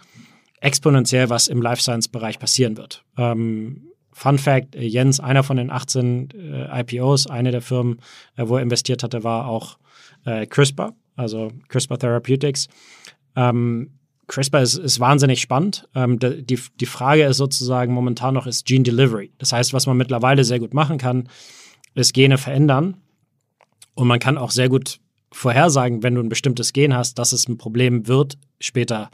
[0.64, 3.03] exponentiell was im Life Science Bereich passieren wird.
[3.18, 7.99] Ähm, Fun Fact: äh, Jens, einer von den 18 äh, IPOs, eine der Firmen,
[8.38, 9.78] äh, wo er investiert hatte, war auch
[10.26, 12.68] äh, CRISPR, also CRISPR Therapeutics.
[13.36, 15.88] Ähm, CRISPR ist, ist wahnsinnig spannend.
[15.95, 19.34] Ähm, die, die Frage ist sozusagen momentan noch, ist Gene Delivery.
[19.38, 21.28] Das heißt, was man mittlerweile sehr gut machen kann,
[21.93, 22.97] ist Gene verändern.
[23.95, 24.99] Und man kann auch sehr gut
[25.32, 29.09] vorhersagen, wenn du ein bestimmtes Gen hast, dass es ein Problem wird später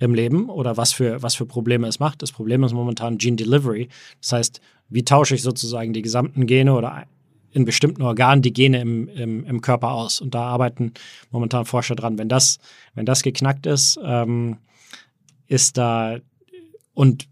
[0.00, 2.22] im Leben oder was für, was für Probleme es macht.
[2.22, 3.88] Das Problem ist momentan Gene Delivery.
[4.20, 7.04] Das heißt, wie tausche ich sozusagen die gesamten Gene oder
[7.52, 10.20] in bestimmten Organen die Gene im, im, im Körper aus.
[10.20, 10.94] Und da arbeiten
[11.30, 12.18] momentan Forscher dran.
[12.18, 12.58] Wenn das,
[12.94, 14.56] wenn das geknackt ist, ähm,
[15.46, 16.18] ist da
[16.94, 17.28] und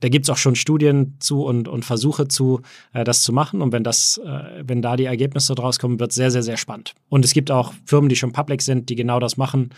[0.00, 2.60] da gibt es auch schon Studien zu und, und Versuche zu,
[2.92, 3.62] äh, das zu machen.
[3.62, 6.56] Und wenn das, äh, wenn da die Ergebnisse draus kommen, wird es sehr, sehr, sehr
[6.56, 6.94] spannend.
[7.08, 9.70] Und es gibt auch Firmen, die schon public sind, die genau das machen.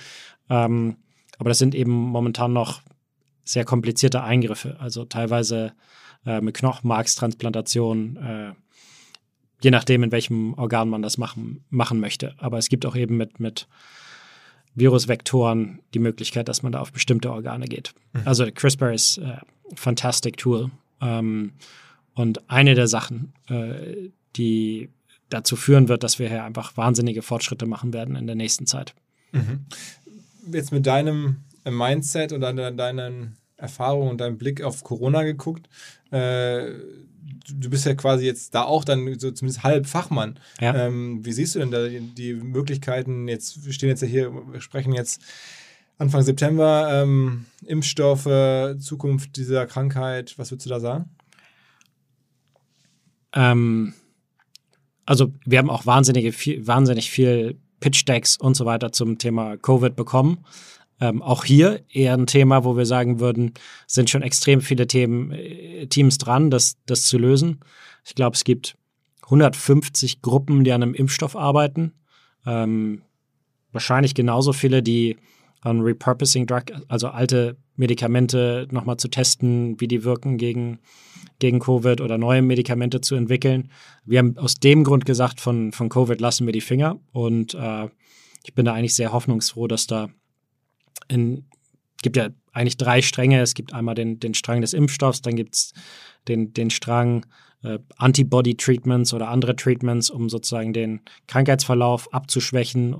[0.50, 0.96] Ähm,
[1.38, 2.82] aber das sind eben momentan noch
[3.44, 4.76] sehr komplizierte Eingriffe.
[4.78, 5.72] Also teilweise
[6.26, 8.52] äh, mit Knochenmarkstransplantation, äh,
[9.62, 12.34] je nachdem, in welchem Organ man das machen, machen möchte.
[12.38, 13.68] Aber es gibt auch eben mit, mit
[14.74, 17.94] Virusvektoren die Möglichkeit, dass man da auf bestimmte Organe geht.
[18.26, 19.38] Also CRISPR ist äh,
[19.74, 20.70] fantastic Tool.
[21.00, 21.52] Ähm,
[22.14, 24.90] und eine der Sachen, äh, die
[25.30, 28.94] dazu führen wird, dass wir hier einfach wahnsinnige Fortschritte machen werden in der nächsten Zeit.
[30.52, 35.68] Jetzt mit deinem äh, Mindset und deinen Erfahrungen und deinem Blick auf Corona geguckt.
[36.10, 36.72] Äh,
[37.48, 40.38] du, bist ja quasi jetzt da auch dann so zumindest halb Fachmann.
[40.60, 40.74] Ja.
[40.74, 43.28] Ähm, wie siehst du denn da die, die Möglichkeiten?
[43.28, 45.22] Jetzt wir stehen jetzt ja hier, wir sprechen jetzt
[45.98, 51.10] Anfang September, ähm, Impfstoffe, Zukunft dieser Krankheit, was würdest du da sagen?
[53.32, 53.94] Ähm,
[55.04, 59.96] also wir haben auch wahnsinnige, viel, wahnsinnig viel Pitch-Decks und so weiter zum Thema Covid
[59.96, 60.44] bekommen.
[61.00, 63.54] Ähm, auch hier eher ein Thema, wo wir sagen würden,
[63.86, 67.60] sind schon extrem viele Themen, äh, Teams dran, das, das zu lösen.
[68.04, 68.76] Ich glaube, es gibt
[69.24, 71.92] 150 Gruppen, die an einem Impfstoff arbeiten.
[72.46, 73.02] Ähm,
[73.72, 75.16] wahrscheinlich genauso viele, die
[75.62, 80.78] an Repurposing Drug, also alte Medikamente nochmal zu testen, wie die wirken gegen,
[81.38, 83.70] gegen Covid oder neue Medikamente zu entwickeln.
[84.04, 87.88] Wir haben aus dem Grund gesagt, von, von Covid lassen wir die Finger und äh,
[88.44, 90.08] ich bin da eigentlich sehr hoffnungsfroh, dass da
[91.08, 91.44] in,
[92.02, 93.40] gibt ja eigentlich drei Stränge.
[93.40, 95.72] Es gibt einmal den, den Strang des Impfstoffs, dann gibt es
[96.26, 97.26] den, den Strang
[97.62, 102.96] äh, Antibody-Treatments oder andere Treatments, um sozusagen den Krankheitsverlauf abzuschwächen.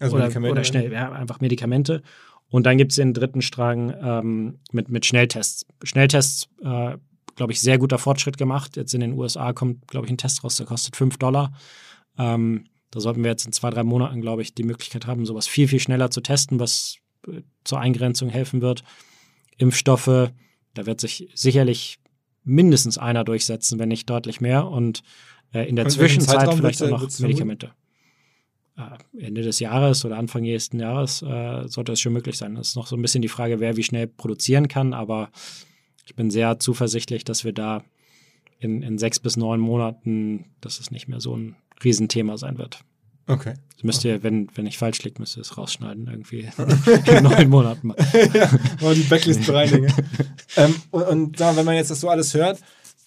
[0.00, 2.02] Also oder, oder schnell, ja, einfach Medikamente.
[2.48, 5.66] Und dann gibt es den dritten Strang ähm, mit, mit Schnelltests.
[5.84, 6.96] Schnelltests, äh,
[7.36, 8.76] glaube ich, sehr guter Fortschritt gemacht.
[8.76, 11.52] Jetzt in den USA kommt, glaube ich, ein Test raus, der kostet 5 Dollar.
[12.18, 15.46] Ähm, da sollten wir jetzt in zwei, drei Monaten, glaube ich, die Möglichkeit haben, sowas
[15.46, 16.96] viel, viel schneller zu testen, was
[17.28, 18.82] äh, zur Eingrenzung helfen wird.
[19.58, 20.32] Impfstoffe,
[20.74, 22.00] da wird sich sicherlich
[22.42, 24.66] mindestens einer durchsetzen, wenn nicht deutlich mehr.
[24.66, 25.02] Und
[25.52, 27.72] äh, in der Und Zwischenzeit vielleicht auch noch Medikamente.
[28.80, 32.54] Äh, Ende des Jahres oder Anfang nächsten Jahres äh, sollte es schon möglich sein.
[32.54, 35.30] Das ist noch so ein bisschen die Frage, wer wie schnell produzieren kann, aber
[36.06, 37.84] ich bin sehr zuversichtlich, dass wir da
[38.58, 42.80] in, in sechs bis neun Monaten, dass es nicht mehr so ein Riesenthema sein wird.
[43.26, 43.54] Okay.
[43.76, 46.48] Das müsst ihr, wenn, wenn ich falsch liege, müsst ihr es rausschneiden, irgendwie
[47.06, 47.94] in neun Monaten.
[48.34, 48.50] ja,
[48.80, 49.92] mal die Backlist bereinigen.
[50.56, 52.60] ähm, und, und wenn man jetzt das so alles hört,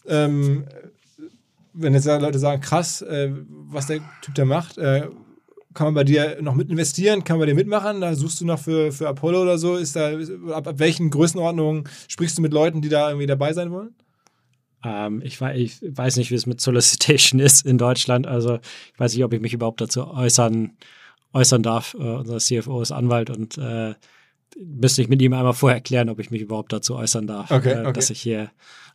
[0.07, 0.65] ähm,
[1.73, 5.09] wenn jetzt Leute sagen, krass, äh, was der Typ da macht, äh,
[5.73, 7.23] kann man bei dir noch mit investieren?
[7.23, 8.01] Kann man bei dir mitmachen?
[8.01, 9.75] Da suchst du noch für, für Apollo oder so?
[9.75, 10.11] Ist da,
[10.51, 13.95] ab, ab welchen Größenordnungen sprichst du mit Leuten, die da irgendwie dabei sein wollen?
[14.83, 18.27] Ähm, ich, ich, weiß nicht, wie es mit Solicitation ist in Deutschland.
[18.27, 18.59] Also
[18.93, 20.73] ich weiß nicht, ob ich mich überhaupt dazu äußern,
[21.33, 21.95] äußern darf.
[21.95, 23.93] Äh, unser CFO ist Anwalt und äh,
[24.57, 27.73] müsste ich mit ihm einmal vorher erklären, ob ich mich überhaupt dazu äußern darf, okay,
[27.73, 27.93] äh, okay.
[27.93, 28.51] dass ich hier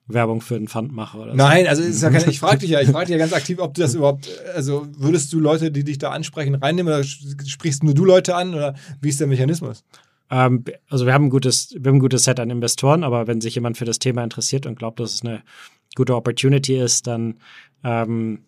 [0.08, 1.70] Werbung für einen Fund mache oder Nein, so.
[1.70, 3.74] also ist ja keine, ich frage dich ja, ich frage dich ja ganz aktiv, ob
[3.74, 7.94] du das überhaupt, also würdest du Leute, die dich da ansprechen, reinnehmen oder sprichst nur
[7.94, 9.84] du Leute an oder wie ist der Mechanismus?
[10.30, 13.40] Ähm, also wir haben ein gutes, wir haben ein gutes Set an Investoren, aber wenn
[13.40, 15.42] sich jemand für das Thema interessiert und glaubt, dass es eine
[15.94, 17.36] gute Opportunity ist, dann
[17.84, 18.40] ähm,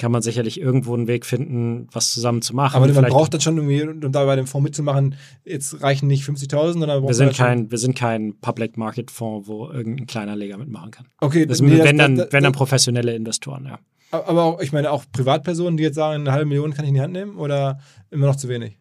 [0.00, 2.74] kann man sicherlich irgendwo einen Weg finden, was zusammen zu machen.
[2.74, 5.14] Aber man braucht dann schon irgendwie, um da bei dem Fonds mitzumachen,
[5.44, 9.68] jetzt reichen nicht 50.000, sondern wir sind kein, wir sind kein Public Market Fonds, wo
[9.68, 11.06] irgendein kleiner Leger mitmachen kann.
[11.20, 13.78] Okay, das, nee, wenn, das, dann, das, wenn dann professionelle Investoren, ja.
[14.10, 16.94] Aber auch, ich meine, auch Privatpersonen, die jetzt sagen, eine halbe Million kann ich in
[16.94, 17.78] die Hand nehmen oder
[18.10, 18.80] immer noch zu wenig?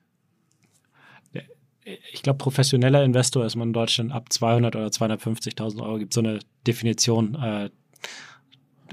[2.13, 5.97] ich glaube, professioneller Investor ist man in Deutschland ab 200 oder 250.000 Euro.
[5.97, 7.69] Gibt so eine Definition, äh,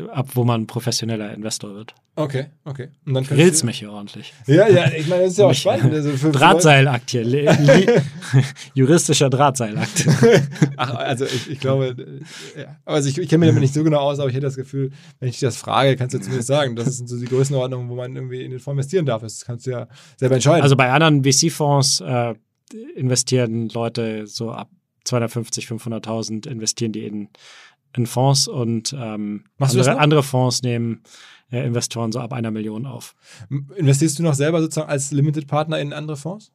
[0.00, 1.94] ab wo man professioneller Investor wird.
[2.18, 2.88] Okay, okay.
[3.04, 4.32] Und dann grillst mich hier ordentlich.
[4.46, 5.92] Ja, ja, ich meine, das ist ja auch spannend.
[5.92, 7.24] Also für, Drahtseilakt hier.
[8.74, 10.06] juristischer Drahtseilakt.
[10.76, 12.22] Ach, also ich, ich glaube,
[12.56, 12.76] äh, ja.
[12.86, 14.92] also ich, ich kenne mich damit nicht so genau aus, aber ich hätte das Gefühl,
[15.20, 17.94] wenn ich dich das frage, kannst du zumindest sagen, das sind so die Größenordnungen, wo
[17.94, 19.20] man irgendwie in den Fonds investieren darf.
[19.20, 20.62] Das kannst du ja selber entscheiden.
[20.62, 22.34] Also bei anderen VC-Fonds äh,
[22.94, 24.70] investieren Leute so ab
[25.06, 27.28] 250, 500.000 investieren die in,
[27.96, 31.02] in Fonds und ähm, andere, andere, Fonds nehmen
[31.50, 33.14] äh, Investoren so ab einer Million auf.
[33.76, 36.52] Investierst du noch selber sozusagen als Limited Partner in andere Fonds?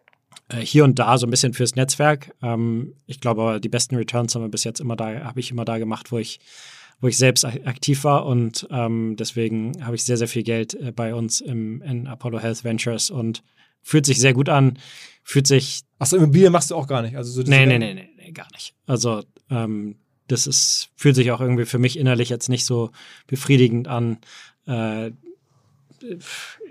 [0.50, 2.34] Äh, hier und da so ein bisschen fürs Netzwerk.
[2.42, 5.66] Ähm, ich glaube, die besten Returns haben wir bis jetzt immer da, habe ich immer
[5.66, 6.40] da gemacht, wo ich
[7.02, 10.92] wo ich selbst aktiv war und ähm, deswegen habe ich sehr, sehr viel Geld äh,
[10.92, 13.44] bei uns im, in Apollo Health Ventures und
[13.82, 14.78] fühlt sich sehr gut an,
[15.24, 15.82] fühlt sich.
[15.98, 17.18] Achso, Immobilien machst du auch gar nicht.
[17.18, 18.76] Also so nee, nee, nee, nee, nee, gar nicht.
[18.86, 19.96] Also ähm,
[20.32, 22.92] das ist, fühlt sich auch irgendwie für mich innerlich jetzt nicht so
[23.28, 24.18] befriedigend an.
[24.68, 25.12] Äh,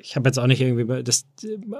[0.00, 1.26] ich habe jetzt auch nicht irgendwie, das,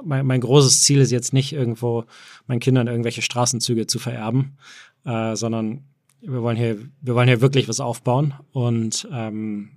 [0.05, 2.05] mein, mein, großes Ziel ist jetzt nicht irgendwo
[2.47, 4.57] meinen Kindern irgendwelche Straßenzüge zu vererben,
[5.05, 5.85] äh, sondern
[6.21, 9.71] wir wollen hier, wir wollen hier wirklich was aufbauen und ähm,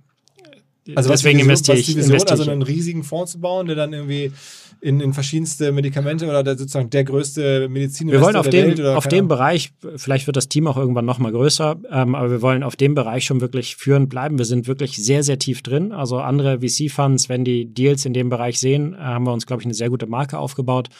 [0.94, 1.88] also deswegen investiere ich.
[1.88, 4.32] Vision, investiere also einen riesigen Fonds zu bauen, der dann irgendwie
[4.80, 8.80] in, in verschiedenste Medikamente oder der, sozusagen der größte Medizin Wir wollen auf, dem, Welt,
[8.80, 12.62] auf dem Bereich, vielleicht wird das Team auch irgendwann nochmal größer, ähm, aber wir wollen
[12.62, 14.36] auf dem Bereich schon wirklich führend bleiben.
[14.36, 15.92] Wir sind wirklich sehr, sehr tief drin.
[15.92, 19.62] Also andere VC-Funds, wenn die Deals in dem Bereich sehen, äh, haben wir uns, glaube
[19.62, 20.90] ich, eine sehr gute Marke aufgebaut.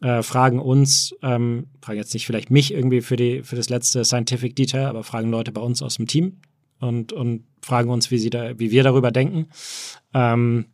[0.00, 4.04] Äh, fragen uns, ähm, fragen jetzt nicht vielleicht mich irgendwie für, die, für das letzte
[4.04, 6.38] Scientific Detail, aber fragen Leute bei uns aus dem Team
[6.80, 9.46] und, und fragen uns, wie, sie da, wie wir darüber denken.
[10.14, 10.66] Ähm,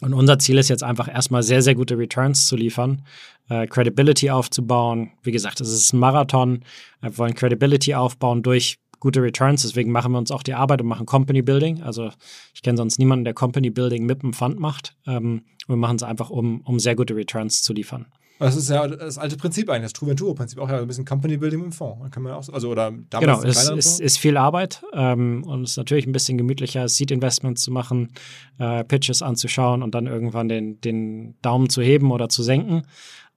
[0.00, 3.02] Und unser Ziel ist jetzt einfach erstmal sehr, sehr gute Returns zu liefern,
[3.48, 5.12] äh, Credibility aufzubauen.
[5.22, 6.64] Wie gesagt, es ist ein Marathon.
[7.00, 9.62] Wir wollen Credibility aufbauen durch gute Returns.
[9.62, 11.82] Deswegen machen wir uns auch die Arbeit und machen Company Building.
[11.82, 12.10] Also
[12.54, 14.96] ich kenne sonst niemanden, der Company Building mit einem Fund macht.
[15.06, 18.06] Ähm, wir machen es einfach, um, um sehr gute Returns zu liefern.
[18.38, 21.36] Das ist ja das alte Prinzip eigentlich, das True Venturo-Prinzip, auch ja ein bisschen Company
[21.36, 22.10] Building im Fonds.
[22.10, 25.72] Kann man auch, also oder damals genau, es ist, ist, viel Arbeit ähm, und es
[25.72, 28.12] ist natürlich ein bisschen gemütlicher, Seed Investments zu machen,
[28.58, 32.82] äh, Pitches anzuschauen und dann irgendwann den, den Daumen zu heben oder zu senken.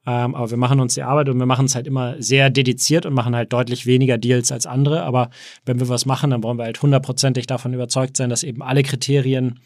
[0.07, 3.06] Ähm, aber wir machen uns die Arbeit und wir machen es halt immer sehr dediziert
[3.06, 5.03] und machen halt deutlich weniger Deals als andere.
[5.03, 5.30] Aber
[5.65, 8.84] wenn wir was machen, dann wollen wir halt hundertprozentig davon überzeugt sein, dass eben alle
[8.84, 9.60] Kriterien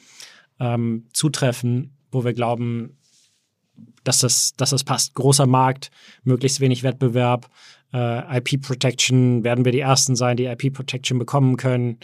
[0.59, 2.97] ähm, zutreffen, wo wir glauben,
[4.03, 5.13] dass das, dass das passt.
[5.15, 5.91] Großer Markt,
[6.23, 7.49] möglichst wenig Wettbewerb,
[7.93, 11.99] äh, IP Protection, werden wir die Ersten sein, die IP Protection bekommen können.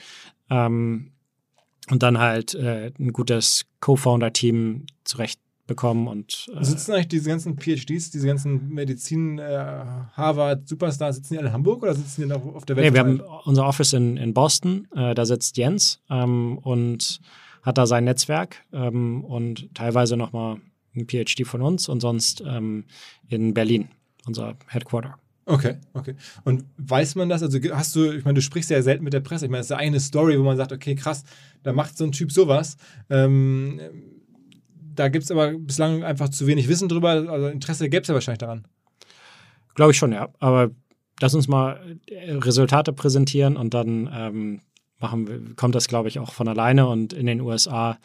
[0.50, 1.12] Ähm,
[1.90, 7.58] und dann halt äh, ein gutes Co-Founder-Team zurecht bekommen und äh, sitzen eigentlich diese ganzen
[7.60, 9.84] PhDs, diese ganzen Medizin, äh,
[10.14, 12.88] Harvard, Superstars, sitzen die alle in Hamburg oder sitzen die noch auf der Welt?
[12.88, 17.20] Nee, wir haben unser Office in, in Boston, äh, da sitzt Jens ähm, und
[17.64, 20.58] hat da sein Netzwerk ähm, und teilweise nochmal
[20.98, 22.86] ein PhD von uns und sonst ähm,
[23.28, 23.90] in Berlin,
[24.26, 25.18] unser Headquarter.
[25.46, 26.16] Okay, okay.
[26.44, 27.42] Und weiß man das?
[27.42, 29.46] Also hast du, ich meine, du sprichst ja selten mit der Presse.
[29.46, 31.24] Ich meine, das ist ja eine Story, wo man sagt, okay, krass,
[31.64, 32.76] da macht so ein Typ sowas.
[33.10, 33.80] Ähm,
[34.94, 37.10] da gibt es aber bislang einfach zu wenig Wissen drüber.
[37.10, 38.68] Also Interesse gäbe es ja wahrscheinlich daran.
[39.74, 40.28] Glaube ich schon, ja.
[40.40, 40.72] Aber
[41.22, 44.62] lass uns mal äh, Resultate präsentieren und dann ähm,
[45.00, 46.88] machen, kommt das, glaube ich, auch von alleine.
[46.88, 47.98] Und in den USA,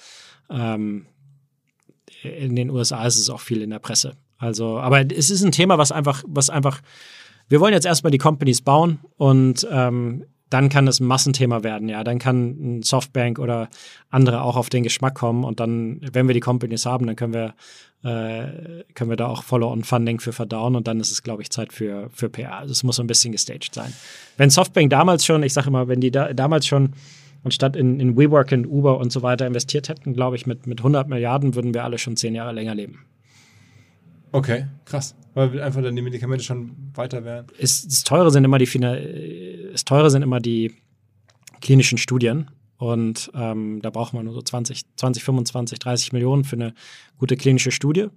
[0.48, 1.06] ähm,
[2.22, 4.14] in den USA ist es auch viel in der Presse.
[4.38, 6.80] Also, aber es ist ein Thema, was einfach, was einfach,
[7.48, 11.88] wir wollen jetzt erstmal die Companies bauen und ähm, dann kann es ein Massenthema werden,
[11.88, 12.04] ja.
[12.04, 13.68] Dann kann ein Softbank oder
[14.10, 17.32] andere auch auf den Geschmack kommen und dann, wenn wir die Companies haben, dann können
[17.32, 17.54] wir,
[18.04, 21.72] äh, können wir da auch Follow-on-Funding für verdauen und dann ist es, glaube ich, Zeit
[21.72, 22.58] für, für PR.
[22.58, 23.94] Also es muss so ein bisschen gestaged sein.
[24.36, 26.92] Wenn Softbank damals schon, ich sage immer, wenn die da, damals schon
[27.44, 30.80] anstatt in, in WeWork und Uber und so weiter investiert hätten, glaube ich, mit, mit
[30.80, 33.04] 100 Milliarden würden wir alle schon zehn Jahre länger leben.
[34.32, 35.14] Okay, krass.
[35.34, 37.46] Weil einfach dann die Medikamente schon weiter wären.
[37.58, 40.74] Es, das Teure sind immer die das Teure sind immer die
[41.60, 42.50] klinischen Studien.
[42.78, 46.74] Und ähm, da braucht man nur so 20, 20, 25, 30 Millionen für eine
[47.16, 48.08] gute klinische Studie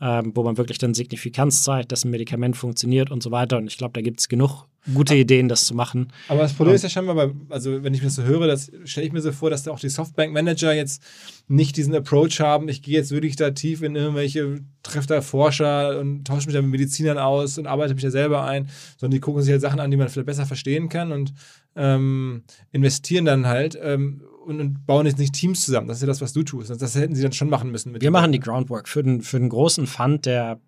[0.00, 3.58] ähm, wo man wirklich dann Signifikanz zeigt, dass ein Medikament funktioniert und so weiter.
[3.58, 6.12] Und ich glaube, da gibt es genug gute Ideen, das zu machen.
[6.28, 8.70] Aber das Problem ist ja scheinbar, bei, also wenn ich mir das so höre, das
[8.84, 11.02] stelle ich mir so vor, dass da auch die Softbank-Manager jetzt
[11.46, 15.98] nicht diesen Approach haben, ich gehe jetzt wirklich da tief in irgendwelche, treffe da Forscher
[15.98, 19.20] und tausche mich da mit Medizinern aus und arbeite mich da selber ein, sondern die
[19.20, 21.32] gucken sich halt Sachen an, die man vielleicht besser verstehen kann und
[21.76, 25.88] ähm, investieren dann halt ähm, und, und, bauen jetzt nicht Teams zusammen.
[25.88, 26.70] Das ist ja das, was du tust.
[26.70, 28.00] Das hätten sie dann schon machen müssen.
[28.00, 30.60] Wir machen die Groundwork für den, für den großen Fund, der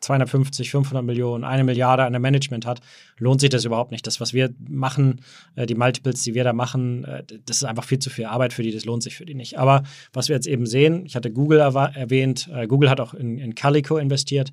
[0.00, 2.80] 250, 500 Millionen, eine Milliarde an der Management hat,
[3.18, 4.06] lohnt sich das überhaupt nicht.
[4.06, 5.22] Das, was wir machen,
[5.56, 8.52] äh, die Multiples, die wir da machen, äh, das ist einfach viel zu viel Arbeit
[8.52, 9.58] für die, das lohnt sich für die nicht.
[9.58, 9.82] Aber
[10.12, 13.54] was wir jetzt eben sehen, ich hatte Google erwähnt, äh, Google hat auch in, in
[13.54, 14.50] Calico investiert.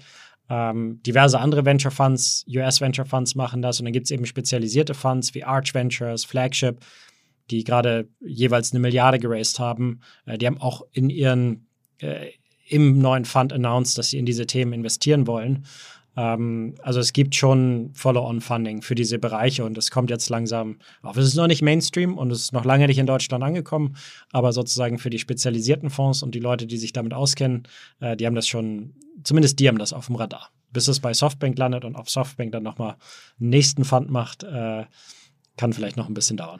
[0.48, 4.28] Ähm, diverse andere Venture Funds, US Venture Funds machen das und dann gibt es eben
[4.28, 6.78] spezialisierte Funds wie Arch Ventures, Flagship,
[7.52, 10.02] die gerade jeweils eine Milliarde geraced haben.
[10.26, 11.68] Äh, die haben auch in ihren
[12.00, 12.32] äh,
[12.68, 15.66] im neuen Fund announced, dass sie in diese Themen investieren wollen.
[16.18, 21.18] Ähm, also es gibt schon Follow-on-Funding für diese Bereiche und es kommt jetzt langsam auf.
[21.18, 23.96] Es ist noch nicht Mainstream und es ist noch lange nicht in Deutschland angekommen,
[24.32, 27.68] aber sozusagen für die spezialisierten Fonds und die Leute, die sich damit auskennen,
[28.00, 28.94] äh, die haben das schon,
[29.24, 30.50] zumindest die haben das auf dem Radar.
[30.72, 32.96] Bis es bei Softbank landet und auf Softbank dann nochmal
[33.40, 34.86] einen nächsten Fund macht, äh,
[35.58, 36.60] kann vielleicht noch ein bisschen dauern.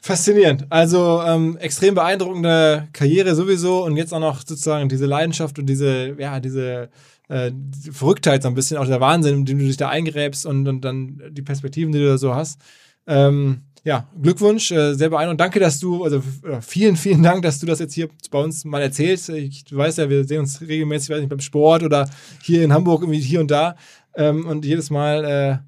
[0.00, 0.66] Faszinierend.
[0.70, 6.14] Also ähm, extrem beeindruckende Karriere sowieso und jetzt auch noch sozusagen diese Leidenschaft und diese,
[6.18, 6.90] ja, diese
[7.28, 7.50] äh,
[7.90, 10.82] Verrücktheit so ein bisschen, auch der Wahnsinn, in dem du dich da eingräbst und, und
[10.82, 12.60] dann die Perspektiven, die du da so hast.
[13.06, 15.40] Ähm, ja, Glückwunsch, äh, sehr beeindruckend.
[15.40, 18.64] Danke, dass du, also äh, vielen, vielen Dank, dass du das jetzt hier bei uns
[18.64, 19.28] mal erzählst.
[19.28, 22.10] Ich, du weißt ja, wir sehen uns regelmäßig, weiß nicht, beim Sport oder
[22.42, 23.76] hier in Hamburg irgendwie hier und da.
[24.16, 25.58] Ähm, und jedes Mal äh,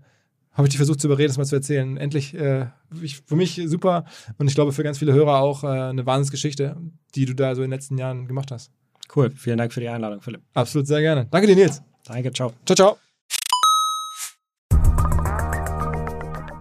[0.52, 1.96] habe ich dich versucht zu überreden, das mal zu erzählen.
[1.96, 2.66] Endlich, äh,
[3.02, 4.04] ich, für mich super
[4.38, 6.76] und ich glaube für ganz viele Hörer auch äh, eine Wahnsinnsgeschichte,
[7.14, 8.70] die du da so in den letzten Jahren gemacht hast.
[9.14, 10.42] Cool, vielen Dank für die Einladung, Philipp.
[10.54, 11.26] Absolut, sehr gerne.
[11.30, 11.82] Danke dir, Nils.
[12.04, 12.52] Danke, ciao.
[12.64, 13.07] Ciao, ciao.